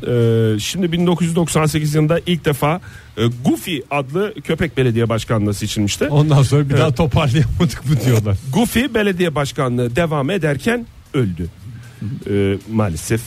e, 0.57 0.59
şimdi 0.61 0.93
1998 0.93 1.95
yılında 1.95 2.21
ilk 2.27 2.45
defa 2.45 2.81
e, 3.12 3.12
Goofy 3.45 3.79
adlı 3.91 4.35
köpek 4.45 4.77
belediye 4.77 5.09
başkanlığı 5.09 5.55
seçilmişti. 5.55 6.09
Ondan 6.09 6.43
sonra 6.43 6.69
bir 6.69 6.77
daha 6.79 6.95
toparlayamadık 6.95 7.87
mı 7.87 8.01
diyorlar. 8.07 8.37
Goofy 8.53 8.81
belediye 8.95 9.35
başkanlığı 9.35 9.97
devam 9.97 10.31
ederken 10.31 10.87
öldü. 11.15 11.49
E, 12.31 12.59
maalesef 12.73 13.21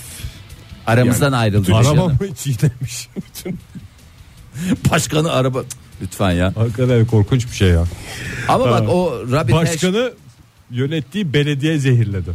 Aramızdan 0.87 1.31
ayrıldı. 1.31 1.73
Araba 1.75 1.89
Araba 1.89 2.07
mı 2.07 2.17
hiç 2.31 2.47
iyi 2.47 2.57
demiş. 2.61 3.09
Başkanı 4.91 5.31
araba 5.31 5.63
lütfen 6.01 6.31
ya. 6.31 6.53
Hakikaten 6.55 7.05
korkunç 7.05 7.45
bir 7.51 7.55
şey 7.55 7.69
ya. 7.69 7.83
Ama 8.47 8.69
bak 8.69 8.89
o 8.89 9.13
Rabbit 9.31 9.55
Hash- 9.55 9.61
Başkanı 9.61 10.11
yönettiği 10.71 11.33
belediye 11.33 11.79
zehirledi. 11.79 12.31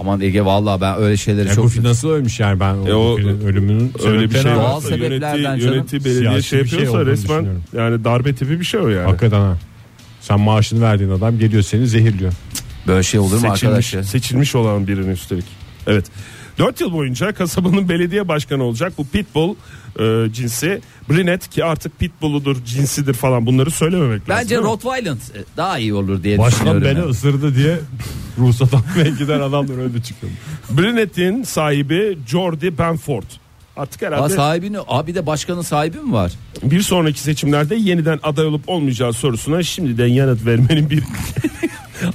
Aman 0.00 0.20
Ege 0.20 0.44
vallahi 0.44 0.80
ben 0.80 0.96
öyle 0.98 1.16
şeyleri 1.16 1.54
çok 1.54 1.76
bu 1.78 1.82
nasıl 1.82 2.08
ölmüş 2.10 2.40
yani 2.40 2.60
ben 2.60 2.74
E, 2.74 2.94
o- 2.94 3.18
ölümünün 3.18 3.92
öyle 4.06 4.30
bir 4.30 4.34
şey 4.34 4.44
Doğal 4.54 4.74
varsa 4.74 4.88
sebeplerden 4.88 5.56
yönettiği, 5.56 6.00
canım. 6.02 6.04
belediye 6.04 6.14
Siyasi 6.30 6.42
şey 6.42 6.60
bir 6.64 6.68
şey 6.68 6.78
yapıyorsa 6.78 6.98
olduğunu 6.98 7.12
resmen 7.12 7.36
düşünüyorum. 7.38 7.62
yani 7.76 8.04
darbe 8.04 8.34
tipi 8.34 8.60
bir 8.60 8.64
şey 8.64 8.80
o 8.80 8.88
yani. 8.88 9.06
Hakikaten 9.06 9.40
ha. 9.40 9.56
Sen 10.20 10.40
maaşını 10.40 10.80
verdiğin 10.82 11.10
adam 11.10 11.38
geliyor 11.38 11.62
seni 11.62 11.86
zehirliyor. 11.86 12.32
böyle 12.86 13.02
şey 13.02 13.20
olur 13.20 13.32
mu 13.34 13.40
seçilmiş, 13.40 13.64
arkadaş 13.64 13.94
ya? 13.94 14.02
seçilmiş 14.04 14.54
olan 14.54 14.86
birinin 14.86 15.10
üstelik. 15.10 15.44
Evet. 15.86 16.04
4 16.60 16.80
yıl 16.80 16.92
boyunca 16.92 17.32
kasabanın 17.32 17.88
belediye 17.88 18.28
başkanı 18.28 18.64
olacak 18.64 18.92
bu 18.98 19.06
pitbull 19.06 19.54
e, 20.00 20.32
cinsi 20.32 20.80
Brinet 21.10 21.48
ki 21.50 21.64
artık 21.64 21.98
pitbull'udur 21.98 22.64
cinsidir 22.64 23.14
falan 23.14 23.46
bunları 23.46 23.70
söylememek 23.70 24.28
lazım. 24.28 24.42
Bence? 24.44 24.56
Rottweiler 24.58 25.16
daha 25.56 25.78
iyi 25.78 25.94
olur 25.94 26.22
diye 26.22 26.38
Başkan 26.38 26.52
düşünüyorum. 26.52 26.82
beni 26.82 26.98
yani. 26.98 27.10
ısırdı 27.10 27.54
diye 27.54 27.78
ruhsat 28.38 28.74
almaya 28.74 29.10
giden 29.18 29.40
adamlar 29.40 29.82
öyle 29.82 30.02
çıkıyor. 30.02 30.32
Brinet'in 30.70 31.42
sahibi 31.42 32.18
Jordi 32.26 32.78
Benford. 32.78 33.22
Artık 33.76 34.02
Aa, 34.02 34.06
herhalde 34.06 34.34
sahibini, 34.34 34.78
abi 34.88 35.14
de 35.14 35.26
başkanın 35.26 35.62
sahibi 35.62 35.98
mi 35.98 36.12
var? 36.12 36.32
bir 36.62 36.82
sonraki 36.82 37.20
seçimlerde 37.20 37.74
yeniden 37.76 38.20
aday 38.22 38.46
olup 38.46 38.68
olmayacağı 38.68 39.12
sorusuna 39.12 39.62
şimdiden 39.62 40.06
yanıt 40.06 40.46
vermenin 40.46 40.90
bir 40.90 41.02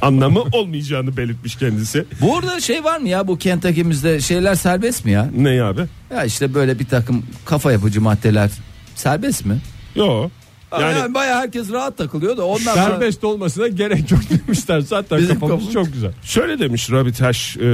anlamı 0.01 0.39
olmayacağını 0.51 1.17
belirtmiş 1.17 1.55
kendisi. 1.55 2.05
Burada 2.21 2.59
şey 2.59 2.83
var 2.83 2.99
mı 2.99 3.09
ya 3.09 3.27
bu 3.27 3.37
Kentucky'mizde 3.37 4.21
şeyler 4.21 4.55
serbest 4.55 5.05
mi 5.05 5.11
ya? 5.11 5.29
Ne 5.37 5.63
abi? 5.63 5.81
Ya 6.13 6.23
işte 6.23 6.53
böyle 6.53 6.79
bir 6.79 6.85
takım 6.85 7.25
kafa 7.45 7.71
yapıcı 7.71 8.01
maddeler 8.01 8.49
serbest 8.95 9.45
mi? 9.45 9.57
Yo. 9.95 10.29
Yani, 10.71 10.97
Yani 10.99 11.13
bayağı 11.13 11.41
herkes 11.41 11.71
rahat 11.71 11.97
takılıyor 11.97 12.37
da 12.37 12.45
ondan 12.45 12.73
sonra 12.73 12.75
Serbest 12.85 13.23
olmasına 13.23 13.67
gerek 13.67 14.11
yok 14.11 14.21
demişler. 14.29 14.79
Zaten 14.79 15.19
Bizim 15.19 15.39
kafamız 15.39 15.65
kafamız- 15.65 15.73
çok 15.73 15.93
güzel. 15.93 16.11
şöyle 16.23 16.59
demiş 16.59 16.91
Rabitaş 16.91 17.57
e, 17.57 17.67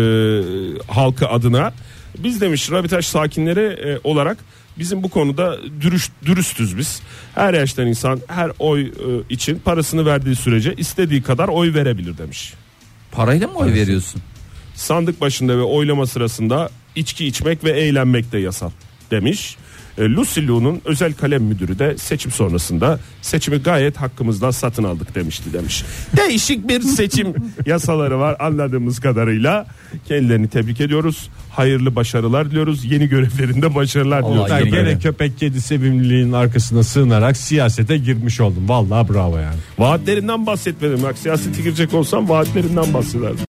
halkı 0.88 1.28
adına. 1.28 1.74
Biz 2.17 2.41
demiş 2.41 2.72
Rabitaş 2.72 3.07
sakinleri 3.07 3.89
e, 3.89 3.99
olarak 4.03 4.38
bizim 4.82 5.03
bu 5.03 5.09
konuda 5.09 5.57
dürüst, 5.82 6.11
dürüstüz 6.25 6.77
biz. 6.77 7.01
Her 7.36 7.53
yaştan 7.53 7.88
insan 7.88 8.21
her 8.27 8.51
oy 8.59 8.82
e, 8.82 8.89
için 9.29 9.59
parasını 9.59 10.05
verdiği 10.05 10.36
sürece 10.36 10.73
istediği 10.77 11.23
kadar 11.23 11.47
oy 11.47 11.73
verebilir 11.73 12.17
demiş. 12.17 12.53
parayla 13.11 13.47
mı 13.47 13.57
oy 13.57 13.73
veriyorsun? 13.73 14.21
Sandık 14.75 15.21
başında 15.21 15.57
ve 15.57 15.61
oylama 15.61 16.07
sırasında 16.07 16.69
içki 16.95 17.25
içmek 17.25 17.63
ve 17.63 17.71
eğlenmek 17.71 18.32
de 18.32 18.38
yasal 18.39 18.71
demiş. 19.11 19.55
E, 20.02 20.10
Lucy 20.10 20.41
Liu'nun 20.41 20.82
özel 20.86 21.14
kalem 21.14 21.43
müdürü 21.43 21.80
de 21.80 21.97
seçim 21.97 22.32
sonrasında 22.32 22.99
seçimi 23.22 23.58
gayet 23.58 23.97
hakkımızdan 23.97 24.52
satın 24.52 24.84
aldık 24.84 25.16
demişti 25.16 25.54
demiş. 25.54 25.84
Değişik 26.18 26.68
bir 26.68 26.82
seçim 26.82 27.34
yasaları 27.66 28.20
var 28.20 28.38
anladığımız 28.39 28.99
kadarıyla. 28.99 29.66
Kendilerini 30.08 30.47
tebrik 30.47 30.82
ediyoruz. 30.82 31.30
Hayırlı 31.52 31.95
başarılar 31.95 32.52
diliyoruz. 32.52 32.86
Yeni 32.91 33.08
görevlerinde 33.10 33.76
başarılar 33.76 34.26
diliyoruz. 34.26 34.52
Ben 34.52 34.66
gene 34.66 34.99
köpek 34.99 35.38
kedi 35.39 35.62
sevimliliğinin 35.62 36.32
arkasına 36.34 36.84
sığınarak 36.84 37.38
siyasete 37.38 37.97
girmiş 37.97 38.39
oldum. 38.41 38.70
Vallahi 38.70 39.14
bravo 39.14 39.38
yani. 39.38 39.56
Vaatlerinden 39.80 40.45
bahsetmedim. 40.45 41.04
Bak 41.04 41.18
siyasete 41.18 41.62
girecek 41.62 41.93
olsam 41.93 42.30
vaatlerinden 42.30 42.93
bahsederdim. 42.93 43.38